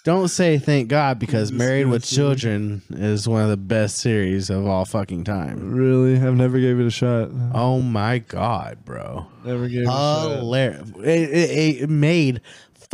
don't 0.05 0.29
say 0.29 0.59
thank 0.59 0.89
God 0.89 1.19
because 1.19 1.51
Married 1.51 1.87
with 1.87 2.03
Disgusting. 2.03 2.81
Children 2.83 2.83
is 2.91 3.27
one 3.27 3.43
of 3.43 3.49
the 3.49 3.57
best 3.57 3.97
series 3.97 4.51
of 4.51 4.67
all 4.67 4.85
fucking 4.85 5.25
time. 5.25 5.73
Really? 5.75 6.15
I've 6.17 6.35
never 6.37 6.61
gave 6.61 6.79
it 6.79 6.87
a 6.87 6.91
shot. 6.91 7.31
Oh 7.55 7.81
my 7.81 8.19
God, 8.19 8.85
bro. 8.85 9.27
Never 9.45 9.67
gave 9.69 9.81
it 9.81 9.85
a 9.85 9.87
shot. 9.87 10.37
Hilarious. 10.37 10.91
It, 10.99 11.31
it, 11.31 11.83
it 11.83 11.91
made 11.91 12.41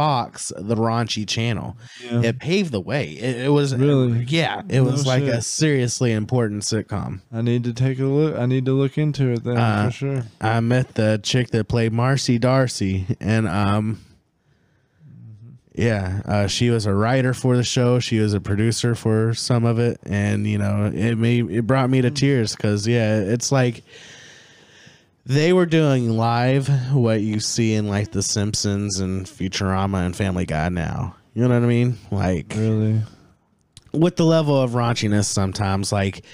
Fox 0.01 0.51
the 0.57 0.74
raunchy 0.76 1.28
channel. 1.28 1.76
Yeah. 2.03 2.22
It 2.22 2.38
paved 2.38 2.72
the 2.72 2.80
way. 2.80 3.11
It, 3.11 3.44
it 3.44 3.48
was 3.51 3.74
Really? 3.74 4.24
yeah. 4.24 4.62
It 4.68 4.80
was 4.80 5.05
No 5.05 5.11
like 5.11 5.24
a 5.24 5.42
seriously 5.42 6.12
important 6.12 6.62
sitcom. 6.62 7.20
I 7.30 7.42
need 7.42 7.64
to 7.64 7.74
take 7.74 7.98
a 7.98 8.05
look. 8.05 8.34
I 8.38 8.46
need 8.46 8.64
to 8.64 8.72
look 8.72 8.96
into 8.96 9.30
it 9.32 9.44
then 9.44 9.59
Uh, 9.59 9.86
for 9.86 9.92
sure. 9.92 10.22
I 10.40 10.61
met 10.61 10.94
the 10.94 11.20
chick 11.22 11.51
that 11.51 11.68
played 11.68 11.92
Marcy 11.92 12.38
D'Arcy, 12.38 13.07
and 13.20 13.46
um, 13.46 14.01
yeah, 15.74 16.22
uh, 16.24 16.46
she 16.46 16.70
was 16.70 16.86
a 16.86 16.94
writer 16.94 17.32
for 17.32 17.57
the 17.57 17.62
show. 17.62 17.98
She 18.01 18.18
was 18.18 18.34
a 18.34 18.40
producer 18.40 18.94
for 18.94 19.34
some 19.34 19.64
of 19.64 19.78
it, 19.78 20.01
and 20.05 20.46
you 20.46 20.59
know, 20.59 20.90
it 20.92 21.16
made 21.16 21.51
it 21.51 21.66
brought 21.66 21.90
me 21.90 22.01
to 22.03 22.11
tears 22.11 22.57
because 22.57 22.86
yeah, 22.88 23.18
it's 23.20 23.53
like 23.53 23.82
they 25.30 25.52
were 25.52 25.66
doing 25.66 26.10
live 26.10 26.68
what 26.92 27.20
you 27.20 27.38
see 27.38 27.74
in 27.74 27.86
like 27.86 28.10
The 28.10 28.20
Simpsons 28.22 28.98
and 28.98 29.26
Futurama 29.26 30.04
and 30.04 30.16
Family 30.16 30.44
Guy 30.44 30.68
now. 30.70 31.14
You 31.34 31.42
know 31.46 31.54
what 31.54 31.62
I 31.62 31.68
mean? 31.68 31.98
Like 32.10 32.52
Really? 32.56 33.00
with 33.92 34.16
the 34.16 34.24
level 34.24 34.60
of 34.60 34.72
raunchiness 34.72 35.26
sometimes 35.26 35.92
like 35.92 36.24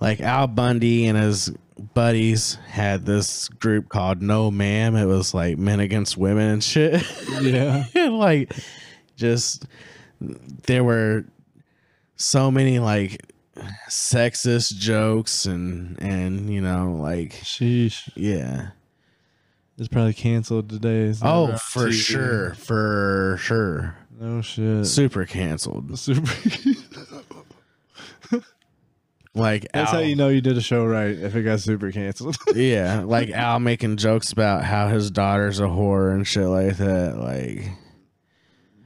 like 0.00 0.20
Al 0.20 0.46
Bundy 0.46 1.06
and 1.06 1.18
his 1.18 1.52
buddies 1.94 2.54
had 2.68 3.04
this 3.04 3.48
group 3.48 3.88
called 3.88 4.22
No 4.22 4.52
Ma'am. 4.52 4.94
It 4.94 5.06
was 5.06 5.34
like 5.34 5.58
men 5.58 5.80
against 5.80 6.16
women 6.16 6.48
and 6.50 6.62
shit. 6.64 7.02
Yeah. 7.42 7.84
and 7.96 8.18
like 8.18 8.52
just 9.16 9.66
there 10.66 10.84
were 10.84 11.24
so 12.14 12.52
many 12.52 12.78
like 12.78 13.20
sexist 13.88 14.74
jokes 14.76 15.46
and 15.46 16.00
and 16.00 16.52
you 16.52 16.60
know 16.60 16.92
like 17.00 17.32
Sheesh. 17.42 18.10
yeah. 18.14 18.68
It's 19.76 19.88
probably 19.88 20.14
canceled 20.14 20.68
today. 20.68 21.12
Oh, 21.20 21.56
for 21.56 21.88
TV. 21.88 21.92
sure. 21.92 22.54
For 22.54 23.36
sure. 23.40 23.96
No 24.20 24.40
shit. 24.40 24.86
Super 24.86 25.24
canceled. 25.26 25.98
Super. 25.98 26.32
Like 29.36 29.66
That's 29.74 29.90
how 29.90 29.98
you 29.98 30.14
know 30.14 30.28
you 30.28 30.40
did 30.40 30.56
a 30.56 30.60
show 30.60 30.86
right 30.86 31.10
if 31.10 31.34
it 31.34 31.42
got 31.42 31.58
super 31.58 31.90
canceled. 31.90 32.36
Yeah, 32.54 33.02
like 33.04 33.30
Al 33.30 33.58
making 33.58 33.96
jokes 33.96 34.30
about 34.30 34.62
how 34.62 34.86
his 34.86 35.10
daughter's 35.10 35.58
a 35.58 35.64
whore 35.64 36.14
and 36.14 36.24
shit 36.24 36.46
like 36.46 36.76
that. 36.76 37.18
Like, 37.18 37.72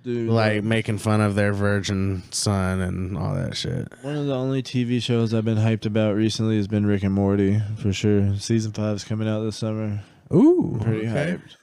Dude, 0.08 0.30
like 0.30 0.64
making 0.64 0.96
fun 0.96 1.20
of 1.20 1.34
their 1.34 1.52
virgin 1.52 2.22
son 2.30 2.80
and 2.80 3.18
all 3.18 3.34
that 3.34 3.54
shit. 3.58 3.92
one 4.00 4.16
of 4.16 4.24
the 4.24 4.34
only 4.34 4.62
TV 4.62 5.02
shows 5.02 5.34
I've 5.34 5.44
been 5.44 5.58
hyped 5.58 5.84
about 5.84 6.16
recently 6.16 6.56
has 6.56 6.66
been 6.66 6.86
Rick 6.86 7.02
and 7.02 7.12
Morty 7.12 7.60
for 7.76 7.92
sure. 7.92 8.34
Season 8.36 8.72
five 8.72 8.96
is 8.96 9.04
coming 9.04 9.28
out 9.28 9.40
this 9.40 9.56
summer. 9.58 10.02
Ooh, 10.32 10.78
Pretty 10.80 11.06
okay. 11.06 11.32
hyped. 11.36 11.56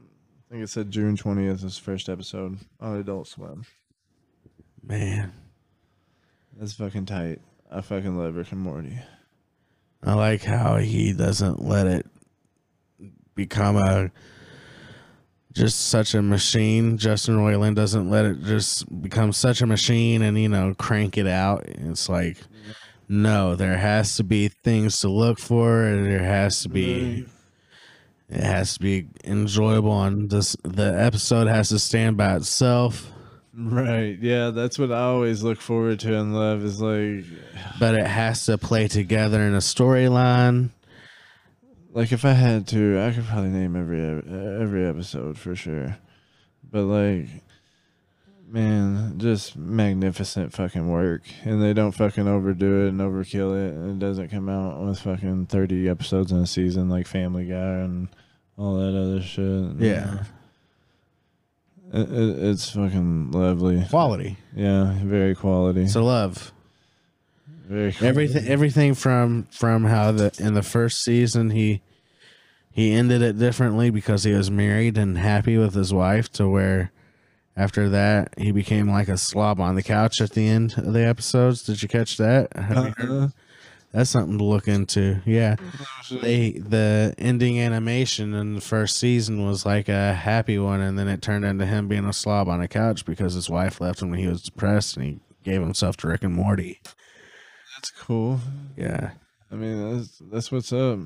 I 0.00 0.50
think 0.50 0.64
it 0.64 0.68
said 0.68 0.90
June 0.90 1.16
twentieth 1.16 1.62
is 1.62 1.76
the 1.76 1.82
first 1.82 2.08
episode 2.08 2.58
on 2.80 2.96
Adult 2.96 3.28
Swim. 3.28 3.64
Man, 4.82 5.32
That's 6.58 6.72
fucking 6.72 7.06
tight. 7.06 7.40
I 7.70 7.82
fucking 7.82 8.18
love 8.18 8.34
Rick 8.34 8.50
and 8.50 8.62
Morty. 8.62 8.98
I 10.02 10.14
like 10.14 10.42
how 10.42 10.78
he 10.78 11.12
doesn't 11.12 11.62
let 11.64 11.86
it 11.86 12.06
become 13.36 13.76
a 13.76 14.10
just 15.56 15.88
such 15.88 16.14
a 16.14 16.22
machine. 16.22 16.98
Justin 16.98 17.36
Roiland 17.38 17.74
doesn't 17.74 18.10
let 18.10 18.26
it 18.26 18.42
just 18.44 18.84
become 19.02 19.32
such 19.32 19.62
a 19.62 19.66
machine 19.66 20.22
and 20.22 20.38
you 20.38 20.48
know 20.48 20.74
crank 20.74 21.16
it 21.16 21.26
out. 21.26 21.64
It's 21.66 22.08
like 22.08 22.36
no, 23.08 23.54
there 23.54 23.76
has 23.76 24.16
to 24.16 24.24
be 24.24 24.48
things 24.48 25.00
to 25.00 25.08
look 25.08 25.38
for. 25.38 25.84
and 25.84 26.06
There 26.06 26.22
has 26.22 26.62
to 26.62 26.68
be. 26.68 27.26
It 28.28 28.42
has 28.42 28.74
to 28.74 28.80
be 28.80 29.06
enjoyable 29.24 30.02
and 30.02 30.28
this. 30.28 30.56
The 30.64 31.00
episode 31.00 31.46
has 31.46 31.68
to 31.68 31.78
stand 31.78 32.16
by 32.16 32.34
itself, 32.34 33.12
Right. 33.58 34.18
Yeah, 34.20 34.50
that's 34.50 34.78
what 34.78 34.92
I 34.92 35.00
always 35.04 35.42
look 35.42 35.60
forward 35.60 36.00
to 36.00 36.12
in 36.12 36.34
love 36.34 36.62
is 36.62 36.78
like 36.78 37.24
but 37.80 37.94
it 37.94 38.06
has 38.06 38.44
to 38.46 38.58
play 38.58 38.86
together 38.86 39.40
in 39.40 39.54
a 39.54 39.58
storyline. 39.58 40.70
Like 41.96 42.12
if 42.12 42.26
I 42.26 42.32
had 42.32 42.66
to, 42.68 43.00
I 43.00 43.10
could 43.10 43.24
probably 43.24 43.48
name 43.48 43.74
every 43.74 44.02
every 44.62 44.86
episode 44.86 45.38
for 45.38 45.56
sure. 45.56 45.96
But 46.70 46.82
like 46.82 47.26
man, 48.46 49.18
just 49.18 49.56
magnificent 49.56 50.52
fucking 50.52 50.88
work. 50.88 51.22
And 51.44 51.62
they 51.62 51.72
don't 51.72 51.92
fucking 51.92 52.28
overdo 52.28 52.84
it 52.84 52.88
and 52.90 53.00
overkill 53.00 53.56
it. 53.66 53.72
And 53.72 53.90
it 53.90 54.06
doesn't 54.06 54.28
come 54.28 54.48
out 54.50 54.78
with 54.78 55.00
fucking 55.00 55.46
30 55.46 55.88
episodes 55.88 56.32
in 56.32 56.38
a 56.38 56.46
season 56.46 56.90
like 56.90 57.06
Family 57.06 57.46
Guy 57.46 57.54
and 57.54 58.08
all 58.58 58.76
that 58.76 58.94
other 58.94 59.22
shit. 59.22 59.80
Yeah. 59.80 60.24
It, 61.94 62.12
it, 62.12 62.44
it's 62.44 62.70
fucking 62.70 63.30
lovely. 63.30 63.84
Quality. 63.88 64.36
Yeah, 64.54 64.94
very 65.02 65.34
quality. 65.34 65.88
So 65.88 66.04
love 66.04 66.52
quality. 67.68 68.06
everything. 68.06 68.46
Everything 68.48 68.94
from 68.94 69.44
from 69.50 69.84
how 69.84 70.12
the 70.12 70.34
in 70.38 70.54
the 70.54 70.62
first 70.62 71.02
season 71.02 71.50
he 71.50 71.82
he 72.70 72.92
ended 72.92 73.22
it 73.22 73.38
differently 73.38 73.90
because 73.90 74.24
he 74.24 74.32
was 74.32 74.50
married 74.50 74.98
and 74.98 75.16
happy 75.18 75.56
with 75.56 75.74
his 75.74 75.92
wife 75.94 76.30
to 76.32 76.48
where 76.48 76.92
after 77.56 77.88
that 77.88 78.34
he 78.38 78.50
became 78.52 78.88
like 78.90 79.08
a 79.08 79.16
slob 79.16 79.60
on 79.60 79.74
the 79.76 79.82
couch 79.82 80.20
at 80.20 80.32
the 80.32 80.46
end 80.46 80.74
of 80.76 80.92
the 80.92 81.04
episodes. 81.04 81.62
Did 81.62 81.82
you 81.82 81.88
catch 81.88 82.16
that? 82.18 82.54
Have 82.56 82.76
you 82.86 82.94
heard- 82.96 83.10
Uh-uh. 83.10 83.28
That's 83.92 84.10
something 84.10 84.36
to 84.36 84.44
look 84.44 84.68
into. 84.68 85.22
Yeah. 85.24 85.56
they 86.10 86.50
the 86.50 87.14
ending 87.16 87.58
animation 87.58 88.34
in 88.34 88.54
the 88.56 88.60
first 88.60 88.98
season 88.98 89.46
was 89.46 89.64
like 89.64 89.88
a 89.88 90.12
happy 90.12 90.58
one 90.58 90.82
and 90.82 90.98
then 90.98 91.08
it 91.08 91.22
turned 91.22 91.46
into 91.46 91.64
him 91.64 91.88
being 91.88 92.04
a 92.04 92.12
slob 92.12 92.46
on 92.46 92.60
a 92.60 92.68
couch 92.68 93.06
because 93.06 93.32
his 93.32 93.48
wife 93.48 93.80
left 93.80 94.02
him 94.02 94.10
when 94.10 94.18
he 94.18 94.26
was 94.26 94.42
depressed 94.42 94.98
and 94.98 95.06
he 95.06 95.20
gave 95.44 95.62
himself 95.62 95.96
to 95.98 96.08
Rick 96.08 96.24
and 96.24 96.34
Morty. 96.34 96.80
That's 98.06 98.06
cool. 98.06 98.40
Yeah. 98.76 99.10
I 99.50 99.54
mean, 99.56 99.98
that's 99.98 100.22
that's 100.30 100.52
what's 100.52 100.72
up. 100.72 100.98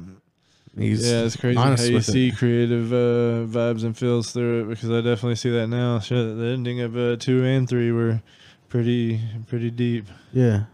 He's 0.77 1.11
yeah, 1.11 1.23
it's 1.23 1.37
crazy 1.37 1.59
how 1.59 1.71
you 1.71 1.95
with 1.95 2.09
it. 2.09 2.13
see 2.13 2.31
creative 2.31 2.93
uh, 2.93 3.47
vibes 3.47 3.85
and 3.85 3.97
feels 3.97 4.33
through 4.33 4.63
it 4.63 4.69
because 4.69 4.91
I 4.91 4.97
definitely 4.97 5.37
see 5.37 5.51
that 5.51 5.67
now. 5.67 5.99
Shit, 5.99 6.37
the 6.37 6.45
ending 6.45 6.81
of 6.81 6.97
uh, 6.97 7.17
two 7.17 7.45
and 7.45 7.69
three 7.69 7.91
were 7.91 8.23
pretty 8.69 9.21
pretty 9.47 9.71
deep. 9.71 10.07
Yeah. 10.33 10.65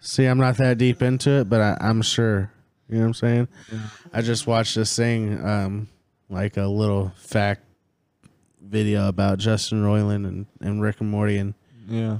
See, 0.00 0.24
I'm 0.26 0.38
not 0.38 0.56
that 0.58 0.78
deep 0.78 1.00
into 1.02 1.30
it, 1.30 1.48
but 1.48 1.60
I, 1.60 1.76
I'm 1.80 2.02
sure. 2.02 2.50
You 2.88 2.96
know 2.96 3.02
what 3.02 3.06
I'm 3.06 3.14
saying? 3.14 3.48
I 4.12 4.20
just 4.22 4.46
watched 4.46 4.74
this 4.74 4.94
thing, 4.94 5.42
um, 5.44 5.88
like 6.28 6.56
a 6.56 6.66
little 6.66 7.12
fact 7.16 7.62
video 8.60 9.08
about 9.08 9.38
Justin 9.38 9.82
Roiland 9.84 10.26
and, 10.26 10.46
and 10.60 10.82
Rick 10.82 11.00
and 11.00 11.08
Morty 11.08 11.38
and 11.38 11.54
Yeah, 11.88 12.18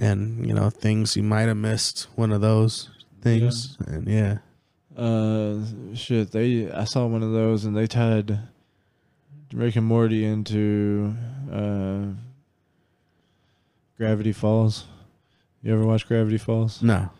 and 0.00 0.46
you 0.46 0.54
know 0.54 0.70
things 0.70 1.16
you 1.16 1.22
might 1.22 1.48
have 1.48 1.56
missed 1.56 2.06
one 2.14 2.32
of 2.32 2.40
those 2.40 2.88
things 3.20 3.76
and 3.86 4.08
yeah 4.08 4.38
uh, 4.96 5.58
shit. 5.94 6.32
They 6.32 6.70
I 6.70 6.84
saw 6.84 7.06
one 7.06 7.22
of 7.22 7.32
those 7.32 7.64
and 7.64 7.76
they 7.76 7.86
tied 7.86 8.38
Rick 9.52 9.76
and 9.76 9.86
Morty 9.86 10.24
into 10.24 11.14
uh, 11.50 12.04
Gravity 13.96 14.32
Falls. 14.32 14.84
You 15.62 15.72
ever 15.72 15.84
watch 15.84 16.06
Gravity 16.06 16.38
Falls? 16.38 16.82
no 16.82 17.10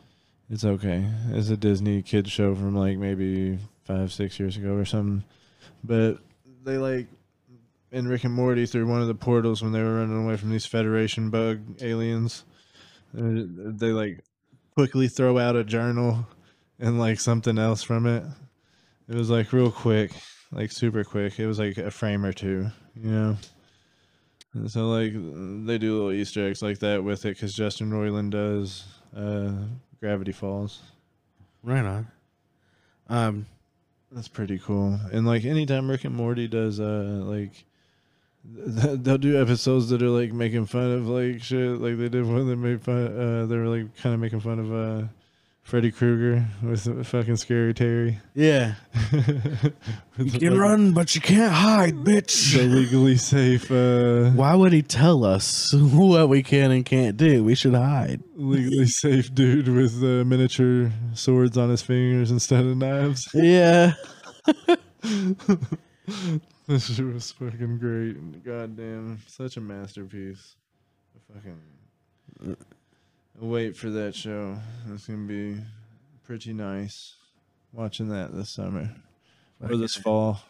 It's 0.50 0.64
okay. 0.64 1.06
It's 1.30 1.48
a 1.48 1.56
Disney 1.56 2.02
kids 2.02 2.30
show 2.30 2.54
from 2.54 2.74
like 2.74 2.98
maybe 2.98 3.58
five, 3.84 4.12
six 4.12 4.38
years 4.38 4.56
ago 4.56 4.74
or 4.74 4.84
something. 4.84 5.24
But 5.82 6.18
they 6.64 6.78
like 6.78 7.06
in 7.90 8.06
Rick 8.08 8.24
and 8.24 8.34
Morty 8.34 8.66
through 8.66 8.86
one 8.86 9.00
of 9.00 9.08
the 9.08 9.14
portals 9.14 9.62
when 9.62 9.72
they 9.72 9.82
were 9.82 9.96
running 9.96 10.24
away 10.24 10.36
from 10.36 10.50
these 10.50 10.66
Federation 10.66 11.30
bug 11.30 11.60
aliens. 11.80 12.44
Uh, 13.16 13.44
They 13.46 13.92
like 13.92 14.24
quickly 14.74 15.08
throw 15.08 15.38
out 15.38 15.56
a 15.56 15.64
journal 15.64 16.26
and 16.78 16.98
like 16.98 17.20
something 17.20 17.58
else 17.58 17.82
from 17.82 18.06
it. 18.06 18.24
It 19.08 19.14
was 19.14 19.30
like 19.30 19.52
real 19.52 19.70
quick, 19.70 20.12
like 20.50 20.72
super 20.72 21.04
quick. 21.04 21.38
It 21.38 21.46
was 21.46 21.58
like 21.58 21.76
a 21.78 21.90
frame 21.90 22.24
or 22.24 22.32
two, 22.32 22.70
you 22.94 23.10
know. 23.10 23.36
And 24.54 24.70
so 24.70 24.88
like 24.88 25.12
they 25.12 25.78
do 25.78 25.94
little 25.96 26.12
Easter 26.12 26.46
eggs 26.46 26.62
like 26.62 26.78
that 26.80 27.02
with 27.02 27.24
it 27.24 27.36
because 27.36 27.54
Justin 27.54 27.90
Roiland 27.90 28.30
does 28.30 28.84
uh, 29.16 29.52
Gravity 30.00 30.32
Falls. 30.32 30.80
Right 31.62 31.84
on. 31.84 32.06
Um, 33.08 33.46
That's 34.10 34.28
pretty 34.28 34.58
cool. 34.58 34.98
And 35.12 35.26
like 35.26 35.44
anytime 35.44 35.90
Rick 35.90 36.04
and 36.04 36.14
Morty 36.14 36.48
does 36.48 36.80
uh 36.80 37.22
like 37.24 37.64
they'll 38.44 39.18
do 39.18 39.40
episodes 39.40 39.88
that 39.90 40.02
are 40.02 40.08
like 40.08 40.32
making 40.32 40.66
fun 40.66 40.90
of 40.92 41.08
like 41.08 41.42
shit. 41.42 41.80
Like 41.80 41.96
they 41.98 42.08
did 42.08 42.26
one 42.26 42.46
that 42.48 42.56
made 42.56 42.82
fun 42.82 43.06
uh 43.06 43.46
they 43.46 43.56
were 43.56 43.68
like 43.68 43.96
kind 43.96 44.14
of 44.14 44.20
making 44.20 44.40
fun 44.40 44.58
of 44.58 44.72
uh 44.72 45.06
Freddy 45.62 45.92
Krueger 45.92 46.44
with 46.60 47.06
fucking 47.06 47.36
Scary 47.36 47.72
Terry. 47.72 48.18
yeah. 48.34 48.74
You 50.18 50.30
can 50.38 50.50
like, 50.50 50.60
run, 50.60 50.92
but 50.92 51.14
you 51.14 51.20
can't 51.20 51.52
hide, 51.52 51.94
bitch. 52.04 52.54
the 52.54 52.64
legally 52.64 53.16
safe 53.16 53.70
uh 53.70 54.30
Why 54.30 54.54
would 54.56 54.72
he 54.72 54.82
tell 54.82 55.24
us 55.24 55.72
what 55.72 56.28
we 56.28 56.42
can 56.42 56.72
and 56.72 56.84
can't 56.84 57.16
do? 57.16 57.44
We 57.44 57.54
should 57.54 57.74
hide. 57.74 58.22
legally 58.34 58.86
safe 58.86 59.32
dude 59.32 59.68
with 59.68 60.02
uh, 60.02 60.24
miniature 60.24 60.90
swords 61.14 61.56
on 61.56 61.70
his 61.70 61.80
fingers 61.82 62.30
instead 62.32 62.64
of 62.66 62.76
knives. 62.76 63.28
Yeah. 63.32 63.92
This 66.68 66.94
shit 66.94 67.04
was 67.04 67.32
fucking 67.32 67.78
great. 67.78 68.44
Goddamn, 68.44 69.18
such 69.26 69.56
a 69.56 69.60
masterpiece. 69.60 70.54
I 71.16 71.34
fucking 71.34 72.56
wait 73.40 73.76
for 73.76 73.90
that 73.90 74.14
show. 74.14 74.56
It's 74.92 75.06
gonna 75.08 75.26
be 75.26 75.56
pretty 76.24 76.52
nice. 76.52 77.16
Watching 77.72 78.08
that 78.10 78.32
this 78.32 78.50
summer 78.50 78.94
or 79.60 79.76
this 79.76 79.96
fall, 79.96 80.40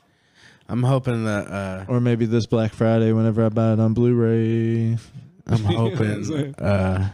I'm 0.69 0.83
hoping 0.83 1.25
that 1.25 1.47
uh 1.49 1.85
or 1.89 1.99
maybe 2.01 2.27
this 2.27 2.45
Black 2.47 2.75
Friday 2.75 3.13
whenever 3.13 3.47
I 3.47 3.49
buy 3.49 3.73
it 3.73 3.81
on 3.81 3.95
Blu-ray. 3.95 4.99
I'm 5.47 5.57
You 5.57 5.63
know 5.69 5.85
what 5.85 6.03
I'm 6.03 6.25
hoping 6.25 6.55
uh 6.59 7.11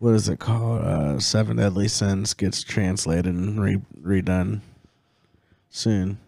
what 0.00 0.14
is 0.14 0.28
it 0.28 0.38
called? 0.38 0.82
Uh 0.82 1.18
Seven 1.18 1.56
Deadly 1.56 1.88
Sins 1.88 2.34
gets 2.34 2.62
translated 2.62 3.34
and 3.34 3.58
re- 3.58 3.80
redone 4.02 4.60
soon. 5.70 6.18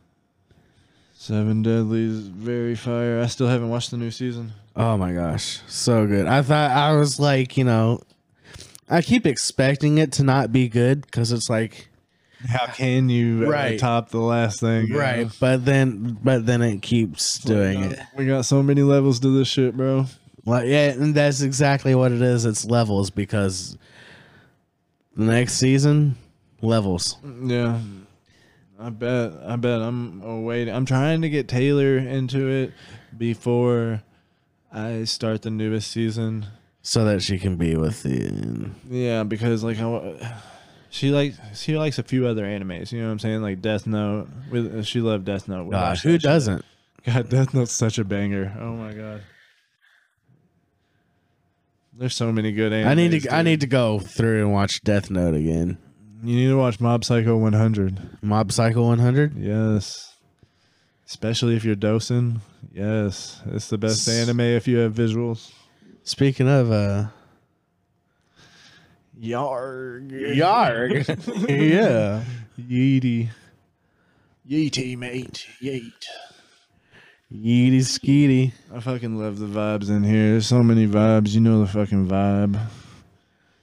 Seven 1.21 1.61
Deadlies, 1.61 2.29
very 2.29 2.75
fire. 2.75 3.21
I 3.21 3.27
still 3.27 3.47
haven't 3.47 3.69
watched 3.69 3.91
the 3.91 3.99
new 3.99 4.11
season. 4.11 4.53
Oh 4.75 4.97
my 4.97 5.13
gosh, 5.13 5.61
so 5.67 6.07
good. 6.07 6.25
I 6.27 6.41
thought 6.41 6.71
I 6.71 6.97
was 6.97 7.21
like, 7.21 7.59
you 7.59 7.65
know, 7.65 8.01
I 8.89 9.03
keep 9.03 9.27
expecting 9.27 9.99
it 9.99 10.13
to 10.13 10.23
not 10.25 10.51
be 10.51 10.67
good 10.71 11.03
because 11.03 11.31
it's 11.31 11.51
like 11.51 11.91
How 12.49 12.69
can 12.69 13.11
you 13.11 13.45
uh, 13.45 13.51
Right. 13.51 13.79
top 13.79 14.09
the 14.09 14.19
last 14.19 14.61
thing? 14.61 14.87
you 14.87 14.99
right, 14.99 15.27
know? 15.27 15.33
but 15.39 15.67
then 15.67 16.17
but 16.25 16.47
then 16.47 16.63
it 16.63 16.81
keeps 16.81 17.39
doing 17.41 17.83
it. 17.83 18.01
We 18.17 18.25
got 18.27 18.47
so 18.47 18.63
many 18.63 18.81
levels 18.83 19.21
to 19.21 19.29
this 19.29 19.47
shit, 19.47 19.77
bro. 19.77 20.07
Well, 20.47 20.65
yeah, 20.65 20.89
and 20.93 21.15
that's 21.15 21.43
exactly 21.43 21.95
what 21.95 22.13
it 22.13 22.23
is. 22.23 22.47
It's 22.47 22.65
levels 22.65 23.11
because 23.11 23.77
the 25.15 25.25
next 25.25 25.59
season 25.59 26.17
levels. 26.63 27.19
Yeah. 27.45 27.79
I 28.81 28.89
bet. 28.91 29.33
I 29.45 29.57
bet. 29.57 29.83
I'm 29.83 30.45
waiting. 30.45 30.75
I'm 30.75 30.87
trying 30.87 31.23
to 31.23 31.29
get 31.29 31.49
Taylor 31.49 31.99
into 31.99 32.49
it 32.49 32.73
before 33.17 34.03
I 34.73 35.05
start 35.05 35.43
the 35.43 35.51
newest 35.51 35.91
season. 35.91 36.47
so 36.83 37.05
that 37.05 37.23
she 37.23 37.39
can 37.39 37.57
be 37.57 37.77
with 37.77 38.03
the 38.03 38.71
Yeah, 38.89 39.25
because 39.25 39.63
like 39.63 39.79
I, 39.79 40.35
she 40.89 41.11
likes 41.11 41.39
she 41.61 41.77
likes 41.77 41.99
a 41.99 42.03
few 42.03 42.27
other 42.27 42.45
animes. 42.45 42.91
You 42.91 43.01
know 43.01 43.07
what 43.07 43.13
I'm 43.13 43.19
saying? 43.19 43.43
Like 43.43 43.61
Death 43.61 43.87
Note. 43.87 44.29
With 44.51 44.85
she 44.87 45.01
loved 45.01 45.27
Death 45.27 45.47
Note. 45.47 45.65
We 45.65 45.73
gosh 45.73 46.03
who 46.03 46.17
doesn't 46.17 46.65
God, 47.05 47.29
Death 47.29 47.53
Note's 47.53 47.73
such 47.73 47.99
a 47.99 48.05
banger. 48.05 48.57
Oh 48.59 48.73
my 48.73 48.93
god. 48.93 49.23
There's 51.93 52.15
so 52.15 52.33
many 52.33 52.53
good 52.53 52.73
animes. 52.73 52.87
i 52.87 52.95
need 52.95 53.21
to 53.23 53.35
i 53.35 53.43
need 53.43 53.61
to 53.61 53.67
go 53.67 53.99
through 53.99 54.41
and 54.41 54.53
watch 54.55 54.81
death 54.83 55.11
note 55.11 55.35
again 55.35 55.77
You 56.23 56.37
need 56.37 56.49
to 56.49 56.57
watch 56.59 56.81
Mob 56.81 57.05
Psycho 57.05 57.37
100. 57.37 58.19
mob 58.23 58.53
psycho 58.53 58.83
100 58.89 59.37
Yes. 59.37 60.15
Especially 61.07 61.57
if 61.57 61.65
you're 61.65 61.75
dosing. 61.75 62.41
Yes. 62.73 63.41
It's 63.47 63.69
the 63.69 63.79
best 63.79 64.07
S- 64.07 64.15
anime 64.15 64.41
if 64.41 64.69
you 64.69 64.79
have 64.79 64.93
visuals. 64.95 65.51
speaking 66.05 66.49
of 66.49 66.71
uh 66.71 67.07
Yarg. 69.21 70.11
yarg 70.37 71.49
yeah 71.49 72.25
Yeety. 72.59 73.29
Yeety, 74.49 74.97
mate. 74.99 75.47
Yeet. 75.63 75.93
yeety 77.33 77.81
skeety 77.81 78.53
I 78.75 78.81
fucking 78.81 79.19
love 79.19 79.39
the 79.39 79.47
vibes 79.47 79.89
in 79.89 80.05
here. 80.05 80.33
There's 80.33 80.47
so 80.47 80.63
many 80.63 80.87
vibes. 80.87 81.31
You 81.35 81.41
know 81.41 81.61
the 81.61 81.67
fucking 81.69 82.09
vibe. 82.09 82.59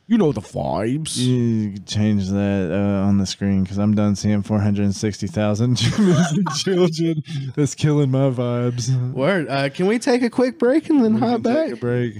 You 0.08 0.18
know 0.18 0.32
the 0.32 0.42
vibes 0.42 1.18
You 1.18 1.78
change 1.80 2.28
that 2.30 2.70
uh, 2.72 3.06
on 3.08 3.18
the 3.18 3.26
screen 3.26 3.64
because 3.64 3.78
I'm 3.78 3.94
done 3.94 4.16
seeing 4.16 4.42
460,000 4.42 5.76
children. 6.56 7.24
That's 7.56 7.76
killing 7.76 8.12
my 8.12 8.30
vibes. 8.30 9.14
word 9.14 9.48
uh 9.50 9.70
can 9.70 9.88
we 9.88 10.00
take 10.00 10.22
a 10.24 10.30
quick 10.30 10.58
break 10.60 10.90
and 10.90 11.04
then 11.04 11.16
We 11.16 11.20
hop 11.20 11.44
can 11.44 11.44
take 11.44 11.70
back 11.70 11.72
a 11.74 11.76
break. 11.76 12.14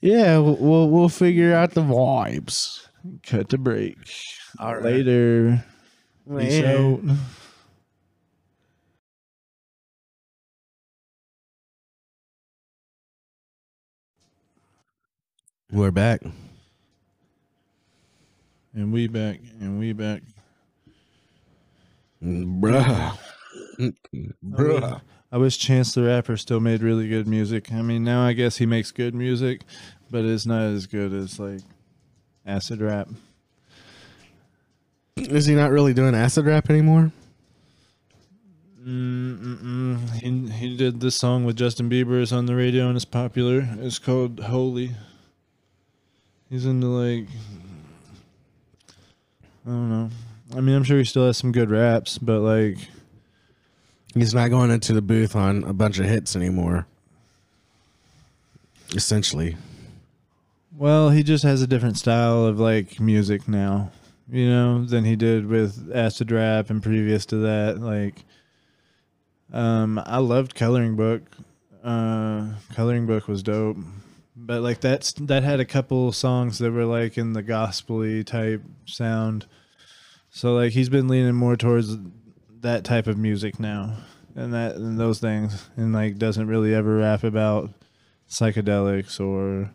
yeah 0.00 0.38
we'll, 0.38 0.56
we'll 0.56 0.88
we'll 0.90 1.08
figure 1.08 1.54
out 1.54 1.72
the 1.72 1.82
vibes 1.82 2.86
Cut 3.26 3.48
to 3.48 3.56
break. 3.56 3.96
All 4.58 4.74
right. 4.74 4.84
Later. 4.84 5.64
Peace 6.38 6.62
out. 6.62 7.00
we're 15.70 15.90
back 15.90 16.20
And 18.74 18.92
we 18.92 19.08
back. 19.08 19.40
And 19.60 19.78
we 19.78 19.92
back. 19.92 20.22
bruh 22.22 23.18
bruh 24.44 25.00
I 25.32 25.36
wish 25.38 25.58
Chance 25.58 25.94
the 25.94 26.02
Rapper 26.02 26.36
still 26.36 26.60
made 26.60 26.82
really 26.82 27.08
good 27.08 27.28
music. 27.28 27.72
I 27.72 27.82
mean, 27.82 28.02
now 28.02 28.22
I 28.22 28.32
guess 28.32 28.56
he 28.56 28.66
makes 28.66 28.90
good 28.90 29.14
music, 29.14 29.62
but 30.10 30.24
it's 30.24 30.44
not 30.44 30.62
as 30.62 30.86
good 30.86 31.12
as 31.12 31.38
like 31.38 31.60
acid 32.44 32.80
rap. 32.80 33.08
Is 35.16 35.46
he 35.46 35.54
not 35.54 35.70
really 35.70 35.94
doing 35.94 36.16
acid 36.16 36.46
rap 36.46 36.68
anymore? 36.68 37.12
Mm-mm-mm. 38.84 40.10
He 40.20 40.50
he 40.52 40.76
did 40.76 41.00
this 41.00 41.14
song 41.14 41.44
with 41.44 41.56
Justin 41.56 41.88
Bieber. 41.88 42.20
It's 42.20 42.32
on 42.32 42.46
the 42.46 42.56
radio 42.56 42.88
and 42.88 42.96
it's 42.96 43.04
popular. 43.04 43.68
It's 43.78 43.98
called 43.98 44.40
Holy. 44.40 44.92
He's 46.48 46.66
into 46.66 46.88
like 46.88 47.28
I 49.66 49.70
don't 49.70 49.90
know. 49.90 50.10
I 50.56 50.60
mean, 50.60 50.74
I'm 50.74 50.84
sure 50.84 50.98
he 50.98 51.04
still 51.04 51.26
has 51.26 51.36
some 51.36 51.52
good 51.52 51.70
raps, 51.70 52.18
but 52.18 52.40
like 52.40 52.78
He's 54.14 54.34
not 54.34 54.50
going 54.50 54.70
into 54.70 54.92
the 54.92 55.02
booth 55.02 55.36
on 55.36 55.62
a 55.64 55.72
bunch 55.72 55.98
of 55.98 56.06
hits 56.06 56.34
anymore. 56.34 56.86
Essentially. 58.94 59.56
Well, 60.76 61.10
he 61.10 61.22
just 61.22 61.44
has 61.44 61.62
a 61.62 61.66
different 61.66 61.96
style 61.96 62.44
of 62.44 62.58
like 62.58 62.98
music 62.98 63.46
now, 63.46 63.92
you 64.28 64.48
know, 64.48 64.84
than 64.84 65.04
he 65.04 65.14
did 65.14 65.46
with 65.46 65.92
acid 65.94 66.32
rap 66.32 66.70
and 66.70 66.82
previous 66.82 67.24
to 67.26 67.36
that. 67.36 67.80
Like, 67.80 68.24
um, 69.52 70.02
I 70.04 70.18
loved 70.18 70.56
Coloring 70.56 70.96
Book. 70.96 71.22
Uh, 71.84 72.54
Coloring 72.74 73.06
Book 73.06 73.28
was 73.28 73.42
dope, 73.42 73.76
but 74.46 74.62
like 74.62 74.80
that's 74.80 75.12
that 75.12 75.42
had 75.42 75.60
a 75.60 75.64
couple 75.64 76.12
songs 76.12 76.58
that 76.58 76.72
were 76.72 76.84
like 76.84 77.18
in 77.18 77.32
the 77.32 77.42
gospely 77.42 78.24
type 78.24 78.62
sound. 78.86 79.46
So 80.30 80.54
like 80.54 80.72
he's 80.72 80.88
been 80.88 81.08
leaning 81.08 81.34
more 81.34 81.56
towards 81.56 81.96
that 82.60 82.84
type 82.84 83.06
of 83.06 83.18
music 83.18 83.58
now, 83.58 83.96
and 84.34 84.52
that 84.54 84.76
and 84.76 84.98
those 84.98 85.20
things, 85.20 85.68
and 85.76 85.92
like 85.92 86.18
doesn't 86.18 86.46
really 86.46 86.74
ever 86.74 86.96
rap 86.96 87.24
about 87.24 87.70
psychedelics 88.28 89.20
or 89.20 89.70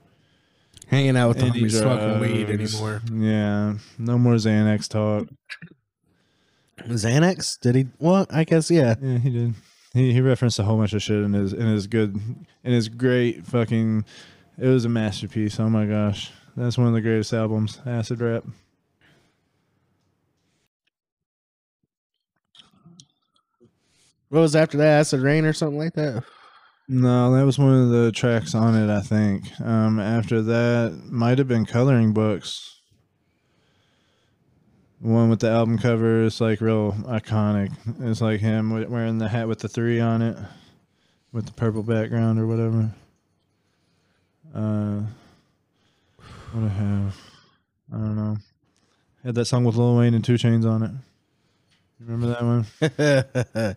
Hanging 0.87 1.17
out 1.17 1.29
with 1.29 1.39
the 1.39 1.45
any 1.45 1.61
homies 1.61 1.79
smoking 1.79 2.19
weed 2.19 2.49
anymore. 2.49 3.01
Yeah, 3.11 3.75
no 3.97 4.19
more 4.19 4.35
Xanax 4.35 4.87
talk. 4.87 5.27
Xanax? 6.79 7.59
Did 7.59 7.75
he? 7.75 7.87
Well, 7.97 8.27
I 8.29 8.43
guess, 8.43 8.69
yeah. 8.69 8.95
Yeah, 9.01 9.17
he 9.17 9.29
did. 9.31 9.55
He 9.93 10.13
he 10.13 10.21
referenced 10.21 10.59
a 10.59 10.63
whole 10.63 10.77
bunch 10.77 10.93
of 10.93 11.01
shit 11.01 11.23
in 11.23 11.33
his 11.33 11.53
in 11.53 11.65
his 11.65 11.87
good 11.87 12.15
in 12.63 12.71
his 12.71 12.89
great 12.89 13.47
fucking. 13.47 14.05
It 14.57 14.67
was 14.67 14.85
a 14.85 14.89
masterpiece. 14.89 15.59
Oh 15.59 15.69
my 15.69 15.85
gosh, 15.85 16.31
that's 16.55 16.77
one 16.77 16.87
of 16.87 16.93
the 16.93 17.01
greatest 17.01 17.33
albums. 17.33 17.79
Acid 17.85 18.21
rap. 18.21 18.45
What 24.29 24.41
was 24.41 24.55
after 24.55 24.77
that? 24.77 24.99
Acid 24.99 25.21
Rain 25.21 25.45
or 25.45 25.53
something 25.53 25.77
like 25.77 25.93
that? 25.93 26.23
No, 26.87 27.33
that 27.33 27.45
was 27.45 27.57
one 27.57 27.73
of 27.73 27.89
the 27.89 28.11
tracks 28.11 28.53
on 28.53 28.75
it, 28.75 28.93
I 28.93 29.01
think. 29.01 29.59
Um, 29.59 29.99
after 29.99 30.41
that, 30.41 30.99
might 31.09 31.37
have 31.37 31.47
been 31.47 31.65
Coloring 31.65 32.13
Books. 32.13 32.79
One 34.99 35.29
with 35.29 35.39
the 35.39 35.49
album 35.49 35.77
cover 35.77 36.23
is 36.23 36.41
like 36.41 36.61
real 36.61 36.93
iconic. 37.03 37.71
It's 38.01 38.21
like 38.21 38.39
him 38.39 38.71
wearing 38.89 39.17
the 39.17 39.29
hat 39.29 39.47
with 39.47 39.59
the 39.59 39.67
three 39.67 39.99
on 39.99 40.21
it, 40.21 40.37
with 41.31 41.45
the 41.45 41.53
purple 41.53 41.83
background 41.83 42.39
or 42.39 42.47
whatever. 42.47 42.93
Uh, 44.55 45.01
what 46.53 46.63
I 46.63 46.69
have, 46.69 47.17
I 47.93 47.97
don't 47.97 48.15
know. 48.15 48.37
Had 49.25 49.35
that 49.35 49.45
song 49.45 49.65
with 49.65 49.75
Lil 49.75 49.97
Wayne 49.97 50.13
and 50.13 50.23
2 50.23 50.35
Chainz 50.35 50.65
on 50.65 50.83
it. 50.83 50.91
Remember 51.99 52.27
that 52.27 53.65
one? 53.65 53.75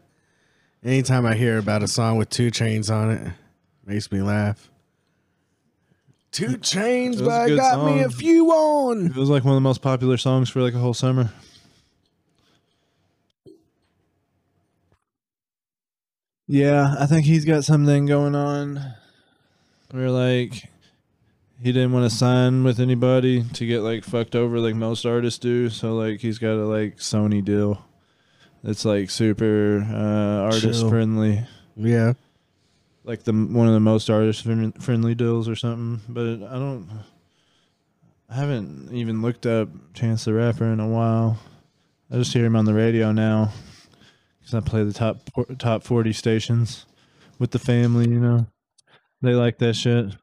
Anytime 0.85 1.27
I 1.27 1.35
hear 1.35 1.59
about 1.59 1.83
a 1.83 1.89
song 1.89 2.17
with 2.19 2.31
two 2.31 2.51
chains 2.51 2.91
on 2.91 3.11
it, 3.11 3.33
makes 3.85 4.13
me 4.13 4.23
laugh. 4.23 4.71
Two 6.31 6.57
chains, 6.59 7.21
but 7.21 7.51
I 7.51 7.57
got 7.57 7.85
me 7.85 8.03
a 8.03 8.11
few 8.11 8.51
on. 8.51 9.07
It 9.07 9.17
was 9.17 9.31
like 9.31 9.45
one 9.45 9.55
of 9.55 9.57
the 9.57 9.63
most 9.63 9.83
popular 9.83 10.17
songs 10.17 10.51
for 10.51 10.61
like 10.61 10.75
a 10.75 10.79
whole 10.79 10.95
summer. 10.95 11.33
Yeah, 16.47 16.95
I 16.99 17.07
think 17.07 17.27
he's 17.27 17.45
got 17.45 17.65
something 17.65 18.07
going 18.07 18.35
on 18.35 18.95
where 19.91 20.11
like 20.11 20.69
he 21.63 21.73
didn't 21.73 21.93
want 21.93 22.09
to 22.11 22.17
sign 22.17 22.63
with 22.65 22.79
anybody 22.81 23.43
to 23.43 23.67
get 23.67 23.81
like 23.81 24.05
fucked 24.05 24.37
over 24.37 24.59
like 24.61 24.75
most 24.75 25.05
artists 25.05 25.39
do. 25.39 25.69
So 25.71 25.95
like 25.95 26.21
he's 26.21 26.39
got 26.39 26.53
a 26.53 26.67
like 26.67 26.97
Sony 26.99 27.45
deal. 27.45 27.85
It's 28.65 28.85
like 28.85 29.11
super 29.11 29.87
uh, 29.91 30.45
artist 30.45 30.81
Chill. 30.81 30.89
friendly, 30.91 31.47
Yeah. 31.77 32.15
like 33.05 33.23
the 33.23 33.33
one 33.33 33.69
of 33.69 33.75
the 33.75 33.81
most 33.81 34.11
artist 34.11 34.43
friendly 34.43 35.15
deals 35.15 35.49
or 35.49 35.55
something. 35.57 36.01
But 36.09 36.49
I 36.49 36.55
don't, 36.59 36.89
I 38.29 38.35
haven't 38.35 38.93
even 38.93 39.23
looked 39.23 39.47
up 39.47 39.69
Chance 39.95 40.25
the 40.25 40.35
Rapper 40.35 40.65
in 40.67 40.81
a 40.81 40.89
while. 40.89 41.39
I 42.11 42.17
just 42.17 42.33
hear 42.33 42.45
him 42.45 42.57
on 42.57 42.65
the 42.65 42.75
radio 42.75 43.13
now 43.13 43.53
because 44.41 44.55
I 44.55 44.61
play 44.61 44.83
the 44.83 44.93
top 44.93 45.19
top 45.59 45.83
forty 45.85 46.13
stations 46.13 46.85
with 47.39 47.53
the 47.53 47.59
family. 47.61 48.09
You 48.09 48.19
know, 48.21 48.47
they 49.23 49.35
like 49.35 49.59
that 49.59 49.75
shit. 49.75 50.15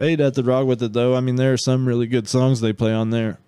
Ain't 0.00 0.20
nothing 0.20 0.44
wrong 0.44 0.66
with 0.66 0.82
it 0.82 0.92
though. 0.92 1.16
I 1.16 1.20
mean, 1.20 1.36
there 1.36 1.52
are 1.52 1.56
some 1.58 1.86
really 1.86 2.06
good 2.06 2.28
songs 2.28 2.60
they 2.60 2.72
play 2.72 2.92
on 2.92 3.10
there. 3.10 3.38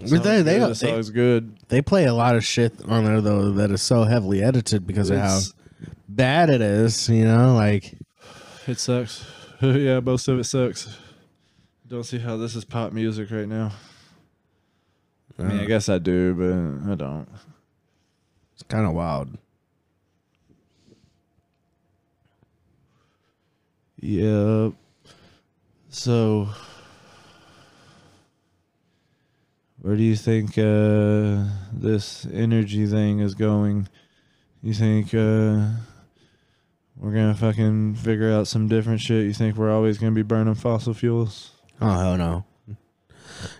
But 0.00 0.22
they, 0.22 0.42
they, 0.42 0.58
the 0.58 0.68
they, 0.68 0.74
song's 0.74 1.10
good. 1.10 1.56
they 1.68 1.82
play 1.82 2.06
a 2.06 2.14
lot 2.14 2.34
of 2.34 2.44
shit 2.44 2.72
on 2.88 3.04
there, 3.04 3.20
though, 3.20 3.50
that 3.52 3.70
is 3.70 3.82
so 3.82 4.04
heavily 4.04 4.42
edited 4.42 4.86
because 4.86 5.10
of 5.10 5.18
how 5.18 5.36
It's- 5.36 5.52
bad 6.08 6.48
it 6.48 6.62
is, 6.62 7.08
you 7.10 7.24
know? 7.24 7.54
Like, 7.54 7.94
It 8.66 8.78
sucks. 8.78 9.26
yeah, 9.60 10.00
most 10.00 10.26
of 10.28 10.38
it 10.38 10.44
sucks. 10.44 10.96
Don't 11.86 12.04
see 12.04 12.18
how 12.18 12.38
this 12.38 12.54
is 12.54 12.64
pop 12.64 12.92
music 12.92 13.30
right 13.30 13.48
now. 13.48 13.72
I 15.38 15.42
mean, 15.42 15.58
I 15.60 15.64
uh, 15.64 15.66
guess 15.66 15.88
I 15.88 15.98
do, 15.98 16.34
but 16.34 16.92
I 16.92 16.94
don't. 16.94 17.28
it's 18.54 18.62
kind 18.62 18.86
of 18.86 18.94
wild. 18.94 19.36
Yep. 24.00 24.72
So, 25.90 26.48
where 29.80 29.96
do 29.96 30.02
you 30.02 30.16
think 30.16 30.56
uh, 30.56 31.44
this 31.72 32.26
energy 32.32 32.86
thing 32.86 33.20
is 33.20 33.34
going? 33.34 33.88
You 34.62 34.72
think 34.72 35.08
uh, 35.12 35.68
we're 36.96 37.12
gonna 37.12 37.34
fucking 37.34 37.96
figure 37.96 38.32
out 38.32 38.46
some 38.46 38.68
different 38.68 39.00
shit? 39.00 39.26
You 39.26 39.34
think 39.34 39.56
we're 39.56 39.72
always 39.72 39.98
gonna 39.98 40.12
be 40.12 40.22
burning 40.22 40.54
fossil 40.54 40.94
fuels? 40.94 41.50
Oh, 41.80 41.98
hell 41.98 42.16
no. 42.16 42.44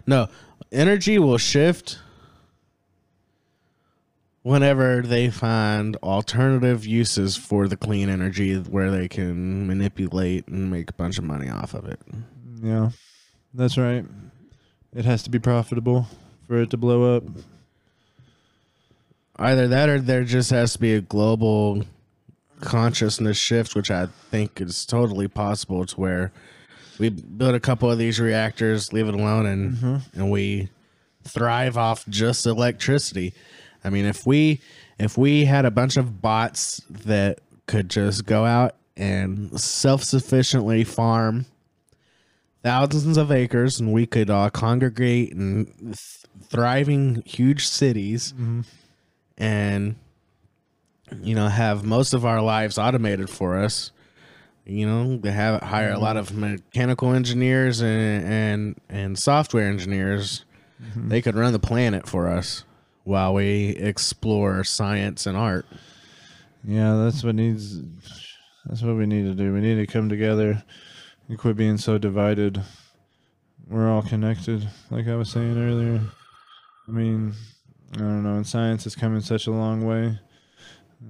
No, 0.06 0.28
energy 0.72 1.18
will 1.18 1.38
shift 1.38 1.98
whenever 4.42 5.02
they 5.02 5.30
find 5.30 5.96
alternative 5.96 6.86
uses 6.86 7.36
for 7.36 7.68
the 7.68 7.76
clean 7.76 8.08
energy 8.08 8.56
where 8.56 8.90
they 8.90 9.08
can 9.08 9.66
manipulate 9.66 10.48
and 10.48 10.70
make 10.70 10.90
a 10.90 10.94
bunch 10.94 11.18
of 11.18 11.24
money 11.24 11.48
off 11.48 11.74
of 11.74 11.84
it. 11.86 12.00
Yeah, 12.62 12.90
that's 13.54 13.76
right. 13.76 14.04
It 14.94 15.04
has 15.04 15.22
to 15.24 15.30
be 15.30 15.38
profitable 15.38 16.06
for 16.46 16.58
it 16.60 16.70
to 16.70 16.76
blow 16.76 17.16
up. 17.16 17.24
Either 19.36 19.68
that 19.68 19.88
or 19.88 20.00
there 20.00 20.24
just 20.24 20.50
has 20.50 20.74
to 20.74 20.78
be 20.78 20.94
a 20.94 21.00
global 21.00 21.84
consciousness 22.60 23.38
shift, 23.38 23.74
which 23.74 23.90
I 23.90 24.06
think 24.30 24.60
is 24.60 24.84
totally 24.84 25.28
possible 25.28 25.86
to 25.86 26.00
where 26.00 26.32
we 26.98 27.08
build 27.08 27.54
a 27.54 27.60
couple 27.60 27.90
of 27.90 27.98
these 27.98 28.20
reactors, 28.20 28.92
leave 28.92 29.08
it 29.08 29.14
alone, 29.14 29.46
and 29.46 29.72
mm-hmm. 29.74 30.20
and 30.20 30.30
we 30.30 30.68
thrive 31.24 31.78
off 31.78 32.06
just 32.08 32.46
electricity. 32.46 33.32
I 33.84 33.90
mean, 33.90 34.04
if 34.04 34.26
we 34.26 34.60
if 34.98 35.16
we 35.16 35.44
had 35.44 35.64
a 35.64 35.70
bunch 35.70 35.96
of 35.96 36.20
bots 36.20 36.82
that 36.90 37.40
could 37.66 37.88
just 37.88 38.26
go 38.26 38.44
out 38.44 38.76
and 38.96 39.58
self 39.60 40.04
sufficiently 40.04 40.84
farm 40.84 41.46
thousands 42.62 43.16
of 43.16 43.32
acres, 43.32 43.80
and 43.80 43.92
we 43.92 44.06
could 44.06 44.28
uh, 44.28 44.50
congregate 44.50 45.32
in 45.32 45.66
th- 45.82 45.96
thriving 46.42 47.22
huge 47.24 47.66
cities, 47.66 48.34
and 49.38 49.96
you 51.22 51.34
know 51.34 51.48
have 51.48 51.84
most 51.84 52.12
of 52.12 52.26
our 52.26 52.42
lives 52.42 52.78
automated 52.78 53.30
for 53.30 53.58
us. 53.58 53.92
You 54.66 54.86
know, 54.86 55.16
they 55.16 55.32
have 55.32 55.62
hire 55.62 55.90
a 55.90 55.98
lot 55.98 56.16
of 56.16 56.36
mechanical 56.36 57.12
engineers 57.12 57.80
and 57.80 58.24
and 58.24 58.80
and 58.88 59.18
software 59.18 59.66
engineers. 59.66 60.44
They 60.96 61.20
could 61.20 61.34
run 61.34 61.52
the 61.52 61.58
planet 61.58 62.08
for 62.08 62.28
us 62.28 62.64
while 63.04 63.34
we 63.34 63.70
explore 63.70 64.64
science 64.64 65.26
and 65.26 65.36
art. 65.36 65.66
Yeah, 66.64 66.96
that's 66.96 67.24
what 67.24 67.34
needs. 67.34 67.80
That's 68.66 68.82
what 68.82 68.96
we 68.96 69.06
need 69.06 69.24
to 69.24 69.34
do. 69.34 69.52
We 69.52 69.60
need 69.60 69.76
to 69.76 69.86
come 69.86 70.08
together 70.08 70.62
and 71.28 71.38
quit 71.38 71.56
being 71.56 71.78
so 71.78 71.98
divided. 71.98 72.62
We're 73.68 73.90
all 73.90 74.02
connected, 74.02 74.68
like 74.90 75.06
I 75.06 75.14
was 75.14 75.30
saying 75.30 75.56
earlier. 75.56 76.00
I 76.88 76.90
mean, 76.90 77.34
I 77.94 77.98
don't 77.98 78.24
know. 78.24 78.34
And 78.34 78.46
science 78.46 78.84
has 78.84 78.96
come 78.96 79.18
such 79.20 79.46
a 79.46 79.52
long 79.52 79.86
way. 79.86 80.18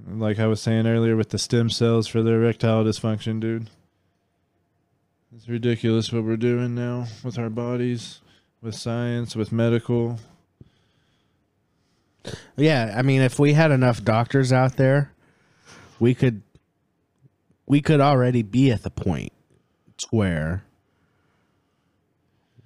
Like 0.07 0.39
I 0.39 0.47
was 0.47 0.61
saying 0.61 0.87
earlier, 0.87 1.17
with 1.17 1.29
the 1.29 1.37
stem 1.37 1.69
cells 1.69 2.07
for 2.07 2.21
the 2.21 2.31
erectile 2.31 2.83
dysfunction, 2.83 3.39
dude. 3.39 3.69
It's 5.35 5.49
ridiculous 5.49 6.13
what 6.13 6.23
we're 6.23 6.37
doing 6.37 6.75
now 6.75 7.07
with 7.23 7.39
our 7.39 7.49
bodies, 7.49 8.21
with 8.61 8.75
science, 8.75 9.35
with 9.35 9.51
medical. 9.51 10.19
Yeah, 12.55 12.93
I 12.95 13.01
mean, 13.01 13.21
if 13.21 13.39
we 13.39 13.53
had 13.53 13.71
enough 13.71 14.03
doctors 14.03 14.53
out 14.53 14.77
there, 14.77 15.11
we 15.99 16.13
could 16.13 16.41
we 17.65 17.81
could 17.81 18.01
already 18.01 18.43
be 18.43 18.71
at 18.71 18.83
the 18.83 18.89
point 18.89 19.31
where 20.09 20.63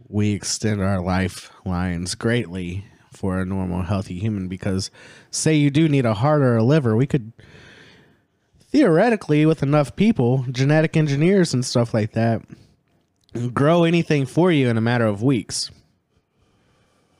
we 0.07 0.31
extend 0.31 0.81
our 0.81 1.01
lifelines 1.01 2.15
greatly 2.15 2.85
for 3.11 3.39
a 3.39 3.45
normal, 3.45 3.83
healthy 3.83 4.19
human. 4.19 4.47
Because, 4.47 4.91
say 5.31 5.55
you 5.55 5.69
do 5.69 5.87
need 5.87 6.05
a 6.05 6.15
heart 6.15 6.41
or 6.41 6.57
a 6.57 6.63
liver, 6.63 6.95
we 6.95 7.07
could 7.07 7.31
theoretically, 8.71 9.45
with 9.45 9.63
enough 9.63 9.95
people, 9.95 10.45
genetic 10.51 10.97
engineers 10.97 11.53
and 11.53 11.63
stuff 11.63 11.93
like 11.93 12.11
that, 12.11 12.41
grow 13.53 13.83
anything 13.83 14.25
for 14.25 14.51
you 14.51 14.67
in 14.67 14.77
a 14.77 14.81
matter 14.81 15.05
of 15.05 15.23
weeks. 15.23 15.71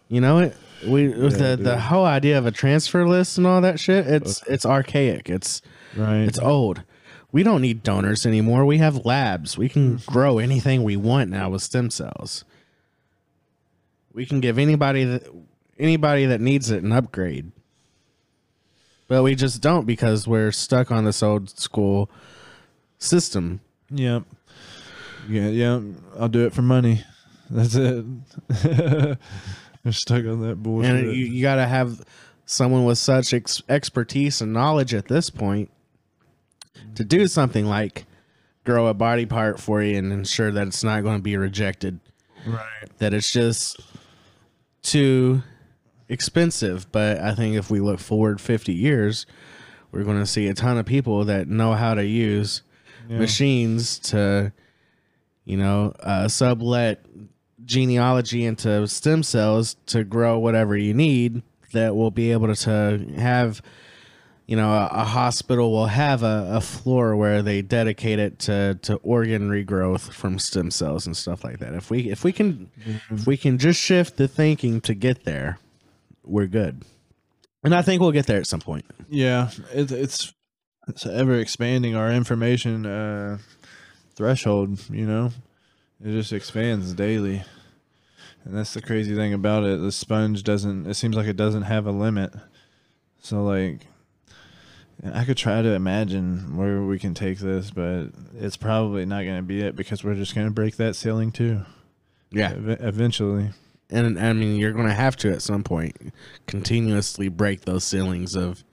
You 0.10 0.22
know 0.22 0.40
it. 0.40 0.56
We 0.88 1.08
with 1.10 1.40
Yeah, 1.40 1.56
the 1.56 1.64
the 1.64 1.80
whole 1.80 2.06
idea 2.06 2.38
of 2.38 2.46
a 2.46 2.52
transfer 2.52 3.08
list 3.08 3.38
and 3.38 3.46
all 3.48 3.62
that 3.62 3.80
shit. 3.80 4.08
It's 4.08 4.44
it's 4.48 4.66
archaic. 4.66 5.30
It's 5.30 5.62
Right. 5.96 6.22
it's 6.28 6.40
old. 6.40 6.84
We 7.32 7.44
don't 7.44 7.62
need 7.62 7.84
donors 7.84 8.26
anymore. 8.26 8.66
We 8.66 8.78
have 8.78 9.06
labs. 9.06 9.58
We 9.58 9.68
can 9.70 9.98
Mm-hmm. 9.98 10.12
grow 10.12 10.38
anything 10.40 10.84
we 10.84 10.96
want 10.98 11.30
now 11.30 11.50
with 11.50 11.62
stem 11.62 11.90
cells. 11.90 12.46
We 14.14 14.26
can 14.26 14.40
give 14.40 14.58
anybody 14.58 15.04
that 15.04 15.24
anybody 15.78 16.26
that 16.28 16.40
needs 16.42 16.72
it 16.72 16.84
an 16.84 16.92
upgrade. 16.94 17.52
But 19.08 19.24
we 19.24 19.36
just 19.36 19.62
don't 19.62 19.86
because 19.86 20.28
we're 20.28 20.52
stuck 20.52 20.92
on 20.92 21.04
this 21.06 21.22
old 21.22 21.50
school 21.60 22.10
system. 22.98 23.60
Yep. 23.92 24.24
Yeah, 25.30 25.48
yeah. 25.50 25.80
I'll 26.20 26.30
do 26.30 26.46
it 26.46 26.54
for 26.54 26.62
money. 26.62 27.04
That's 27.50 27.76
it. 27.76 28.06
We're 29.86 29.92
stuck 29.92 30.26
on 30.26 30.42
that 30.42 30.56
bullshit. 30.62 30.92
And 30.92 31.08
you, 31.16 31.26
you 31.26 31.42
got 31.44 31.56
to 31.56 31.68
have 31.68 32.04
someone 32.46 32.84
with 32.86 32.98
such 32.98 33.34
ex- 33.34 33.62
expertise 33.70 34.42
and 34.42 34.52
knowledge 34.52 34.94
at 34.94 35.08
this 35.08 35.30
point 35.30 35.70
to 36.96 37.04
do 37.06 37.28
something 37.28 37.66
like 37.66 38.06
grow 38.64 38.88
a 38.88 38.94
body 38.94 39.26
part 39.28 39.60
for 39.60 39.82
you 39.84 39.98
and 39.98 40.12
ensure 40.12 40.52
that 40.52 40.68
it's 40.68 40.84
not 40.84 41.04
going 41.04 41.18
to 41.18 41.22
be 41.24 41.38
rejected. 41.38 42.00
right. 42.48 42.90
That 42.98 43.14
it's 43.14 43.32
just 43.32 43.80
too 44.82 45.44
expensive, 46.10 46.92
but 46.92 47.20
I 47.20 47.36
think 47.36 47.56
if 47.56 47.70
we 47.70 47.80
look 47.80 48.00
forward 48.00 48.42
50 48.42 48.74
years, 48.74 49.26
we're 49.92 50.04
going 50.04 50.20
to 50.20 50.26
see 50.26 50.48
a 50.48 50.54
ton 50.54 50.78
of 50.78 50.86
people 50.86 51.26
that 51.26 51.48
know 51.48 51.74
how 51.74 51.94
to 51.94 52.06
use 52.06 52.62
Yeah. 53.08 53.20
machines 53.20 54.00
to, 54.00 54.52
you 55.46 55.58
know, 55.58 55.94
uh, 56.00 56.28
sublet 56.28 57.06
genealogy 57.66 58.46
into 58.46 58.88
stem 58.88 59.24
cells 59.24 59.76
to 59.88 60.04
grow 60.04 60.38
whatever 60.40 60.78
you 60.78 60.94
need 60.94 61.42
that 61.74 61.96
will 61.96 62.12
be 62.12 62.32
able 62.32 62.54
to, 62.54 63.06
have 63.18 63.62
you 64.46 64.56
know 64.56 64.72
a, 64.72 64.88
a 64.92 65.04
hospital 65.04 65.72
will 65.72 65.88
have 65.88 66.22
a, 66.22 66.52
a 66.54 66.62
floor 66.62 67.16
where 67.16 67.42
they 67.42 67.64
dedicate 67.64 68.20
it 68.20 68.38
to, 68.38 68.78
to 68.84 68.96
organ 68.98 69.50
regrowth 69.50 70.12
from 70.12 70.38
stem 70.38 70.70
cells 70.70 71.08
and 71.08 71.18
stuff 71.18 71.44
like 71.44 71.60
that. 71.60 71.74
If 71.74 71.90
we 71.90 72.12
if 72.12 72.24
we 72.24 72.32
can 72.32 72.70
if 73.10 73.26
we 73.26 73.38
can 73.38 73.58
just 73.58 73.82
shift 73.82 74.18
the 74.18 74.28
thinking 74.28 74.82
to 74.82 74.94
get 74.94 75.26
there 75.26 75.58
we're 76.24 76.48
good. 76.48 76.84
And 77.64 77.74
i 77.74 77.82
think 77.82 78.02
we'll 78.02 78.12
get 78.12 78.28
there 78.28 78.38
at 78.38 78.48
some 78.48 78.60
point. 78.62 78.86
Yeah, 79.10 79.50
it, 79.74 79.92
it's 79.92 80.34
it's 80.88 81.06
ever 81.06 81.40
expanding 81.40 81.96
our 81.96 82.12
information 82.12 82.86
uh, 82.86 83.40
threshold. 84.16 84.80
You 84.92 85.08
know, 85.08 85.32
it 86.04 86.12
just 86.12 86.32
expands 86.32 86.94
daily, 86.94 87.44
and 88.46 88.56
that's 88.56 88.74
the 88.74 88.82
crazy 88.82 89.16
thing 89.16 89.34
about 89.34 89.64
it. 89.64 89.82
The 89.82 89.92
sponge 89.92 90.44
doesn't. 90.44 90.86
It 90.88 90.94
seems 90.94 91.16
like 91.16 91.28
it 91.28 91.36
doesn't 91.38 91.64
have 91.64 91.86
a 91.88 91.92
limit. 91.92 92.34
So 93.20 93.44
like, 93.44 93.88
I 95.14 95.26
could 95.26 95.38
try 95.38 95.62
to 95.62 95.70
imagine 95.74 96.56
where 96.56 96.82
we 96.84 97.00
can 97.00 97.14
take 97.14 97.40
this, 97.40 97.72
but 97.72 98.10
it's 98.40 98.56
probably 98.58 99.06
not 99.06 99.24
going 99.24 99.38
to 99.38 99.42
be 99.44 99.62
it 99.62 99.76
because 99.76 100.04
we're 100.04 100.16
just 100.16 100.36
going 100.36 100.48
to 100.48 100.54
break 100.54 100.76
that 100.78 100.96
ceiling 100.96 101.32
too. 101.32 101.62
yeah 102.32 102.52
ev- 102.52 102.78
eventually. 102.82 103.50
and 103.90 104.20
i 104.20 104.34
mean 104.34 104.56
you're 104.58 104.72
going 104.74 104.88
to 104.88 104.94
have 104.94 105.16
to 105.16 105.32
at 105.32 105.42
some 105.44 105.64
point 105.64 105.96
continuously 106.48 107.28
break 107.30 107.62
those 107.62 107.84
ceilings 107.84 108.36
of 108.36 108.64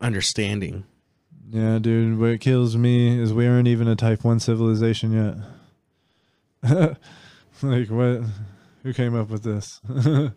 understanding 0.00 0.84
Yeah, 1.50 1.78
dude. 1.78 2.18
What 2.18 2.40
kills 2.40 2.76
me 2.76 3.18
is 3.20 3.32
we 3.32 3.46
aren't 3.46 3.68
even 3.68 3.88
a 3.88 3.96
Type 3.96 4.24
One 4.24 4.40
civilization 4.40 5.36
yet. 6.62 6.96
like 7.70 7.90
what? 7.90 8.22
Who 8.82 8.92
came 8.92 9.14
up 9.14 9.28
with 9.30 9.42
this? 9.42 9.80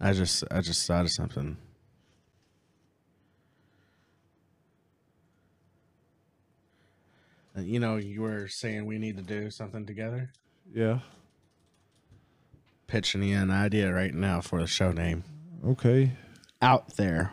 i 0.00 0.12
just 0.14 0.44
i 0.50 0.60
just 0.62 0.86
thought 0.86 1.04
of 1.04 1.10
something 1.10 1.56
Uh, 7.56 7.62
you 7.62 7.80
know 7.80 7.96
you 7.96 8.20
were 8.22 8.46
saying 8.48 8.86
we 8.86 8.98
need 8.98 9.16
to 9.16 9.22
do 9.22 9.50
something 9.50 9.84
together 9.84 10.30
yeah. 10.72 11.00
pitching 12.86 13.22
you 13.24 13.36
an 13.36 13.50
idea 13.50 13.92
right 13.92 14.14
now 14.14 14.40
for 14.40 14.60
the 14.60 14.66
show 14.66 14.92
name 14.92 15.24
Okay. 15.66 16.12
out 16.62 16.96
there 16.96 17.32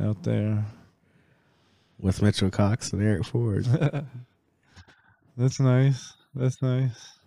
Out 0.00 0.24
there. 0.24 0.64
with 2.00 2.22
mitchell 2.22 2.50
cox 2.50 2.92
and 2.92 3.00
eric 3.02 3.24
ford 3.24 3.66
That's 5.40 5.58
nice. 5.58 6.12
That's 6.34 6.60
nice. 6.62 7.18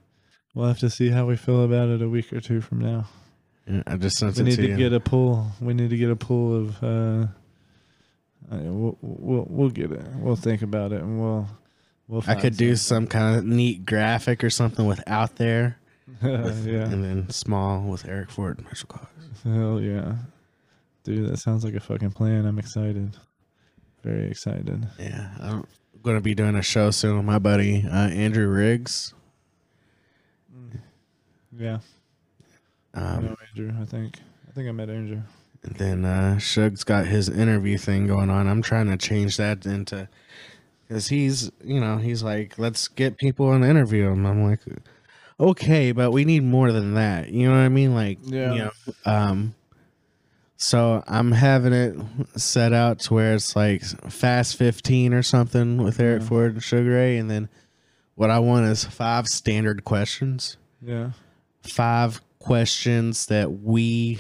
We'll 0.53 0.67
have 0.67 0.79
to 0.79 0.89
see 0.89 1.09
how 1.09 1.25
we 1.25 1.35
feel 1.35 1.63
about 1.63 1.89
it 1.89 2.01
a 2.01 2.07
week 2.07 2.31
or 2.31 2.39
two 2.39 2.61
from 2.61 2.79
now. 2.79 3.05
Yeah, 3.67 3.81
i 3.87 3.95
just 3.97 4.17
sent 4.17 4.35
We 4.37 4.41
it 4.43 4.45
need 4.45 4.67
to 4.67 4.75
get 4.75 4.93
a 4.93 4.99
pool. 4.99 5.47
We 5.61 5.73
need 5.73 5.89
to 5.89 5.97
get 5.97 6.11
a 6.11 6.15
pool 6.15 6.55
of. 6.55 6.83
uh 6.83 7.27
I- 8.51 8.57
We'll, 8.57 8.97
we'll 9.01 9.47
we'll 9.49 9.69
get 9.69 9.91
it. 9.91 10.05
We'll 10.17 10.35
think 10.35 10.61
about 10.61 10.91
it, 10.91 11.01
and 11.01 11.19
we'll 11.19 11.47
we'll. 12.07 12.23
i 12.27 12.35
could 12.35 12.55
do 12.57 12.75
some 12.75 13.07
kind 13.07 13.37
of 13.37 13.45
neat 13.45 13.85
graphic 13.85 14.43
or 14.43 14.49
something 14.49 14.85
with 14.85 15.01
out 15.07 15.37
there 15.37 15.77
with- 16.21 16.67
yeah. 16.73 16.83
and 16.83 17.03
then 17.03 17.29
small 17.29 17.81
with 17.81 18.05
eric 18.05 18.29
ford 18.29 18.57
and 18.59 18.67
mitchell 18.67 18.89
cox 18.89 19.07
Hell 19.43 19.81
yeah. 19.81 20.15
Dude, 21.05 21.29
that 21.29 21.37
sounds 21.37 21.63
like 21.65 21.73
a 21.73 21.79
fucking 21.81 22.11
plan. 22.11 22.45
I'm 22.45 22.59
excited. 22.59 23.15
Very 24.03 24.29
excited. 24.29 24.87
Yeah, 24.99 25.31
I'm 25.41 25.65
going 26.03 26.17
to 26.17 26.21
be 26.21 26.35
doing 26.35 26.55
a 26.55 26.61
show 26.61 26.91
soon 26.91 27.17
with 27.17 27.25
my 27.25 27.39
buddy 27.39 27.85
uh, 27.89 28.09
Andrew 28.09 28.47
Riggs. 28.47 29.13
Yeah. 31.57 31.79
I 32.93 32.99
Um, 32.99 33.25
know 33.25 33.35
Andrew, 33.49 33.73
I 33.81 33.85
think. 33.85 34.19
I 34.47 34.51
think 34.51 34.67
I 34.67 34.71
met 34.71 34.89
Andrew. 34.89 35.21
and 35.63 35.75
then 35.75 36.05
uh, 36.05 36.37
Shug's 36.37 36.83
got 36.83 37.07
his 37.07 37.29
interview 37.29 37.77
thing 37.77 38.05
going 38.07 38.29
on. 38.29 38.47
I'm 38.47 38.61
trying 38.61 38.87
to 38.87 38.97
change 38.97 39.37
that 39.37 39.65
into 39.65 40.07
because 40.87 41.07
he's, 41.07 41.51
you 41.63 41.79
know, 41.79 41.97
he's 41.97 42.21
like, 42.21 42.59
let's 42.59 42.87
get 42.87 43.17
people 43.17 43.51
and 43.51 43.63
interview 43.63 44.09
them. 44.09 44.25
I'm 44.25 44.43
like, 44.43 44.59
okay, 45.39 45.91
but 45.91 46.11
we 46.11 46.25
need 46.25 46.43
more 46.43 46.71
than 46.71 46.93
that. 46.95 47.29
You 47.31 47.47
know 47.47 47.55
what 47.55 47.61
I 47.63 47.69
mean? 47.69 47.95
Like, 47.95 48.19
Yeah. 48.23 48.53
you 48.53 48.59
know, 48.59 48.71
um, 49.05 49.55
so 50.57 51.03
I'm 51.07 51.31
having 51.31 51.73
it 51.73 51.95
set 52.37 52.73
out 52.73 52.99
to 53.01 53.13
where 53.13 53.33
it's 53.35 53.55
like 53.55 53.81
Fast 54.11 54.55
15 54.57 55.13
or 55.13 55.23
something 55.23 55.77
with 55.77 55.99
Eric 55.99 56.21
Yeah. 56.21 56.27
Ford 56.27 56.53
and 56.53 56.63
Sugar 56.63 56.91
Ray, 56.91 57.17
and 57.17 57.29
then 57.29 57.49
what 58.15 58.29
I 58.29 58.39
want 58.39 58.65
is 58.67 58.83
five 58.85 59.27
standard 59.27 59.83
questions. 59.83 60.57
Yeah. 60.81 61.11
five 61.63 62.21
questions 62.39 63.27
that 63.27 63.49
we 63.61 64.19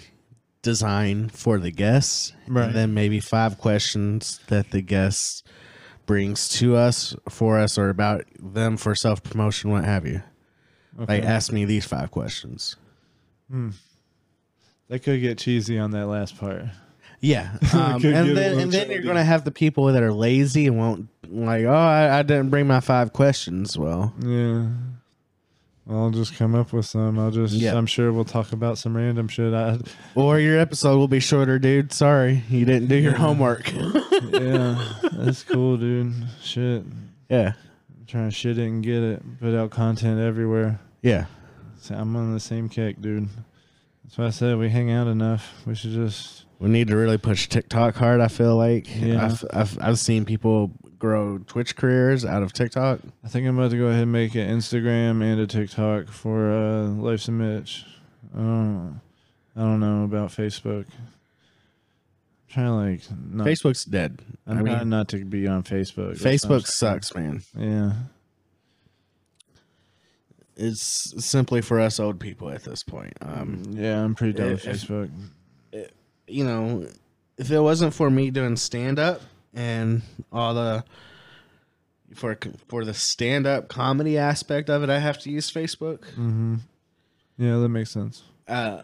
design 0.61 1.27
for 1.27 1.59
the 1.59 1.71
guests 1.71 2.31
Right. 2.47 2.67
and 2.67 2.73
then 2.75 2.93
maybe 2.93 3.19
five 3.19 3.57
questions 3.57 4.39
that 4.47 4.71
the 4.71 4.81
guest 4.81 5.45
brings 6.05 6.47
to 6.59 6.77
us 6.77 7.15
for 7.27 7.59
us 7.59 7.77
or 7.77 7.89
about 7.89 8.23
them 8.39 8.77
for 8.77 8.95
self-promotion 8.95 9.71
what 9.71 9.83
have 9.83 10.05
you 10.07 10.21
Okay. 10.97 11.15
like 11.19 11.23
ask 11.29 11.51
me 11.51 11.65
these 11.65 11.83
five 11.85 12.11
questions 12.11 12.77
Hmm. 13.51 13.71
That 14.93 14.99
could 15.01 15.21
get 15.21 15.39
cheesy 15.39 15.79
on 15.79 15.89
that 15.91 16.05
last 16.05 16.37
part. 16.37 16.65
yeah 17.19 17.57
um, 17.73 17.95
and 18.05 18.37
then 18.37 18.59
and 18.59 18.71
then 18.71 18.91
you're 18.91 19.01
gonna 19.01 19.23
have 19.23 19.43
the 19.43 19.49
people 19.49 19.85
that 19.87 20.03
are 20.03 20.13
lazy 20.13 20.67
and 20.67 20.77
won't 20.77 21.09
like 21.27 21.65
oh 21.65 21.73
I, 21.73 22.19
I 22.19 22.21
didn't 22.21 22.51
bring 22.51 22.67
my 22.67 22.79
five 22.79 23.11
questions 23.11 23.75
well 23.75 24.13
Yeah. 24.19 24.67
I'll 25.89 26.11
just 26.11 26.37
come 26.37 26.53
up 26.55 26.71
with 26.73 26.85
some. 26.85 27.17
I'll 27.19 27.31
just. 27.31 27.55
Yeah. 27.55 27.75
I'm 27.75 27.87
sure 27.87 28.13
we'll 28.13 28.23
talk 28.23 28.53
about 28.53 28.77
some 28.77 28.95
random 28.95 29.27
shit. 29.27 29.53
I, 29.53 29.79
or 30.15 30.39
your 30.39 30.57
episode 30.59 30.97
will 30.97 31.07
be 31.09 31.19
shorter 31.19 31.57
dude 31.57 31.91
sorry 31.91 32.43
you 32.49 32.63
didn't 32.63 32.87
do 32.87 32.95
your 32.95 33.13
homework 33.15 33.73
yeah, 34.31 34.93
that's 35.11 35.43
cool, 35.43 35.75
dude. 35.77 36.13
Shit, 36.43 36.83
yeah 37.29 37.53
I'm 37.99 38.05
trying 38.05 38.29
to 38.29 38.35
shit 38.35 38.59
it 38.59 38.63
and 38.65 38.83
get 38.83 39.01
it. 39.01 39.39
Put 39.39 39.55
out 39.55 39.71
content 39.71 40.19
everywhere. 40.19 40.79
yeah 41.01 41.25
So 41.81 41.95
I'm 41.95 42.15
on 42.15 42.31
the 42.33 42.39
same 42.39 42.69
kick, 42.69 43.01
dude. 43.01 43.27
That's 44.03 44.17
why 44.17 44.25
I 44.25 44.29
said 44.31 44.57
we 44.57 44.69
hang 44.69 44.91
out 44.91 45.07
enough. 45.07 45.63
We 45.65 45.75
should 45.75 45.91
just. 45.91 46.45
We 46.59 46.69
need 46.69 46.87
to 46.89 46.95
really 46.95 47.17
push 47.17 47.47
TikTok 47.49 47.95
hard. 47.95 48.21
I 48.21 48.27
feel 48.27 48.55
like 48.55 48.87
Yeah. 48.99 49.25
I've, 49.25 49.43
I've 49.51 49.77
I've 49.81 49.99
seen 49.99 50.23
people 50.25 50.71
grow 50.97 51.37
Twitch 51.39 51.75
careers 51.75 52.23
out 52.23 52.43
of 52.43 52.53
TikTok. 52.53 52.99
I 53.23 53.27
think 53.27 53.45
I'm 53.47 53.57
about 53.57 53.71
to 53.71 53.77
go 53.77 53.87
ahead 53.87 54.03
and 54.03 54.11
make 54.11 54.35
an 54.35 54.47
Instagram 54.49 55.21
and 55.21 55.41
a 55.41 55.47
TikTok 55.47 56.07
for 56.07 56.51
uh, 56.51 56.83
Life's 56.87 57.27
a 57.27 57.31
Mitch. 57.31 57.85
I 58.33 58.37
don't, 58.37 59.01
I 59.55 59.59
don't 59.59 59.79
know 59.81 60.03
about 60.05 60.29
Facebook. 60.29 60.85
I'm 60.85 62.47
trying 62.49 62.65
to 62.67 62.73
like. 62.73 63.01
Not, 63.31 63.47
Facebook's 63.47 63.83
dead. 63.83 64.21
I'm 64.47 64.59
I 64.59 64.61
mean, 64.61 64.73
trying 64.73 64.89
not 64.89 65.09
to 65.09 65.25
be 65.25 65.47
on 65.47 65.63
Facebook. 65.63 66.17
That's 66.19 66.45
what 66.45 66.55
I'm 66.55 66.61
Facebook 66.61 66.67
sucks, 66.67 67.13
man. 67.15 67.41
Yeah. 67.57 67.93
It's 70.55 71.13
simply 71.25 71.61
for 71.61 71.79
us 71.79 71.99
old 71.99 72.19
people 72.19 72.49
at 72.49 72.63
this 72.63 72.83
point. 72.83 73.13
Um, 73.21 73.63
Yeah, 73.71 74.03
I'm 74.03 74.13
pretty 74.15 74.33
done 74.33 74.51
with 74.51 74.67
if- 74.67 74.81
Facebook. 74.81 75.09
you 76.27 76.43
know, 76.43 76.87
if 77.37 77.49
it 77.51 77.59
wasn't 77.59 77.93
for 77.93 78.09
me 78.09 78.29
doing 78.31 78.55
stand 78.55 78.99
up 78.99 79.21
and 79.53 80.01
all 80.31 80.53
the 80.53 80.83
for 82.15 82.37
for 82.67 82.85
the 82.85 82.93
stand 82.93 83.47
up 83.47 83.67
comedy 83.67 84.17
aspect 84.17 84.69
of 84.69 84.83
it, 84.83 84.89
I 84.89 84.99
have 84.99 85.17
to 85.19 85.31
use 85.31 85.51
Facebook. 85.51 85.99
Mm-hmm. 86.11 86.55
Yeah, 87.37 87.57
that 87.57 87.69
makes 87.69 87.89
sense. 87.91 88.21
uh 88.47 88.83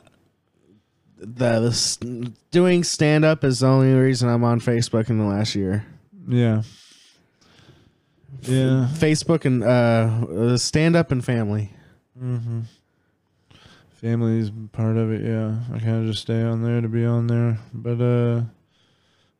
the, 1.17 1.59
the 1.99 2.33
doing 2.49 2.83
stand 2.83 3.25
up 3.25 3.43
is 3.43 3.59
the 3.59 3.67
only 3.67 3.93
reason 3.93 4.29
I'm 4.29 4.43
on 4.43 4.59
Facebook 4.61 5.09
in 5.09 5.19
the 5.19 5.25
last 5.25 5.53
year. 5.53 5.85
Yeah. 6.27 6.63
Yeah. 8.43 8.87
Facebook 8.93 9.45
and 9.45 9.63
uh 9.63 10.57
stand 10.57 10.95
up 10.95 11.11
and 11.11 11.23
family. 11.23 11.71
Mm-hmm. 12.21 12.61
Family's 13.91 14.49
part 14.71 14.95
of 14.97 15.11
it, 15.11 15.23
yeah. 15.25 15.55
I 15.73 15.79
kind 15.79 16.01
of 16.01 16.05
just 16.07 16.21
stay 16.21 16.41
on 16.41 16.63
there 16.63 16.79
to 16.79 16.87
be 16.87 17.05
on 17.05 17.27
there, 17.27 17.59
but 17.73 17.99
uh, 18.01 18.41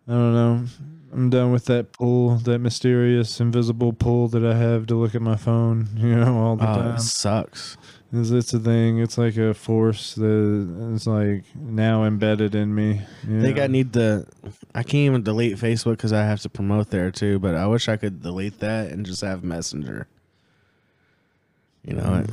I 0.07 0.11
don't 0.11 0.33
know. 0.33 0.65
I'm 1.13 1.29
done 1.29 1.51
with 1.53 1.65
that 1.65 1.93
pull, 1.93 2.35
that 2.39 2.59
mysterious, 2.59 3.39
invisible 3.39 3.93
pull 3.93 4.27
that 4.27 4.43
I 4.45 4.55
have 4.55 4.85
to 4.87 4.95
look 4.95 5.15
at 5.15 5.21
my 5.21 5.37
phone, 5.37 5.87
you 5.95 6.13
know, 6.13 6.37
all 6.37 6.55
the 6.57 6.69
Oh, 6.69 6.75
time. 6.75 6.95
it 6.95 6.99
sucks. 7.01 7.77
It's, 8.11 8.31
it's 8.31 8.53
a 8.53 8.59
thing. 8.59 8.99
It's 8.99 9.17
like 9.17 9.37
a 9.37 9.53
force 9.53 10.15
that 10.15 10.91
is 10.93 11.05
like 11.05 11.43
now 11.55 12.05
embedded 12.05 12.55
in 12.55 12.73
me. 12.73 13.01
I 13.23 13.41
think. 13.41 13.59
I 13.59 13.67
need 13.67 13.93
to 13.93 14.25
I 14.73 14.81
can't 14.83 14.95
even 14.95 15.23
delete 15.23 15.57
Facebook 15.57 15.99
cuz 15.99 16.11
I 16.11 16.23
have 16.23 16.41
to 16.41 16.49
promote 16.49 16.89
there 16.89 17.11
too, 17.11 17.37
but 17.39 17.55
I 17.55 17.67
wish 17.67 17.87
I 17.87 17.97
could 17.97 18.21
delete 18.21 18.59
that 18.59 18.91
and 18.91 19.05
just 19.05 19.21
have 19.21 19.43
Messenger. 19.43 20.07
You 21.85 21.93
know, 21.95 22.25
it, 22.25 22.29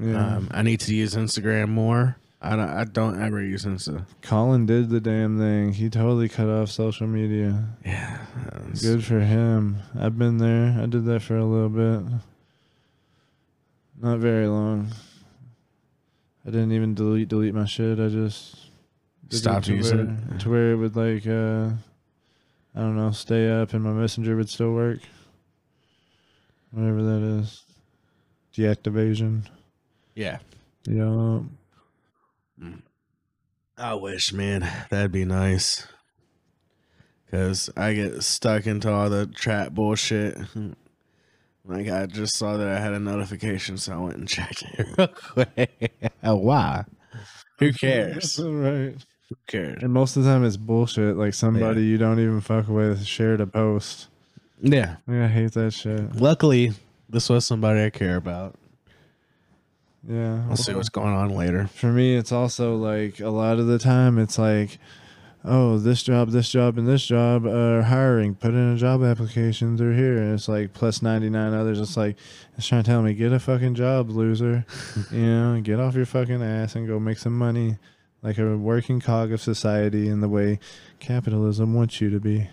Yeah. 0.00 0.36
Um, 0.36 0.48
I 0.50 0.62
need 0.62 0.80
to 0.80 0.94
use 0.94 1.14
Instagram 1.14 1.70
more. 1.70 2.16
I 2.40 2.54
don't, 2.54 2.68
I 2.68 2.84
don't 2.84 3.20
ever 3.20 3.42
use 3.42 3.64
Insta. 3.64 4.06
Colin 4.22 4.64
did 4.64 4.90
the 4.90 5.00
damn 5.00 5.38
thing. 5.38 5.72
He 5.72 5.90
totally 5.90 6.28
cut 6.28 6.46
off 6.48 6.70
social 6.70 7.08
media. 7.08 7.64
Yeah. 7.84 8.18
Good 8.80 9.04
for 9.04 9.18
him. 9.18 9.78
I've 9.98 10.16
been 10.16 10.38
there. 10.38 10.80
I 10.80 10.86
did 10.86 11.04
that 11.06 11.22
for 11.22 11.36
a 11.36 11.44
little 11.44 11.68
bit. 11.68 12.12
Not 14.00 14.18
very 14.18 14.46
long. 14.46 14.92
I 16.46 16.50
didn't 16.50 16.72
even 16.72 16.94
delete 16.94 17.28
delete 17.28 17.54
my 17.54 17.64
shit. 17.64 17.98
I 17.98 18.08
just 18.08 18.56
Stopped 19.30 19.66
to 19.66 19.74
using 19.74 19.98
where, 20.06 20.36
it. 20.36 20.40
to 20.40 20.50
where 20.50 20.72
it 20.72 20.76
would 20.76 20.96
like 20.96 21.26
uh 21.26 21.70
I 22.74 22.80
don't 22.80 22.96
know, 22.96 23.10
stay 23.10 23.50
up 23.50 23.74
and 23.74 23.82
my 23.82 23.92
messenger 23.92 24.36
would 24.36 24.48
still 24.48 24.72
work. 24.72 25.00
Whatever 26.70 27.02
that 27.02 27.22
is. 27.40 27.64
Deactivation. 28.54 29.42
Yeah. 30.14 30.38
Yeah. 30.84 31.40
I 33.76 33.94
wish, 33.94 34.32
man. 34.32 34.68
That'd 34.90 35.12
be 35.12 35.24
nice. 35.24 35.86
Cause 37.30 37.68
I 37.76 37.92
get 37.94 38.22
stuck 38.22 38.66
into 38.66 38.90
all 38.90 39.10
the 39.10 39.26
trap 39.26 39.72
bullshit. 39.72 40.38
Like 41.68 41.88
I 41.88 42.06
just 42.06 42.36
saw 42.36 42.56
that 42.56 42.66
I 42.66 42.80
had 42.80 42.94
a 42.94 42.98
notification, 42.98 43.76
so 43.76 43.92
I 43.92 43.96
went 43.98 44.16
and 44.16 44.26
checked 44.28 44.62
it 44.62 44.86
real 44.98 45.08
quick. 45.08 46.10
Oh, 46.22 46.36
why? 46.36 46.84
Who 47.58 47.72
cares? 47.74 48.40
right. 48.42 48.94
Who 49.28 49.36
cares? 49.46 49.82
And 49.82 49.92
most 49.92 50.16
of 50.16 50.24
the 50.24 50.30
time 50.30 50.44
it's 50.44 50.56
bullshit. 50.56 51.16
Like 51.16 51.34
somebody 51.34 51.84
you 51.84 51.98
don't 51.98 52.18
even 52.20 52.40
fuck 52.40 52.68
with 52.68 53.04
shared 53.04 53.42
a 53.42 53.46
post. 53.46 54.08
Yeah. 54.60 54.96
Yeah, 55.06 55.26
I 55.26 55.28
hate 55.28 55.52
that 55.52 55.72
shit. 55.74 56.16
Luckily, 56.16 56.72
this 57.10 57.28
was 57.28 57.44
somebody 57.44 57.84
I 57.84 57.90
care 57.90 58.16
about. 58.16 58.54
Yeah. 60.08 60.42
I'll 60.48 60.56
see 60.56 60.72
what's 60.72 60.88
going 60.88 61.12
on 61.12 61.34
later. 61.34 61.66
for 61.66 61.88
me 61.92 62.16
it's 62.16 62.32
also 62.32 62.76
like 62.76 63.20
a 63.20 63.28
lot 63.28 63.58
of 63.58 63.66
the 63.66 63.78
time 63.78 64.18
it's 64.18 64.38
like 64.38 64.78
oh 65.44 65.78
this 65.78 66.02
job 66.02 66.30
this 66.30 66.50
job 66.50 66.78
and 66.78 66.86
this 66.86 67.06
job 67.06 67.46
are 67.46 67.82
hiring. 67.82 68.34
Put 68.34 68.50
in 68.50 68.72
a 68.72 68.76
job 68.76 69.02
application 69.02 69.76
through 69.76 69.96
here. 69.96 70.18
And 70.18 70.34
it's 70.34 70.48
like 70.48 70.72
plus 70.72 71.02
99 71.02 71.54
others. 71.54 71.80
It's 71.80 71.96
like 71.96 72.16
it's 72.56 72.66
trying 72.66 72.82
to 72.82 72.90
tell 72.90 73.02
me 73.02 73.14
get 73.14 73.32
a 73.32 73.38
fucking 73.38 73.74
job 73.74 74.10
loser. 74.10 74.64
You 75.10 75.26
know 75.26 75.60
get 75.60 75.80
off 75.80 75.94
your 75.94 76.06
fucking 76.06 76.42
ass 76.42 76.74
and 76.74 76.86
go 76.86 76.98
make 76.98 77.18
some 77.18 77.36
money 77.36 77.76
like 78.22 78.38
a 78.38 78.56
working 78.56 79.00
cog 79.00 79.32
of 79.32 79.40
society 79.40 80.08
in 80.08 80.20
the 80.20 80.28
way 80.28 80.58
capitalism 80.98 81.74
wants 81.74 82.00
you 82.00 82.10
to 82.10 82.20
be. 82.20 82.48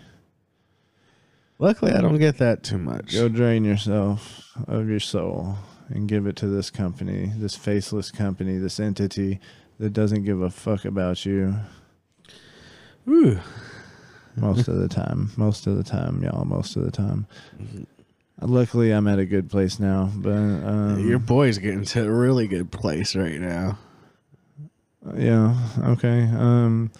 Luckily, 1.58 1.92
I 1.92 2.02
don't 2.02 2.18
get 2.18 2.38
that 2.38 2.62
too 2.62 2.78
much. 2.78 3.14
go 3.14 3.28
drain 3.28 3.64
yourself 3.64 4.52
of 4.68 4.88
your 4.88 5.00
soul 5.00 5.56
and 5.88 6.08
give 6.08 6.26
it 6.26 6.36
to 6.36 6.48
this 6.48 6.70
company 6.70 7.32
this 7.36 7.54
faceless 7.54 8.10
company 8.10 8.58
this 8.58 8.80
entity 8.80 9.38
that 9.78 9.90
doesn't 9.90 10.24
give 10.24 10.40
a 10.40 10.50
fuck 10.50 10.84
about 10.84 11.24
you 11.24 11.54
Ooh. 13.08 13.38
most 14.36 14.68
of 14.68 14.76
the 14.78 14.88
time. 14.88 15.30
Most 15.36 15.66
of 15.66 15.76
the 15.76 15.84
time, 15.84 16.22
y'all. 16.22 16.44
Most 16.44 16.76
of 16.76 16.84
the 16.84 16.90
time. 16.90 17.26
Luckily, 18.40 18.90
I'm 18.90 19.06
at 19.08 19.18
a 19.18 19.24
good 19.26 19.48
place 19.48 19.78
now. 19.80 20.10
But 20.14 20.32
um, 20.32 21.08
Your 21.08 21.18
boy's 21.18 21.58
getting 21.58 21.84
to 21.84 22.04
a 22.06 22.10
really 22.10 22.46
good 22.46 22.70
place 22.70 23.16
right 23.16 23.40
now. 23.40 23.78
yeah, 25.16 25.56
okay. 25.84 26.22
Um, 26.24 26.90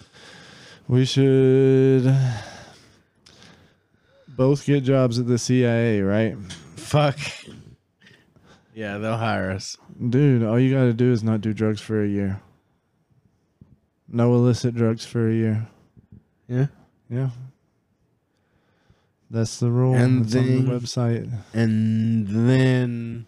we 0.88 1.04
should 1.04 2.14
both 4.28 4.64
get 4.64 4.84
jobs 4.84 5.18
at 5.18 5.26
the 5.26 5.38
CIA, 5.38 6.00
right? 6.00 6.36
Fuck. 6.76 7.18
Yeah, 8.72 8.98
they'll 8.98 9.16
hire 9.16 9.50
us. 9.50 9.76
Dude, 10.08 10.42
all 10.42 10.58
you 10.60 10.72
got 10.74 10.84
to 10.84 10.92
do 10.92 11.10
is 11.10 11.22
not 11.24 11.40
do 11.40 11.52
drugs 11.52 11.80
for 11.80 12.02
a 12.02 12.06
year. 12.08 12.40
No 14.08 14.34
illicit 14.34 14.74
drugs 14.74 15.04
for 15.04 15.28
a 15.28 15.34
year. 15.34 15.66
Yeah. 16.48 16.66
Yeah. 17.10 17.30
That's 19.30 19.58
the 19.58 19.70
rule. 19.70 19.94
And 19.94 20.24
It's 20.24 20.34
on 20.36 20.46
then- 20.46 20.64
the 20.66 20.70
website. 20.72 21.32
And 21.52 22.26
then 22.28 23.26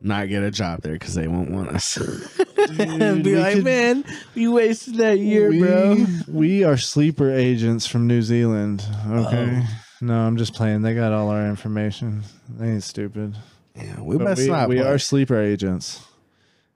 not 0.00 0.28
get 0.28 0.42
a 0.42 0.50
job 0.50 0.82
there 0.82 0.92
because 0.94 1.14
they 1.14 1.28
won't 1.28 1.50
want 1.50 1.68
us. 1.70 1.96
and 2.78 3.22
be 3.24 3.36
like, 3.36 3.54
could- 3.56 3.64
man, 3.64 4.04
you 4.34 4.52
wasted 4.52 4.96
that 4.96 5.18
year, 5.18 5.50
we, 5.50 5.60
bro. 5.60 6.04
We 6.28 6.64
are 6.64 6.76
sleeper 6.76 7.32
agents 7.32 7.86
from 7.86 8.06
New 8.06 8.22
Zealand. 8.22 8.84
Okay. 9.08 9.62
Oh. 9.62 9.68
No, 10.00 10.14
I'm 10.20 10.36
just 10.36 10.54
playing. 10.54 10.82
They 10.82 10.94
got 10.94 11.12
all 11.12 11.28
our 11.30 11.46
information. 11.48 12.22
They 12.48 12.68
ain't 12.70 12.84
stupid. 12.84 13.36
Yeah, 13.74 14.00
we 14.00 14.16
But 14.16 14.24
best 14.26 14.40
we, 14.42 14.46
not. 14.48 14.68
we 14.68 14.76
play. 14.76 14.86
are 14.86 14.98
sleeper 14.98 15.40
agents. 15.40 16.04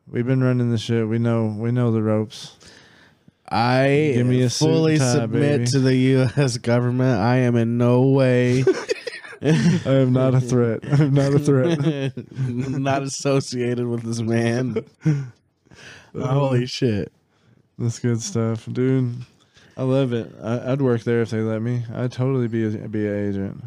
We've 0.09 0.26
been 0.26 0.42
running 0.42 0.70
the 0.70 0.78
shit. 0.78 1.07
We 1.07 1.18
know. 1.18 1.46
We 1.57 1.70
know 1.70 1.92
the 1.92 2.03
ropes. 2.03 2.57
I 3.53 4.12
Give 4.14 4.26
me 4.26 4.42
a 4.42 4.48
fully 4.48 4.96
tie, 4.98 5.12
submit 5.12 5.59
baby. 5.59 5.70
to 5.72 5.78
the 5.80 5.94
U.S. 5.94 6.57
government. 6.57 7.20
I 7.20 7.36
am 7.38 7.55
in 7.57 7.76
no 7.76 8.03
way. 8.09 8.64
I 9.42 9.84
am 9.86 10.14
not 10.14 10.34
a 10.34 10.40
threat. 10.40 10.80
I'm 10.90 11.12
not 11.12 11.34
a 11.34 11.38
threat. 11.38 11.78
not 12.48 13.03
associated 13.03 13.86
with 13.86 14.05
this 14.05 14.20
man. 14.20 14.82
Holy 16.14 16.61
um, 16.61 16.66
shit. 16.66 17.12
That's 17.78 17.98
good 17.98 18.22
stuff, 18.22 18.66
dude. 18.72 19.14
I 19.76 19.82
love 19.82 20.14
it. 20.14 20.32
I, 20.42 20.72
I'd 20.72 20.80
work 20.80 21.03
there 21.03 21.20
if 21.20 21.30
they 21.30 21.40
let 21.40 21.61
me. 21.61 21.84
I'd 21.94 22.12
totally 22.12 22.48
be 22.48 22.64
a, 22.64 22.88
be 22.88 23.07
an 23.07 23.28
agent. 23.28 23.64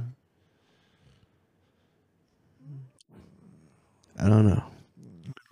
I 4.20 4.30
don't 4.30 4.48
know. 4.48 4.64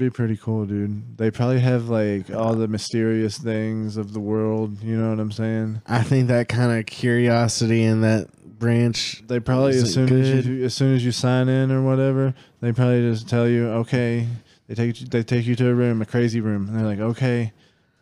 Be 0.03 0.09
pretty 0.09 0.35
cool, 0.35 0.65
dude. 0.65 1.17
They 1.17 1.31
probably 1.31 1.61
have 1.61 1.87
like 1.87 2.29
all 2.29 2.55
the 2.55 2.67
mysterious 2.67 3.37
things 3.37 3.95
of 3.95 4.11
the 4.11 4.19
world. 4.19 4.83
You 4.83 4.97
know 4.97 5.11
what 5.11 5.19
I'm 5.21 5.31
saying? 5.31 5.81
I 5.87 6.03
think 6.03 6.27
that 6.27 6.49
kind 6.49 6.77
of 6.77 6.85
curiosity 6.87 7.83
in 7.83 8.01
that 8.01 8.27
branch. 8.59 9.23
They 9.25 9.39
probably 9.39 9.77
as 9.77 9.93
soon 9.93 10.11
as 10.11 10.45
you 10.45 10.65
as 10.65 10.73
soon 10.73 10.93
as 10.93 11.05
you 11.05 11.13
sign 11.13 11.47
in 11.47 11.71
or 11.71 11.81
whatever, 11.81 12.33
they 12.59 12.73
probably 12.73 13.09
just 13.09 13.29
tell 13.29 13.47
you, 13.47 13.69
okay. 13.69 14.27
They 14.67 14.75
take 14.75 14.99
you, 14.99 15.07
they 15.07 15.23
take 15.23 15.45
you 15.45 15.55
to 15.55 15.69
a 15.69 15.73
room, 15.73 16.01
a 16.01 16.05
crazy 16.05 16.41
room, 16.41 16.67
and 16.67 16.77
they're 16.77 16.85
like, 16.85 16.99
okay, 16.99 17.53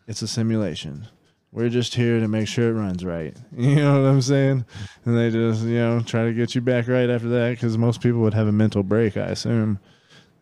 it's 0.08 0.22
a 0.22 0.26
simulation. 0.28 1.06
We're 1.52 1.68
just 1.68 1.94
here 1.94 2.18
to 2.18 2.26
make 2.26 2.48
sure 2.48 2.68
it 2.70 2.72
runs 2.72 3.04
right. 3.04 3.36
You 3.56 3.76
know 3.76 4.02
what 4.02 4.08
I'm 4.08 4.22
saying? 4.22 4.64
And 5.04 5.16
they 5.16 5.30
just 5.30 5.62
you 5.62 5.78
know 5.78 6.00
try 6.00 6.24
to 6.24 6.32
get 6.32 6.56
you 6.56 6.62
back 6.62 6.88
right 6.88 7.08
after 7.08 7.28
that 7.28 7.50
because 7.50 7.78
most 7.78 8.00
people 8.00 8.22
would 8.22 8.34
have 8.34 8.48
a 8.48 8.52
mental 8.52 8.82
break, 8.82 9.16
I 9.16 9.26
assume, 9.26 9.78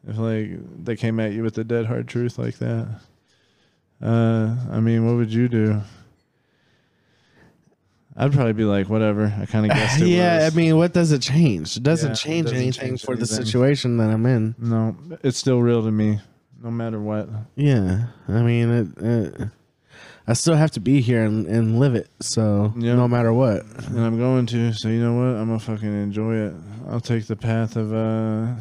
if 0.07 0.17
like 0.19 0.51
they 0.85 0.97
came 0.97 1.21
at 1.21 1.33
you 1.33 1.43
with 1.43 1.55
the 1.55 1.65
dead 1.65 1.87
hard 1.87 2.09
truth 2.09 2.39
like 2.39 2.59
that. 2.59 2.89
Uh, 4.03 4.57
I 4.71 4.81
mean, 4.81 5.05
what 5.07 5.17
would 5.17 5.33
you 5.33 5.49
do? 5.49 5.81
I'd 8.17 8.33
probably 8.33 8.53
be 8.53 8.65
like, 8.65 8.89
whatever. 8.89 9.33
I 9.41 9.47
kind 9.47 9.65
of 9.71 9.73
guessed 9.77 10.01
it 10.01 10.09
yeah, 10.09 10.45
was. 10.45 10.53
I 10.53 10.57
mean, 10.57 10.77
what 10.77 10.93
does 10.93 11.13
it 11.13 11.23
change? 11.23 11.77
It 11.77 11.83
doesn't 11.83 12.09
Yeah, 12.09 12.13
it 12.13 12.17
change 12.17 12.45
doesn't 12.47 12.59
anything 12.59 12.89
change 12.91 13.05
for 13.05 13.17
the 13.17 13.27
situation 13.27 13.99
that 13.99 14.11
I'm 14.11 14.27
in. 14.27 14.55
No, 14.59 14.97
it's 15.23 15.39
still 15.39 15.61
real 15.61 15.83
to 15.85 15.91
me, 15.91 16.21
no 16.63 16.71
matter 16.71 17.01
what. 17.01 17.29
Yeah, 17.55 18.07
I 18.29 18.43
mean, 18.43 18.69
it, 18.71 19.03
it, 19.03 19.49
I 20.27 20.33
still 20.33 20.55
have 20.57 20.71
to 20.73 20.81
be 20.81 21.01
here 21.01 21.25
and, 21.25 21.47
and 21.47 21.79
live 21.79 21.95
it. 21.95 22.09
So 22.21 22.73
Yeah. 22.77 22.95
no 22.95 23.07
matter 23.07 23.33
what, 23.33 23.63
And 23.87 24.01
I'm 24.01 24.19
going 24.19 24.47
to, 24.47 24.73
so 24.73 24.89
you 24.89 25.01
know 25.01 25.15
what? 25.15 25.39
I'm 25.41 25.47
gonna 25.47 25.59
fucking 25.59 26.03
enjoy 26.03 26.37
it. 26.37 26.55
I'll 26.89 27.01
take 27.01 27.27
the 27.27 27.37
path 27.37 27.77
of 27.77 27.93
uh 27.93 28.55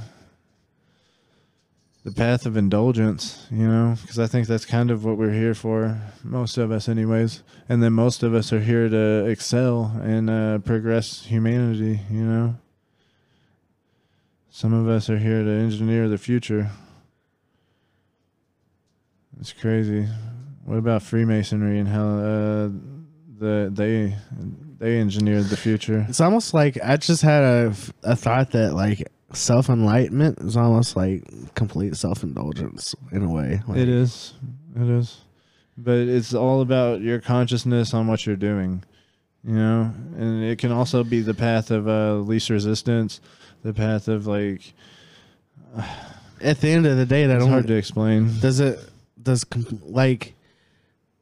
the 2.10 2.16
path 2.16 2.46
of 2.46 2.58
indulgence, 2.58 3.46
you 3.52 3.68
know, 3.68 3.96
because 4.02 4.18
I 4.18 4.26
think 4.26 4.48
that's 4.48 4.66
kind 4.66 4.90
of 4.90 5.06
what 5.06 5.18
we're 5.18 5.32
here 5.32 5.54
for, 5.54 6.02
most 6.24 6.58
of 6.58 6.72
us, 6.72 6.90
anyways. 6.90 7.44
And 7.68 7.84
then 7.84 7.94
most 7.94 8.24
of 8.24 8.34
us 8.34 8.52
are 8.52 8.60
here 8.60 8.90
to 8.90 9.26
excel 9.26 10.00
and 10.02 10.30
uh, 10.30 10.58
progress 10.60 11.26
humanity, 11.26 12.02
you 12.10 12.24
know. 12.24 12.56
Some 14.50 14.74
of 14.74 14.88
us 14.88 15.10
are 15.10 15.20
here 15.20 15.44
to 15.44 15.50
engineer 15.50 16.10
the 16.10 16.18
future. 16.18 16.72
It's 19.40 19.54
crazy. 19.54 20.08
What 20.66 20.78
about 20.78 21.04
Freemasonry 21.04 21.80
and 21.80 21.88
how 21.88 22.08
uh, 22.08 22.70
the 23.38 23.70
they 23.72 24.16
they 24.80 25.00
engineered 25.00 25.46
the 25.46 25.58
future? 25.58 26.06
it's 26.10 26.20
almost 26.20 26.54
like 26.54 26.78
I 26.84 26.98
just 26.98 27.22
had 27.22 27.44
a, 27.44 27.74
a 28.04 28.16
thought 28.16 28.52
that 28.52 28.74
like 28.74 29.08
self 29.34 29.70
enlightenment 29.70 30.40
is 30.40 30.58
almost 30.58 30.96
like 30.96 31.24
complete 31.56 31.96
self 31.96 32.24
indulgence 32.24 32.96
in 33.12 33.24
a 33.24 33.30
way. 33.30 33.62
Like, 33.68 33.78
It 33.78 33.90
is. 33.90 34.34
It 34.76 34.90
is. 34.90 35.22
But 35.78 36.00
it's 36.00 36.34
all 36.34 36.62
about 36.62 37.02
your 37.02 37.20
consciousness 37.20 37.94
on 37.94 38.08
what 38.08 38.26
you're 38.26 38.36
doing. 38.36 38.84
You 39.44 39.56
know? 39.56 39.94
And 40.18 40.44
it 40.44 40.60
can 40.60 40.72
also 40.72 41.04
be 41.04 41.22
the 41.22 41.34
path 41.34 41.72
of 41.72 41.88
uh, 41.88 42.16
least 42.16 42.50
resistance, 42.50 43.22
the 43.64 43.74
path 43.74 44.08
of 44.08 44.28
like 44.28 44.74
At 46.42 46.62
the 46.62 46.70
end 46.70 46.86
of 46.86 46.98
the 46.98 47.06
day, 47.06 47.26
that 47.26 47.36
it's 47.36 47.44
only 47.44 47.54
hard 47.54 47.68
to 47.68 47.76
explain. 47.76 48.40
does 48.40 48.60
it 48.60 48.80
does 49.22 49.46
like 49.84 50.36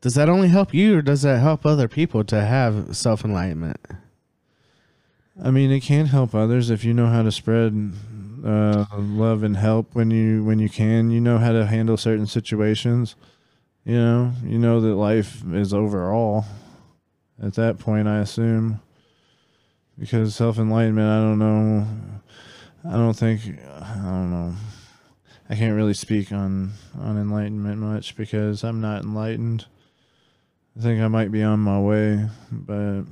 does 0.02 0.14
that 0.14 0.30
only 0.30 0.48
help 0.48 0.74
you 0.74 0.98
or 0.98 1.02
does 1.02 1.24
that 1.24 1.40
help 1.40 1.66
other 1.66 1.88
people 1.88 2.24
to 2.26 2.42
have 2.42 2.96
self 2.96 3.26
enlightenment? 3.26 3.80
I 5.44 5.52
mean, 5.52 5.72
it 5.72 5.82
can 5.82 6.08
help 6.08 6.34
others 6.34 6.70
if 6.70 6.84
you 6.84 6.94
know 6.94 7.08
how 7.08 7.22
to 7.22 7.32
spread 7.32 7.94
uh, 8.44 8.86
love 8.98 9.44
and 9.44 9.56
help 9.58 9.94
when 9.94 10.10
you 10.10 10.44
when 10.44 10.60
you 10.60 10.70
can. 10.70 11.12
You 11.12 11.22
know 11.22 11.38
how 11.38 11.52
to 11.52 11.66
handle 11.66 11.98
certain 11.98 12.26
situations. 12.26 13.16
You 13.86 13.96
know, 13.96 14.34
you 14.44 14.58
know 14.58 14.82
that 14.82 14.96
life 14.96 15.44
is 15.54 15.74
overall. 15.74 16.46
At 17.42 17.54
that 17.54 17.78
point, 17.78 18.08
I 18.08 18.20
assume, 18.20 18.82
because 19.98 20.36
self 20.36 20.58
enlightenment, 20.58 21.08
I 21.08 21.20
don't 21.20 21.40
know. 21.40 21.88
I 22.84 22.94
don't 22.94 23.14
think 23.14 23.42
I 23.70 23.96
don't 23.96 24.32
know. 24.32 24.56
I 25.50 25.56
can't 25.56 25.76
really 25.76 25.94
speak 25.94 26.32
on 26.32 26.74
on 27.00 27.18
enlightenment 27.18 27.78
much 27.80 28.16
because 28.16 28.64
I'm 28.64 28.82
not 28.82 29.04
enlightened. 29.04 29.66
I 30.78 30.82
think 30.82 31.02
I 31.02 31.08
might 31.08 31.32
be 31.32 31.44
on 31.44 31.60
my 31.60 31.80
way, 31.80 32.28
but 32.52 33.04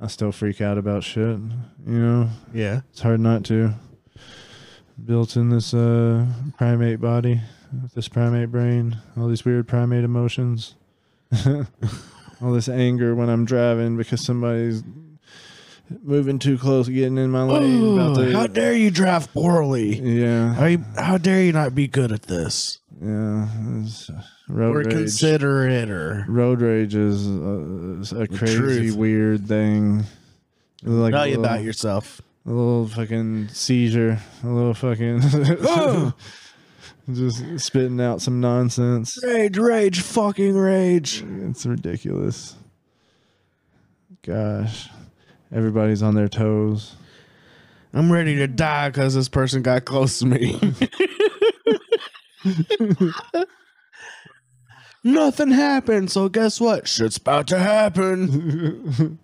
I 0.00 0.06
still 0.06 0.30
freak 0.32 0.60
out 0.60 0.78
about 0.78 1.02
shit. 1.02 1.38
You 1.86 1.98
know, 1.98 2.28
Yeah. 2.54 2.80
it's 2.90 3.00
hard 3.00 3.20
not 3.20 3.44
to. 3.46 3.74
Built 5.04 5.36
in 5.36 5.50
this 5.50 5.72
uh, 5.74 6.26
primate 6.56 7.00
body, 7.00 7.40
this 7.94 8.08
primate 8.08 8.50
brain, 8.50 8.98
all 9.16 9.28
these 9.28 9.44
weird 9.44 9.68
primate 9.68 10.04
emotions, 10.04 10.74
all 11.46 12.52
this 12.52 12.68
anger 12.68 13.14
when 13.14 13.28
I'm 13.28 13.44
driving 13.44 13.96
because 13.96 14.24
somebody's 14.24 14.82
moving 16.02 16.38
too 16.38 16.58
close, 16.58 16.88
getting 16.88 17.16
in 17.16 17.30
my 17.30 17.42
lane. 17.44 17.96
about 17.98 18.16
to- 18.16 18.32
how 18.32 18.46
dare 18.48 18.74
you 18.74 18.90
drive 18.90 19.32
poorly? 19.32 20.00
yeah, 20.00 20.54
How, 20.54 20.66
you- 20.66 20.84
how 20.96 21.16
dare 21.18 21.42
you 21.42 21.52
not 21.52 21.74
be 21.74 21.86
good 21.86 22.10
at 22.12 22.22
this? 22.22 22.78
Yeah. 23.00 23.48
road 24.48 24.74
Or 24.76 24.78
rage. 24.78 24.88
considerate 24.90 25.90
or 25.90 26.24
road 26.28 26.60
rage 26.60 26.94
is, 26.94 27.26
uh, 27.28 28.00
is 28.00 28.12
a 28.12 28.26
crazy, 28.26 28.90
weird 28.90 29.46
thing. 29.46 30.04
Like 30.82 31.12
tell 31.12 31.26
you 31.26 31.38
little- 31.38 31.44
about 31.44 31.62
yourself. 31.64 32.20
a 32.46 32.50
little 32.50 32.88
fucking 32.88 33.48
seizure, 33.48 34.18
a 34.42 34.46
little 34.48 34.74
fucking 34.74 35.20
just 37.12 37.60
spitting 37.64 38.00
out 38.00 38.20
some 38.20 38.40
nonsense. 38.40 39.18
Rage, 39.24 39.58
rage, 39.58 40.00
fucking 40.00 40.56
rage. 40.56 41.24
It's 41.26 41.66
ridiculous. 41.66 42.54
Gosh, 44.22 44.88
everybody's 45.52 46.02
on 46.02 46.14
their 46.14 46.28
toes. 46.28 46.94
I'm 47.94 48.12
ready 48.12 48.36
to 48.36 48.46
die 48.46 48.90
because 48.90 49.14
this 49.14 49.28
person 49.28 49.62
got 49.62 49.84
close 49.86 50.18
to 50.18 50.26
me. 50.26 50.60
Nothing 55.04 55.50
happened, 55.50 56.10
so 56.10 56.28
guess 56.28 56.60
what? 56.60 56.88
Shit's 56.88 57.16
about 57.16 57.46
to 57.48 57.58
happen. 57.58 59.18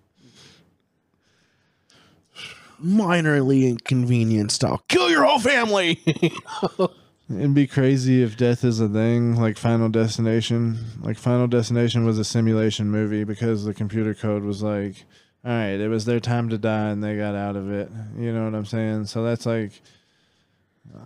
Minorly 2.82 3.68
inconvenienced. 3.68 4.64
I'll 4.64 4.84
kill 4.88 5.10
your 5.10 5.24
whole 5.24 5.38
family. 5.38 6.00
It'd 7.30 7.54
be 7.54 7.66
crazy 7.66 8.22
if 8.22 8.36
death 8.36 8.64
is 8.64 8.80
a 8.80 8.88
thing, 8.88 9.36
like 9.40 9.56
Final 9.56 9.88
Destination. 9.88 10.78
Like 11.00 11.16
Final 11.16 11.46
Destination 11.46 12.04
was 12.04 12.18
a 12.18 12.24
simulation 12.24 12.90
movie 12.90 13.24
because 13.24 13.64
the 13.64 13.72
computer 13.72 14.12
code 14.14 14.42
was 14.42 14.62
like, 14.62 15.04
all 15.44 15.52
right, 15.52 15.80
it 15.80 15.88
was 15.88 16.04
their 16.04 16.20
time 16.20 16.50
to 16.50 16.58
die 16.58 16.90
and 16.90 17.02
they 17.02 17.16
got 17.16 17.34
out 17.34 17.56
of 17.56 17.70
it. 17.70 17.90
You 18.18 18.32
know 18.32 18.44
what 18.44 18.54
I'm 18.54 18.66
saying? 18.66 19.06
So 19.06 19.24
that's 19.24 19.46
like, 19.46 19.80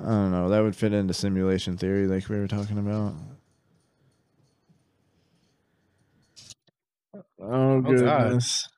I 0.00 0.04
don't 0.04 0.30
know. 0.30 0.48
That 0.48 0.62
would 0.62 0.76
fit 0.76 0.92
into 0.92 1.14
simulation 1.14 1.76
theory, 1.76 2.06
like 2.06 2.28
we 2.28 2.38
were 2.38 2.48
talking 2.48 2.78
about. 2.78 3.14
Oh, 7.14 7.22
oh 7.40 7.80
goodness! 7.80 8.68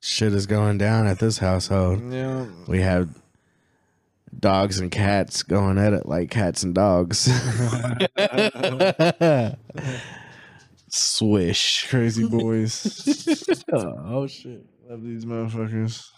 Shit 0.00 0.32
is 0.32 0.46
going 0.46 0.78
down 0.78 1.06
at 1.06 1.18
this 1.18 1.38
household. 1.38 2.12
Yeah, 2.12 2.46
We 2.66 2.80
have 2.80 3.08
dogs 4.38 4.78
and 4.78 4.90
cats 4.90 5.42
going 5.42 5.78
at 5.78 5.92
it 5.92 6.06
like 6.06 6.30
cats 6.30 6.62
and 6.62 6.74
dogs. 6.74 7.28
Swish. 10.88 11.86
crazy 11.88 12.26
boys. 12.26 13.44
oh 13.72 14.26
shit. 14.26 14.64
Love 14.88 15.02
these 15.02 15.24
motherfuckers. 15.24 16.10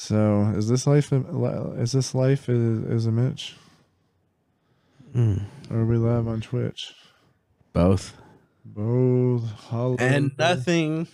So, 0.00 0.50
is 0.56 0.66
this 0.66 0.86
life? 0.86 1.12
Is 1.12 1.92
this 1.92 2.14
life? 2.14 2.48
Is, 2.48 2.84
is 2.84 3.06
a 3.06 3.12
Mitch? 3.12 3.54
Mm. 5.14 5.42
Or 5.70 5.80
are 5.80 5.84
we 5.84 5.98
live 5.98 6.26
on 6.26 6.40
Twitch? 6.40 6.94
Both. 7.74 8.14
Both. 8.64 9.44
Hollow 9.50 9.96
And 9.98 10.32
nothing. 10.38 11.06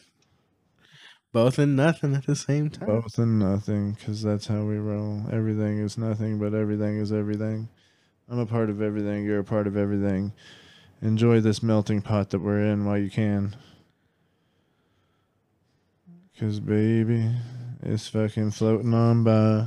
Both 1.32 1.58
and 1.58 1.74
nothing 1.74 2.14
at 2.14 2.26
the 2.26 2.36
same 2.36 2.70
time. 2.70 2.86
Both 2.86 3.18
and 3.18 3.40
nothing, 3.40 3.94
because 3.94 4.22
that's 4.22 4.46
how 4.46 4.62
we 4.62 4.76
roll. 4.76 5.24
Everything 5.32 5.78
is 5.78 5.98
nothing, 5.98 6.38
but 6.38 6.54
everything 6.54 6.98
is 6.98 7.10
everything. 7.10 7.68
I'm 8.30 8.38
a 8.38 8.46
part 8.46 8.70
of 8.70 8.80
everything. 8.80 9.24
You're 9.24 9.40
a 9.40 9.44
part 9.44 9.66
of 9.66 9.76
everything. 9.76 10.32
Enjoy 11.02 11.40
this 11.40 11.60
melting 11.60 12.02
pot 12.02 12.30
that 12.30 12.38
we're 12.38 12.60
in 12.60 12.84
while 12.84 12.98
you 12.98 13.10
can. 13.10 13.56
Because, 16.32 16.60
baby, 16.60 17.32
it's 17.86 18.08
fucking 18.08 18.50
floating 18.50 18.92
on 18.94 19.24
by. 19.24 19.66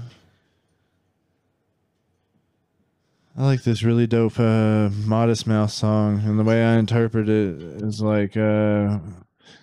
I 3.38 3.46
like 3.46 3.64
this 3.64 3.84
really 3.84 4.06
dope 4.06 4.40
uh, 4.40 4.90
Modest 5.06 5.48
Mouse 5.48 5.74
song, 5.74 6.20
and 6.26 6.38
the 6.38 6.44
way 6.44 6.64
I 6.64 6.78
interpret 6.78 7.30
it 7.30 7.62
is 7.82 8.02
like, 8.02 8.36
uh, 8.36 9.00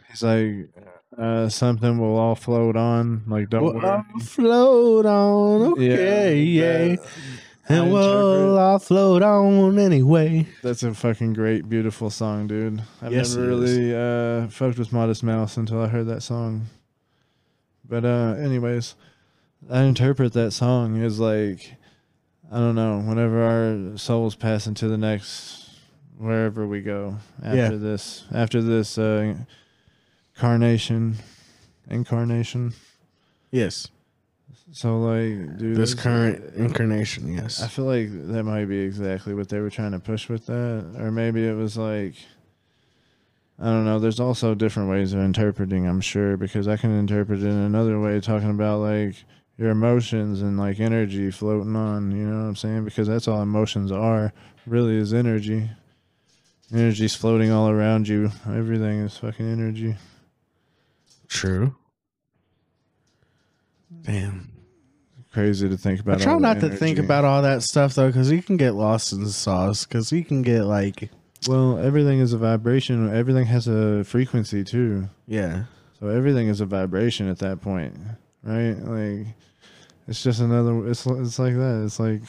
he's 0.09 0.23
like, 0.23 0.71
uh, 1.19 1.49
something 1.51 1.99
will 1.99 2.17
all 2.17 2.35
float 2.35 2.77
on. 2.77 3.25
Like, 3.27 3.51
don't 3.51 3.65
Well, 3.65 3.75
worry. 3.75 4.03
Float 4.23 5.05
on. 5.05 5.73
Okay, 5.73 6.41
yeah. 6.43 6.97
I 7.69 7.75
And 7.75 7.93
we'll 7.93 8.57
all 8.57 8.79
float 8.79 9.23
on 9.23 9.79
anyway. 9.79 10.47
That's 10.63 10.83
a 10.83 10.95
fucking 10.95 11.35
great, 11.35 11.69
beautiful 11.69 12.09
song, 12.09 12.47
dude. 12.47 12.83
I've 13.03 13.13
Yes, 13.13 13.35
never 13.35 13.49
really 13.49 13.95
uh, 13.95 14.49
fucked 14.49 14.79
with 14.79 14.93
Modest 14.93 15.23
Mouse 15.23 15.57
until 15.59 15.83
I 15.83 15.89
heard 15.89 16.07
that 16.07 16.23
song. 16.23 16.67
But 17.89 18.05
uh, 18.05 18.35
anyways, 18.39 18.95
I 19.71 19.83
interpret 19.83 20.33
that 20.35 20.53
song 20.53 21.01
as 21.03 21.19
like, 21.21 21.75
I 22.51 22.59
don't 22.59 22.75
know, 22.75 22.99
whenever 23.01 23.43
our 23.93 23.99
souls 23.99 24.35
pass 24.35 24.67
into 24.67 24.89
the 24.89 24.99
next, 24.99 25.71
wherever 26.19 26.67
we 26.67 26.81
go 26.83 27.17
after 27.43 27.57
Yeah. 27.57 27.69
this, 27.71 28.25
after 28.33 28.61
this 28.63 28.99
uh, 28.99 29.35
carnation, 30.37 31.17
incarnation. 31.89 32.73
Yes. 33.51 33.89
So 34.73 34.99
like, 34.99 35.59
dude, 35.59 35.77
This 35.77 35.95
current 35.95 36.55
incarnation, 36.57 37.33
yes. 37.33 37.63
I 37.63 37.69
feel 37.69 37.85
like 37.85 38.09
that 38.11 38.43
might 38.43 38.65
be 38.67 38.79
exactly 38.81 39.33
what 39.33 39.49
they 39.49 39.61
were 39.61 39.71
trying 39.71 39.93
to 39.93 39.99
push 40.01 40.29
with 40.29 40.47
that. 40.47 40.97
Or 40.99 41.11
maybe 41.11 41.47
it 41.47 41.55
was 41.55 41.77
like 41.77 42.15
I 43.59 43.65
don't 43.65 43.85
know, 43.87 43.99
there's 43.99 44.21
also 44.21 44.55
different 44.55 44.91
ways 44.91 45.15
of 45.15 45.21
interpreting, 45.21 45.87
I'm 45.87 46.01
sure, 46.01 46.37
because 46.37 46.69
I 46.69 46.77
can 46.77 46.91
interpret 46.97 47.41
it 47.41 47.47
in 47.47 47.53
another 47.57 47.99
way 47.99 48.21
talking 48.21 48.51
about 48.51 48.81
like 48.81 49.25
your 49.57 49.71
emotions 49.71 50.43
and 50.43 50.59
like 50.59 50.79
energy 50.79 51.31
floating 51.31 51.75
on, 51.75 52.11
you 52.13 52.27
know 52.27 52.43
what 52.43 52.49
I'm 52.49 52.57
saying? 52.57 52.85
Because 52.85 53.09
that's 53.09 53.27
all 53.27 53.41
emotions 53.41 53.91
are, 53.91 54.35
really 54.67 54.97
is 54.97 55.15
energy. 55.15 55.71
Energy's 56.73 57.15
floating 57.15 57.51
all 57.51 57.71
around 57.71 58.09
you. 58.09 58.31
Everything 58.47 59.01
is 59.01 59.17
fucking 59.17 59.51
energy. 59.51 59.97
True. 61.29 61.75
Damn. 64.03 64.53
Crazy 65.33 65.69
to 65.69 65.77
think 65.77 66.01
about. 66.01 66.21
I 66.21 66.25
try 66.25 66.39
not 66.39 66.61
to 66.61 66.71
think 66.71 66.99
about 66.99 67.25
all 67.25 67.43
that 67.43 67.63
stuff 67.63 67.95
though, 67.95 68.09
because 68.09 68.31
you 68.31 68.43
can 68.43 68.57
get 68.57 68.73
lost 68.73 69.13
in 69.13 69.23
the 69.23 69.31
sauce. 69.31 69.85
Because 69.85 70.11
you 70.11 70.25
can 70.25 70.43
get 70.43 70.65
like, 70.65 71.11
Well, 71.49 71.79
everything 71.79 72.19
is 72.21 72.33
a 72.33 72.39
vibration. 72.39 73.15
Everything 73.15 73.47
has 73.47 73.69
a 73.69 74.05
frequency 74.05 74.65
too. 74.65 75.09
yeah, 75.27 75.65
So 76.01 76.09
everything 76.09 76.49
is 76.49 76.61
a 76.61 76.67
vibration 76.67 77.29
at 77.29 77.39
that 77.39 77.61
point, 77.61 77.97
right? 78.43 78.73
Like 78.75 79.27
it's 80.09 80.23
just 80.23 80.41
another. 80.41 80.89
It's 80.89 81.07
it's 81.07 81.39
like 81.39 81.55
that. 81.55 81.83
It's 81.85 82.01
like 82.01 82.23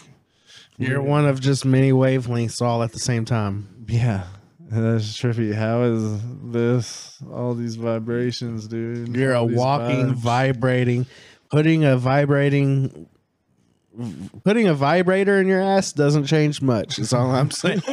you're 0.78 1.02
one 1.02 1.26
of 1.26 1.40
just 1.40 1.66
many 1.66 1.92
wavelengths 1.92 2.62
all 2.62 2.84
at 2.84 2.92
the 2.92 3.00
same 3.00 3.26
time. 3.26 3.86
yeah. 3.88 4.26
That's 4.70 5.06
trippy. 5.18 5.54
How 5.56 5.84
is 5.84 6.20
this? 6.52 7.18
All 7.32 7.54
these 7.54 7.76
vibrations, 7.78 8.68
dude. 8.68 9.16
You're 9.16 9.32
a 9.32 9.40
All 9.40 9.48
these 9.48 9.58
walking, 9.58 10.08
vibes. 10.08 10.16
vibrating, 10.16 11.06
putting 11.50 11.86
a 11.86 11.96
vibrating, 11.98 13.08
putting 14.44 14.68
a 14.68 14.74
vibrator 14.74 15.40
in 15.40 15.48
your 15.48 15.62
ass 15.62 15.94
doesn't 15.94 16.26
change 16.26 16.62
much. 16.62 17.00
Is 17.00 17.14
all 17.14 17.32
I'm 17.32 17.52
saying. 17.52 17.82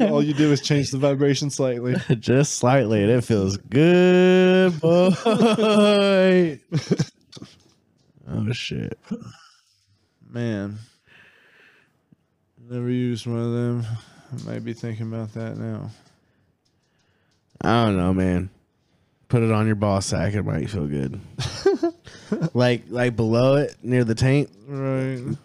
all 0.00 0.22
you 0.22 0.34
do 0.34 0.52
is 0.52 0.60
change 0.60 0.90
the 0.90 0.98
vibration 0.98 1.50
slightly. 1.50 1.96
Just 2.18 2.56
slightly, 2.56 3.02
and 3.02 3.10
it 3.10 3.22
feels 3.22 3.56
good, 3.56 4.80
boy. 4.80 5.12
oh 8.28 8.52
shit! 8.52 8.98
Man, 10.30 10.78
never 12.68 12.90
used 12.90 13.26
one 13.26 13.38
of 13.38 13.52
them. 13.52 13.86
I 14.32 14.50
might 14.50 14.64
be 14.64 14.72
thinking 14.74 15.12
about 15.12 15.32
that 15.34 15.56
now. 15.56 15.90
I 17.60 17.86
don't 17.86 17.96
know, 17.96 18.14
man. 18.14 18.50
Put 19.28 19.42
it 19.42 19.52
on 19.52 19.66
your 19.66 19.76
ball 19.76 20.00
sack. 20.00 20.34
It 20.34 20.42
might 20.42 20.70
feel 20.70 20.86
good. 20.86 21.20
like 22.54 22.84
like 22.88 23.16
below 23.16 23.56
it 23.56 23.76
near 23.82 24.04
the 24.04 24.14
taint. 24.14 24.50
Right. 24.66 25.36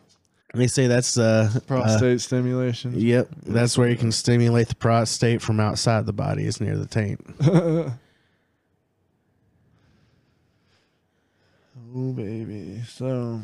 They 0.54 0.68
say 0.68 0.86
that's 0.86 1.18
uh, 1.18 1.50
uh 1.56 1.60
Prostate 1.62 2.22
stimulation. 2.22 2.94
Yep, 2.96 3.30
that's 3.44 3.76
where 3.78 3.90
you 3.90 3.98
can 3.98 4.12
stimulate 4.12 4.68
the 4.68 4.76
prostate 4.76 5.42
from 5.42 5.60
outside 5.60 6.06
the 6.06 6.14
body. 6.14 6.46
Is 6.46 6.62
near 6.62 6.78
the 6.78 6.86
taint. 6.86 7.20
Oh 11.96 12.12
baby. 12.12 12.82
So 12.88 13.40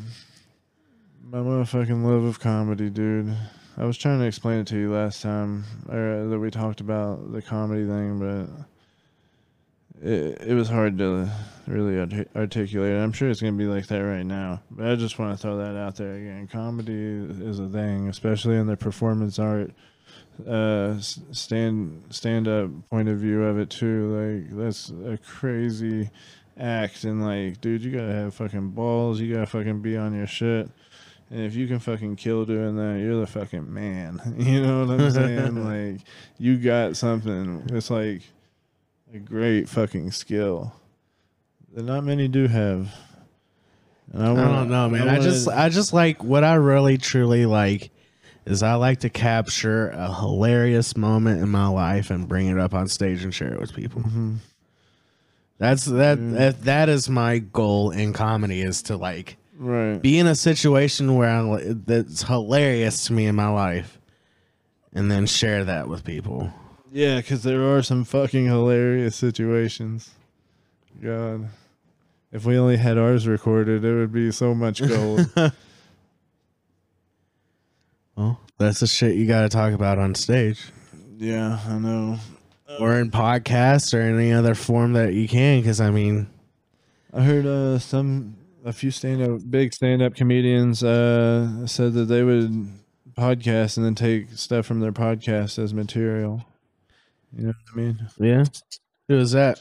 my 1.22 1.38
motherfucking 1.38 2.04
love 2.04 2.24
of 2.24 2.40
comedy, 2.40 2.90
dude. 2.90 3.36
I 3.76 3.84
was 3.84 3.96
trying 3.96 4.18
to 4.18 4.24
explain 4.26 4.58
it 4.58 4.66
to 4.68 4.76
you 4.76 4.92
last 4.92 5.22
time 5.22 5.64
or, 5.88 6.26
that 6.26 6.38
we 6.38 6.50
talked 6.50 6.80
about 6.80 7.32
the 7.32 7.42
comedy 7.42 7.86
thing, 7.86 8.18
but 8.18 8.66
it 10.02 10.42
it 10.42 10.54
was 10.54 10.68
hard 10.68 10.98
to 10.98 11.30
really 11.66 11.98
artic- 11.98 12.28
articulate. 12.34 12.96
I'm 12.96 13.12
sure 13.12 13.30
it's 13.30 13.40
gonna 13.40 13.52
be 13.52 13.66
like 13.66 13.86
that 13.88 14.00
right 14.00 14.26
now, 14.26 14.62
but 14.70 14.86
I 14.86 14.96
just 14.96 15.18
want 15.18 15.36
to 15.36 15.40
throw 15.40 15.58
that 15.58 15.76
out 15.76 15.96
there 15.96 16.14
again. 16.14 16.48
Comedy 16.48 16.92
is 16.92 17.58
a 17.58 17.68
thing, 17.68 18.08
especially 18.08 18.56
in 18.56 18.66
the 18.66 18.76
performance 18.76 19.38
art 19.38 19.72
uh 20.48 20.98
stand 20.98 22.02
stand 22.08 22.48
up 22.48 22.70
point 22.88 23.08
of 23.08 23.18
view 23.18 23.44
of 23.44 23.58
it 23.58 23.68
too. 23.68 24.08
Like 24.46 24.58
that's 24.58 24.90
a 24.90 25.18
crazy 25.18 26.10
act 26.60 27.04
and 27.04 27.24
like 27.24 27.60
dude 27.60 27.82
you 27.82 27.90
gotta 27.90 28.12
have 28.12 28.34
fucking 28.34 28.70
balls 28.70 29.18
you 29.18 29.32
gotta 29.32 29.46
fucking 29.46 29.80
be 29.80 29.96
on 29.96 30.14
your 30.14 30.26
shit 30.26 30.68
and 31.30 31.40
if 31.40 31.54
you 31.54 31.66
can 31.66 31.78
fucking 31.78 32.16
kill 32.16 32.44
doing 32.44 32.76
that 32.76 33.00
you're 33.00 33.18
the 33.18 33.26
fucking 33.26 33.72
man 33.72 34.20
you 34.36 34.60
know 34.60 34.84
what 34.84 35.00
i'm 35.00 35.10
saying 35.10 35.64
like 35.94 36.02
you 36.38 36.58
got 36.58 36.96
something 36.96 37.66
it's 37.72 37.90
like 37.90 38.22
a 39.12 39.18
great 39.18 39.68
fucking 39.68 40.10
skill 40.12 40.72
that 41.74 41.84
not 41.84 42.04
many 42.04 42.28
do 42.28 42.46
have 42.46 42.94
and 44.12 44.22
I 44.24 44.32
wanna- 44.32 44.52
don't 44.52 44.70
know, 44.70 44.88
man. 44.88 45.02
I, 45.08 45.12
wanna- 45.18 45.22
just 45.22 45.48
I 45.48 45.68
just 45.68 45.92
like 45.92 46.22
what 46.24 46.42
I 46.44 46.54
really 46.54 46.98
truly 46.98 47.46
like 47.46 47.90
is 48.46 48.62
I 48.62 48.74
like 48.74 49.00
to 49.00 49.10
capture 49.10 49.88
a 49.90 50.12
hilarious 50.12 50.96
moment 50.96 51.42
in 51.42 51.48
my 51.48 51.68
life 51.68 52.10
and 52.10 52.26
bring 52.26 52.48
it 52.48 52.58
up 52.58 52.74
on 52.74 52.88
stage 52.88 53.22
and 53.22 53.32
share 53.32 53.52
it 53.52 53.60
with 53.60 53.74
people. 53.74 54.02
Mhm. 54.02 54.36
That's 55.58 55.84
that 55.84 56.16
that, 56.32 56.62
that 56.62 56.88
is 56.88 57.08
my 57.08 57.38
goal 57.38 57.90
in 57.90 58.12
comedy 58.12 58.62
is 58.62 58.82
to 58.84 58.96
like 58.96 59.36
right 59.58 60.00
be 60.00 60.18
in 60.18 60.26
a 60.26 60.34
situation 60.34 61.14
where 61.16 61.28
I'm 61.28 61.82
that's 61.84 62.22
hilarious 62.22 63.04
to 63.06 63.12
me 63.12 63.26
in 63.26 63.36
my 63.36 63.48
life 63.48 63.98
and 64.92 65.10
then 65.10 65.26
share 65.26 65.64
that 65.64 65.86
with 65.88 66.02
people. 66.04 66.52
Yeah, 66.92 67.16
because 67.16 67.42
there 67.42 67.62
are 67.62 67.82
some 67.82 68.04
fucking 68.04 68.46
hilarious 68.46 69.16
situations. 69.16 70.10
God. 71.02 71.48
If 72.32 72.44
we 72.44 72.58
only 72.58 72.76
had 72.76 72.98
ours 72.98 73.26
recorded, 73.26 73.84
it 73.84 73.94
would 73.94 74.12
be 74.12 74.30
so 74.32 74.54
much 74.54 74.80
gold. 74.88 75.28
Well, 78.16 78.40
that's 78.58 78.80
the 78.80 78.86
shit 78.86 79.16
you 79.16 79.26
got 79.26 79.42
to 79.42 79.48
talk 79.48 79.72
about 79.72 79.98
on 79.98 80.14
stage 80.14 80.70
yeah, 81.20 81.60
I 81.68 81.78
know. 81.78 82.18
or 82.78 82.98
in 82.98 83.10
podcasts 83.10 83.92
or 83.92 84.00
any 84.00 84.32
other 84.32 84.54
form 84.54 84.94
that 84.94 85.12
you 85.12 85.28
can 85.28 85.62
cuz 85.62 85.80
I 85.80 85.90
mean 85.90 86.28
I 87.12 87.22
heard 87.22 87.44
uh, 87.44 87.78
some, 87.78 88.36
a 88.64 88.72
few 88.72 88.90
stand 88.90 89.20
up, 89.20 89.40
big 89.50 89.74
stand 89.74 90.00
up 90.00 90.14
comedians 90.14 90.82
uh, 90.82 91.66
said 91.66 91.92
that 91.94 92.04
they 92.04 92.22
would 92.22 92.68
podcast 93.18 93.76
and 93.76 93.84
then 93.84 93.96
take 93.96 94.28
stuff 94.34 94.64
from 94.64 94.78
their 94.80 94.92
podcast 94.92 95.58
as 95.58 95.74
material. 95.74 96.44
You 97.36 97.46
know 97.46 97.48
what 97.48 97.56
I 97.72 97.76
mean? 97.76 98.08
yeah. 98.18 98.44
Who 99.08 99.16
was 99.16 99.32
that? 99.32 99.60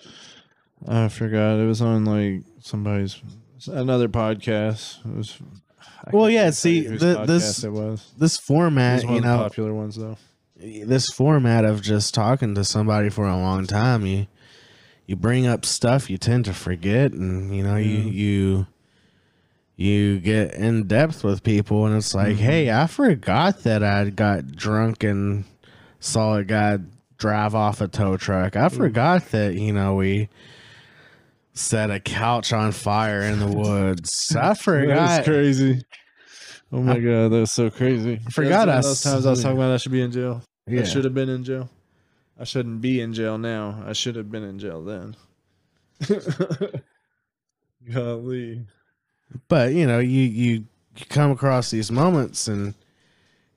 I 0.87 1.07
forgot. 1.09 1.59
It 1.59 1.67
was 1.67 1.81
on 1.81 2.05
like 2.05 2.43
somebody's, 2.61 3.21
another 3.67 4.07
podcast. 4.07 5.05
It 5.05 5.15
was. 5.17 5.37
I 6.05 6.09
Well, 6.13 6.29
yeah, 6.29 6.49
see, 6.51 6.81
the- 6.87 7.25
this- 7.25 7.63
it 7.63 7.71
was. 7.71 8.11
This 8.17 8.37
It 8.37 8.41
format, 8.41 9.03
was 9.05 9.15
you 9.15 9.21
know, 9.21 9.37
popular 9.37 9.73
ones 9.73 9.95
though. 9.95 10.17
this 10.57 11.07
format 11.07 11.63
of 11.65 11.81
just 11.81 12.13
talking 12.13 12.55
to 12.55 12.63
somebody 12.63 13.09
for 13.09 13.27
a 13.27 13.37
long 13.37 13.65
time, 13.65 14.05
you 14.05 14.27
you 15.05 15.15
bring 15.15 15.47
up 15.47 15.65
stuff 15.65 16.09
you 16.09 16.17
tend 16.17 16.45
to 16.45 16.53
forget, 16.53 17.11
and 17.13 17.55
you 17.55 17.63
know 17.63 17.75
you 17.75 17.97
Yeah. 17.97 18.11
you 18.11 18.67
you 19.75 20.19
get 20.19 20.53
in 20.53 20.87
depth 20.87 21.23
with 21.23 21.43
people, 21.43 21.85
and 21.85 21.95
it's 21.95 22.13
like, 22.13 22.35
Mhm. 22.35 22.39
hey, 22.39 22.71
I 22.71 22.87
forgot 22.87 23.63
that 23.63 23.81
I 23.83 24.09
got 24.09 24.51
drunk 24.55 25.03
and 25.03 25.45
saw 26.01 26.35
a 26.35 26.43
guy 26.43 26.79
drive 27.19 27.53
off 27.53 27.81
a 27.81 27.87
tow 27.87 28.17
truck. 28.17 28.55
I 28.55 28.67
mm. 28.69 28.75
forgot 28.75 29.29
that 29.31 29.53
you 29.53 29.71
know 29.71 29.95
we 29.95 30.29
set 31.53 31.91
a 31.91 31.99
couch 31.99 32.51
on 32.51 32.71
fire 32.71 33.21
in 33.21 33.39
the 33.39 33.47
woods. 33.55 34.33
I 34.35 34.47
That's 34.47 34.61
forgot. 34.61 35.23
crazy. 35.25 35.83
Oh 36.71 36.81
my 36.81 36.99
god, 36.99 37.29
that's 37.29 37.51
so 37.51 37.69
crazy. 37.69 38.19
I 38.25 38.29
forgot 38.29 38.67
That's 38.67 38.87
those 38.87 39.01
times 39.01 39.25
I 39.25 39.31
was 39.31 39.41
talking 39.41 39.57
about 39.57 39.71
I 39.71 39.77
should 39.77 39.91
be 39.91 40.01
in 40.01 40.11
jail. 40.11 40.43
Yeah. 40.67 40.81
I 40.81 40.83
should 40.83 41.03
have 41.03 41.15
been 41.15 41.29
in 41.29 41.43
jail. 41.43 41.67
I 42.39 42.43
shouldn't 42.43 42.79
be 42.79 43.01
in 43.01 43.13
jail 43.13 43.37
now. 43.39 43.83
I 43.85 43.93
should 43.93 44.15
have 44.15 44.31
been 44.31 44.43
in 44.43 44.59
jail 44.59 44.83
then. 44.83 45.15
Golly. 47.91 48.65
but 49.47 49.73
you 49.73 49.87
know 49.87 49.99
you 49.99 50.21
you 50.21 50.65
come 51.09 51.31
across 51.31 51.71
these 51.71 51.91
moments 51.91 52.47
and 52.47 52.75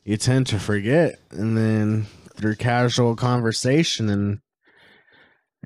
you 0.04 0.16
tend 0.16 0.46
to 0.48 0.58
forget 0.58 1.20
and 1.30 1.56
then 1.56 2.06
through 2.42 2.56
casual 2.56 3.16
conversation 3.16 4.08
and 4.10 4.40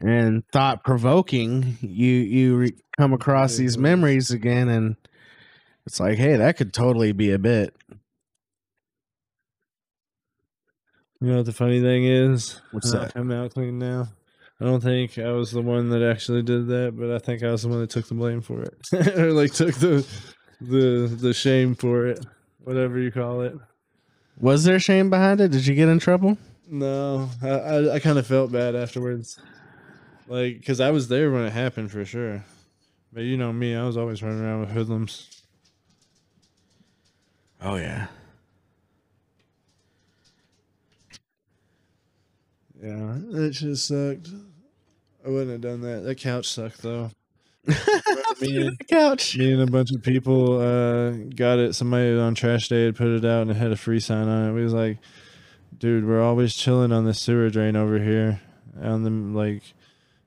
and 0.00 0.46
thought 0.52 0.84
provoking 0.84 1.78
you 1.80 2.12
you 2.12 2.56
re- 2.56 2.76
come 2.98 3.12
across 3.12 3.56
these 3.56 3.78
memories 3.78 4.30
again 4.30 4.68
and 4.68 4.96
it's 5.86 5.98
like 5.98 6.18
hey 6.18 6.36
that 6.36 6.56
could 6.56 6.72
totally 6.72 7.12
be 7.12 7.32
a 7.32 7.38
bit 7.38 7.74
You 11.20 11.28
know 11.28 11.36
what 11.38 11.46
the 11.46 11.52
funny 11.54 11.80
thing 11.80 12.04
is? 12.04 12.60
What's 12.72 12.92
that? 12.92 13.12
I'm 13.16 13.32
out 13.32 13.54
clean 13.54 13.78
now. 13.78 14.08
I 14.60 14.64
don't 14.66 14.82
think 14.82 15.18
I 15.18 15.32
was 15.32 15.50
the 15.50 15.62
one 15.62 15.88
that 15.88 16.02
actually 16.02 16.42
did 16.42 16.66
that, 16.68 16.94
but 16.94 17.10
I 17.10 17.18
think 17.18 17.42
I 17.42 17.50
was 17.50 17.62
the 17.62 17.68
one 17.68 17.80
that 17.80 17.88
took 17.88 18.06
the 18.06 18.14
blame 18.14 18.42
for 18.42 18.62
it, 18.62 18.76
or 19.18 19.32
like 19.32 19.54
took 19.54 19.74
the 19.76 20.06
the 20.60 21.08
the 21.18 21.32
shame 21.32 21.74
for 21.74 22.06
it, 22.06 22.24
whatever 22.58 22.98
you 22.98 23.10
call 23.10 23.40
it. 23.40 23.54
was 24.38 24.64
there 24.64 24.78
shame 24.78 25.08
behind 25.08 25.40
it 25.40 25.50
did 25.50 25.66
you 25.66 25.74
get 25.74 25.88
in 25.88 25.98
trouble 25.98 26.36
No, 26.68 27.28
I 27.42 27.48
I, 27.48 27.94
I 27.94 27.98
kind 28.00 28.18
of 28.18 28.26
felt 28.26 28.52
bad 28.52 28.74
afterwards, 28.74 29.38
like 30.26 30.58
because 30.58 30.80
I 30.80 30.90
was 30.90 31.08
there 31.08 31.30
when 31.30 31.44
it 31.44 31.52
happened 31.52 31.90
for 31.90 32.04
sure. 32.04 32.44
But 33.12 33.22
you 33.22 33.36
know 33.36 33.52
me, 33.52 33.74
I 33.74 33.84
was 33.84 33.96
always 33.96 34.22
running 34.22 34.40
around 34.42 34.60
with 34.60 34.70
hoodlums. 34.70 35.42
oh 37.62 37.76
yeah 37.76 38.08
Yeah, 42.82 43.16
it 43.32 43.50
just 43.50 43.88
sucked. 43.88 44.28
I 45.24 45.28
wouldn't 45.28 45.50
have 45.50 45.60
done 45.60 45.80
that. 45.80 46.04
That 46.04 46.18
couch 46.18 46.48
sucked 46.48 46.82
though. 46.82 47.10
me, 48.40 48.66
and, 48.66 48.88
couch 48.88 49.36
me 49.36 49.52
and 49.52 49.62
a 49.62 49.66
bunch 49.66 49.90
of 49.90 50.02
people 50.02 50.60
uh, 50.60 51.10
got 51.34 51.58
it. 51.58 51.74
Somebody 51.74 52.16
on 52.16 52.34
trash 52.34 52.68
day 52.68 52.84
had 52.84 52.96
put 52.96 53.08
it 53.08 53.24
out 53.24 53.42
and 53.42 53.50
it 53.50 53.56
had 53.56 53.72
a 53.72 53.76
free 53.76 53.98
sign 53.98 54.28
on 54.28 54.50
it. 54.50 54.52
We 54.52 54.62
was 54.62 54.72
like, 54.72 54.98
dude, 55.78 56.06
we're 56.06 56.22
always 56.22 56.54
chilling 56.54 56.92
on 56.92 57.04
this 57.04 57.20
sewer 57.20 57.50
drain 57.50 57.76
over 57.76 57.98
here 57.98 58.40
on 58.80 59.02
the 59.02 59.10
like 59.10 59.62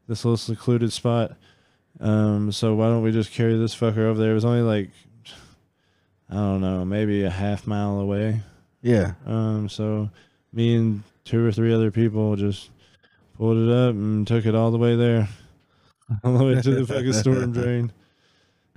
this 0.07 0.25
little 0.25 0.37
secluded 0.37 0.91
spot. 0.91 1.35
Um, 1.99 2.51
so 2.51 2.75
why 2.75 2.87
don't 2.87 3.03
we 3.03 3.11
just 3.11 3.31
carry 3.31 3.57
this 3.57 3.75
fucker 3.75 3.99
over 3.99 4.19
there? 4.19 4.31
It 4.31 4.35
was 4.35 4.45
only 4.45 4.61
like 4.61 4.89
I 6.29 6.35
don't 6.35 6.61
know, 6.61 6.85
maybe 6.85 7.23
a 7.23 7.29
half 7.29 7.65
mile 7.65 7.99
away. 7.99 8.41
yeah 8.81 9.13
Um, 9.25 9.67
so 9.67 10.09
me 10.53 10.75
and 10.75 11.03
two 11.25 11.45
or 11.45 11.51
three 11.51 11.73
other 11.73 11.91
people 11.91 12.35
just 12.35 12.69
pulled 13.37 13.57
it 13.57 13.71
up 13.71 13.95
and 13.95 14.27
took 14.27 14.45
it 14.45 14.55
all 14.55 14.71
the 14.71 14.77
way 14.77 14.95
there, 14.95 15.27
all 16.23 16.37
the 16.37 16.45
way 16.45 16.61
to 16.61 16.71
the 16.75 16.85
fucking 16.85 17.13
storm 17.13 17.51
drain. 17.53 17.91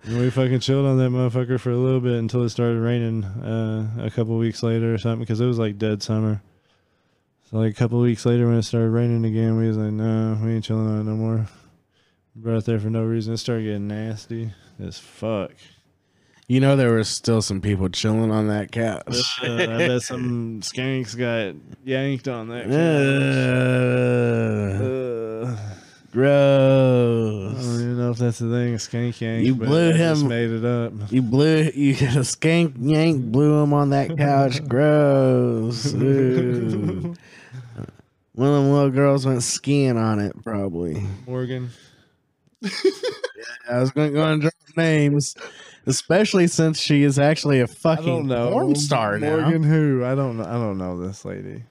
And 0.05 0.19
we 0.19 0.31
fucking 0.31 0.61
chilled 0.61 0.87
on 0.87 0.99
that 0.99 1.11
motherfucker 1.11 1.61
for 1.61 1.71
a 1.71 1.77
little 1.77 2.01
bit 2.01 2.15
until 2.15 2.43
it 2.43 2.49
started 2.49 2.81
raining 2.81 3.23
uh, 3.23 3.89
a 4.01 4.11
couple 4.11 4.37
weeks 4.37 4.63
later 4.63 4.93
or 4.93 4.99
something 4.99 5.21
because 5.21 5.41
it 5.41 5.47
was 5.47 5.59
like 5.61 5.79
dead 5.79 6.03
summer. 6.03 6.43
So 7.53 7.59
like 7.59 7.71
a 7.73 7.75
couple 7.75 8.01
weeks 8.01 8.25
later 8.25 8.47
when 8.49 8.57
it 8.57 8.63
started 8.63 8.89
raining 8.91 9.25
again, 9.27 9.57
we 9.59 9.69
was 9.69 9.77
like, 9.77 9.93
no, 9.93 10.39
we 10.43 10.53
ain't 10.55 10.65
chilling 10.65 10.89
on 10.89 11.01
it 11.01 11.05
no 11.05 11.15
more. 11.15 11.47
Brought 12.35 12.57
it 12.59 12.65
there 12.65 12.81
for 12.81 12.89
no 12.89 13.05
reason. 13.05 13.35
It 13.35 13.37
started 13.39 13.65
getting 13.65 13.89
nasty 13.89 14.53
as 14.83 14.99
fuck. 14.99 15.51
you 16.49 16.61
know 16.61 16.77
there 16.77 16.95
was 16.95 17.09
still 17.09 17.43
some 17.43 17.61
people 17.61 17.89
chilling 17.91 18.31
on 18.31 18.49
that 18.49 18.73
couch 18.73 19.39
Uh, 19.43 19.53
I 19.53 19.67
bet 19.87 20.01
some 20.03 20.61
skanks 20.63 21.15
got 21.17 21.55
yanked 21.85 22.27
on 22.27 22.49
that. 22.49 22.65
couch. 22.65 22.73
Uh, 24.83 25.57
Uh, 26.15 27.49
I 27.51 27.55
don't 27.55 27.75
even 27.81 27.97
know 27.99 28.11
if 28.11 28.19
that's 28.19 28.39
the 28.39 28.49
thing, 28.51 28.75
a 28.75 28.77
skank 28.79 29.19
yank. 29.21 29.47
You 29.47 29.55
blew 29.55 29.93
him- 29.93 30.29
made 30.29 30.51
it 30.51 30.65
up. 30.65 30.93
You 31.11 31.21
blew 31.23 31.71
you 31.75 31.95
skank 32.25 32.75
yank 32.81 33.31
blew 33.33 33.63
him 33.63 33.73
on 33.75 33.91
that 33.91 34.17
couch. 34.17 34.67
Gross. 34.67 35.95
One 38.35 38.49
of 38.49 38.55
them 38.55 38.73
little 38.73 38.91
girls 38.91 39.27
went 39.27 39.43
skiing 39.43 39.97
on 39.99 40.19
it, 40.19 40.35
probably. 40.43 41.03
Morgan. 41.27 41.71
Yeah, 42.63 42.71
I 43.71 43.81
was 43.81 43.91
going 43.91 44.09
to 44.11 44.15
go 44.15 44.25
and 44.25 44.41
drop 44.41 44.55
names, 44.77 45.35
especially 45.87 46.47
since 46.47 46.79
she 46.81 47.03
is 47.03 47.19
actually 47.19 47.61
a 47.61 47.67
fucking 47.67 48.29
porn 48.29 48.75
star 48.75 49.19
now. 49.19 49.41
Morgan 49.41 49.63
who? 49.63 50.05
I 50.05 50.15
don't 50.15 50.39
know. 50.39 50.45
I 50.45 50.53
don't 50.53 50.79
know 50.79 50.99
this 50.99 51.25
lady. 51.25 51.65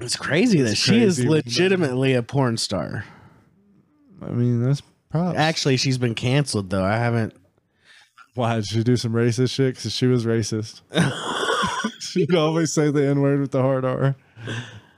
It's 0.00 0.16
crazy 0.16 0.62
that 0.62 0.70
It's 0.72 0.80
she 0.80 1.02
is 1.02 1.16
crazy. 1.16 1.28
legitimately 1.28 2.14
a 2.14 2.22
porn 2.22 2.56
star. 2.56 3.04
I 4.22 4.26
mean, 4.30 4.62
that's 4.62 4.80
props. 5.10 5.38
Actually, 5.38 5.76
she's 5.76 5.98
been 5.98 6.14
canceled 6.14 6.70
though. 6.70 6.84
I 6.84 6.96
haven't. 6.96 7.34
Why 8.34 8.54
did 8.56 8.66
she 8.66 8.82
do 8.82 8.96
some 8.96 9.12
racist 9.12 9.52
shit? 9.52 9.74
Because 9.74 9.92
she 9.92 10.06
was 10.06 10.24
racist. 10.24 10.80
She'd 12.00 12.34
always 12.34 12.72
say 12.72 12.90
the 12.90 13.04
N 13.06 13.20
word 13.20 13.40
with 13.40 13.50
the 13.50 13.60
hard 13.60 13.84
R. 13.84 14.16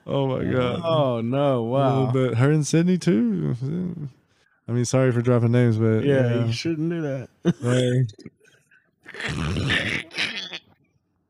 Oh 0.06 0.26
my 0.26 0.44
god. 0.44 0.80
Oh 0.84 1.20
no! 1.20 1.62
Wow. 1.62 2.10
bit. 2.12 2.34
Her 2.34 2.50
and 2.50 2.66
Sydney 2.66 2.98
too. 2.98 3.54
I 4.68 4.72
mean, 4.72 4.84
sorry 4.84 5.12
for 5.12 5.22
dropping 5.22 5.52
names, 5.52 5.76
but 5.76 6.04
Yeah, 6.04 6.44
you 6.46 6.52
shouldn't 6.52 6.90
do 6.90 7.02
that. 7.02 7.28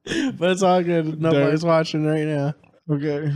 But 0.05 0.51
it's 0.51 0.63
all 0.63 0.83
good. 0.83 1.21
Nobody's 1.21 1.65
watching 1.65 2.05
right 2.05 2.25
now. 2.25 2.55
okay. 2.91 3.33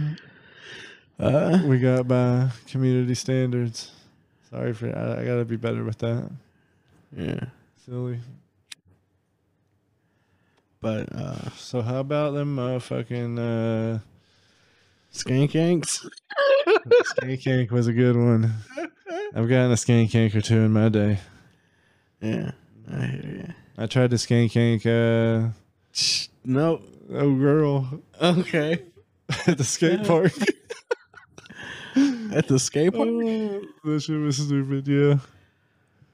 Uh, 1.19 1.61
We 1.65 1.79
got 1.79 2.09
by 2.09 2.49
community 2.67 3.15
standards. 3.15 3.93
Sorry 4.51 4.73
for 4.75 4.87
I, 4.89 5.21
I 5.21 5.25
gotta 5.25 5.45
be 5.45 5.57
better 5.57 5.85
with 5.85 5.99
that. 5.99 6.31
yeah. 7.17 7.41
Silly. 7.85 8.19
But 10.81 11.13
uh, 11.15 11.51
So 11.51 11.83
how 11.83 12.01
about 12.01 12.33
them 12.35 12.57
motherfucking 12.57 13.39
uh 13.39 13.99
skank 15.17 15.55
yanks. 15.55 16.07
skank 16.67 17.45
yank 17.45 17.71
was 17.71 17.87
a 17.87 17.93
good 17.93 18.17
one. 18.17 18.53
I've 19.35 19.49
gotten 19.49 19.73
a 19.73 19.75
skank 19.75 20.13
yank 20.13 20.35
or 20.35 20.41
two 20.41 20.61
in 20.61 20.73
my 20.73 20.89
day. 20.89 21.19
Yeah, 22.21 22.53
I 22.93 23.07
hear 23.07 23.23
you. 23.25 23.55
I 23.79 23.87
tried 23.87 24.11
to 24.11 24.17
skank 24.17 24.55
yank 24.55 24.87
uh. 24.87 25.49
Nope. 26.45 26.83
oh 27.13 27.35
girl 27.35 28.03
Okay. 28.21 28.83
at 29.47 29.59
the 29.59 29.65
skate 29.65 30.05
park. 30.05 30.33
At 32.31 32.47
the 32.49 32.59
skate 32.59 32.93
park. 32.93 33.09
oh, 33.09 33.63
that 33.85 34.01
shit 34.01 34.21
was 34.21 34.37
stupid, 34.37 34.87
yeah. 34.87 35.17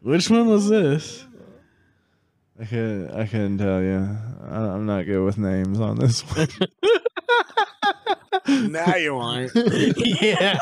Which 0.01 0.31
one 0.31 0.47
was 0.47 0.69
this? 0.69 1.27
I 2.61 2.65
couldn't 2.65 3.11
I 3.11 3.27
couldn't 3.27 3.59
tell 3.59 3.83
you. 3.83 4.17
I, 4.49 4.59
I'm 4.59 4.87
not 4.87 5.07
good 5.07 5.25
with 5.25 5.39
names 5.39 5.81
on 5.81 5.97
this 5.99 6.21
one. 6.21 6.47
Now 8.71 8.95
you 8.97 9.15
want. 9.15 9.53
yeah. 10.21 10.59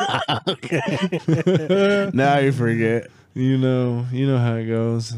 Okay. 0.49 2.11
now 2.15 2.39
you 2.39 2.53
forget. 2.53 3.09
You 3.35 3.59
know, 3.59 4.07
you 4.13 4.27
know 4.27 4.39
how 4.39 4.55
it 4.55 4.67
goes. 4.67 5.13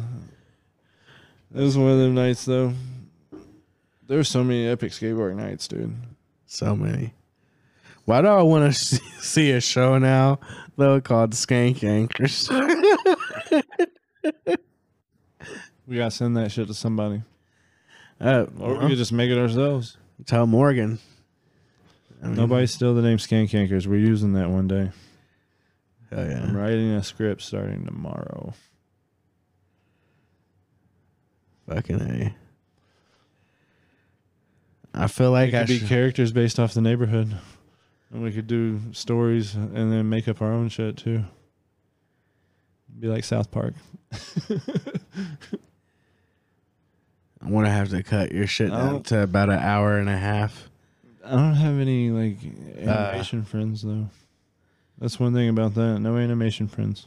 It 1.54 1.60
was 1.60 1.76
one 1.76 1.90
of 1.90 1.98
them 1.98 2.14
nights 2.14 2.44
though. 2.44 2.72
There 4.06 4.18
were 4.18 4.24
so 4.24 4.44
many 4.44 4.66
epic 4.66 4.92
skateboard 4.92 5.36
nights, 5.36 5.68
dude. 5.68 5.94
So 6.46 6.76
many. 6.76 7.14
Why 8.04 8.20
do 8.20 8.28
I 8.28 8.42
want 8.42 8.74
to 8.74 8.78
see 9.20 9.52
a 9.52 9.60
show 9.60 9.98
now 9.98 10.40
though 10.76 11.00
called 11.00 11.32
Skank 11.32 11.78
Yankers? 11.80 12.50
We 15.86 15.96
gotta 15.96 16.10
send 16.10 16.36
that 16.36 16.52
shit 16.52 16.68
to 16.68 16.74
somebody, 16.74 17.22
uh, 18.20 18.46
or 18.58 18.78
we 18.78 18.88
could 18.88 18.98
just 18.98 19.12
make 19.12 19.30
it 19.30 19.38
ourselves. 19.38 19.96
tell 20.26 20.46
Morgan. 20.46 20.98
I 22.22 22.26
mean, 22.26 22.36
Nobody 22.36 22.66
steal 22.66 22.94
the 22.94 23.02
name 23.02 23.18
Skank 23.18 23.50
Yankers. 23.50 23.86
We're 23.86 23.96
using 23.98 24.34
that 24.34 24.48
one 24.48 24.68
day. 24.68 24.90
Hell 26.10 26.24
yeah. 26.28 26.42
I'm 26.42 26.56
writing 26.56 26.92
a 26.92 27.02
script 27.02 27.42
starting 27.42 27.84
tomorrow. 27.84 28.54
Fucking 31.68 32.00
a. 32.00 32.34
I 34.94 35.06
feel 35.06 35.30
like 35.30 35.48
It 35.50 35.54
I 35.54 35.60
could 35.60 35.68
be 35.68 35.78
should. 35.78 35.88
characters 35.88 36.32
based 36.32 36.60
off 36.60 36.74
the 36.74 36.80
neighborhood, 36.82 37.34
and 38.12 38.22
we 38.22 38.30
could 38.30 38.46
do 38.46 38.78
stories 38.92 39.54
and 39.54 39.90
then 39.90 40.08
make 40.08 40.28
up 40.28 40.42
our 40.42 40.52
own 40.52 40.68
shit 40.68 40.98
too. 40.98 41.24
Be 43.00 43.08
like 43.08 43.24
South 43.24 43.50
Park. 43.50 43.72
I 47.40 47.48
want 47.48 47.66
to 47.66 47.72
have 47.72 47.88
to 47.88 48.02
cut 48.02 48.32
your 48.32 48.46
shit 48.46 48.70
I 48.70 48.78
down 48.78 49.02
to 49.04 49.22
about 49.22 49.48
an 49.48 49.58
hour 49.58 49.98
and 49.98 50.08
a 50.10 50.16
half. 50.16 50.68
I 51.32 51.36
don't 51.36 51.54
have 51.54 51.78
any 51.80 52.10
like 52.10 52.36
uh, 52.76 52.90
animation 52.90 53.42
friends 53.42 53.80
though. 53.80 54.06
That's 54.98 55.18
one 55.18 55.32
thing 55.32 55.48
about 55.48 55.74
that. 55.76 55.98
No 55.98 56.18
animation 56.18 56.68
friends. 56.68 57.06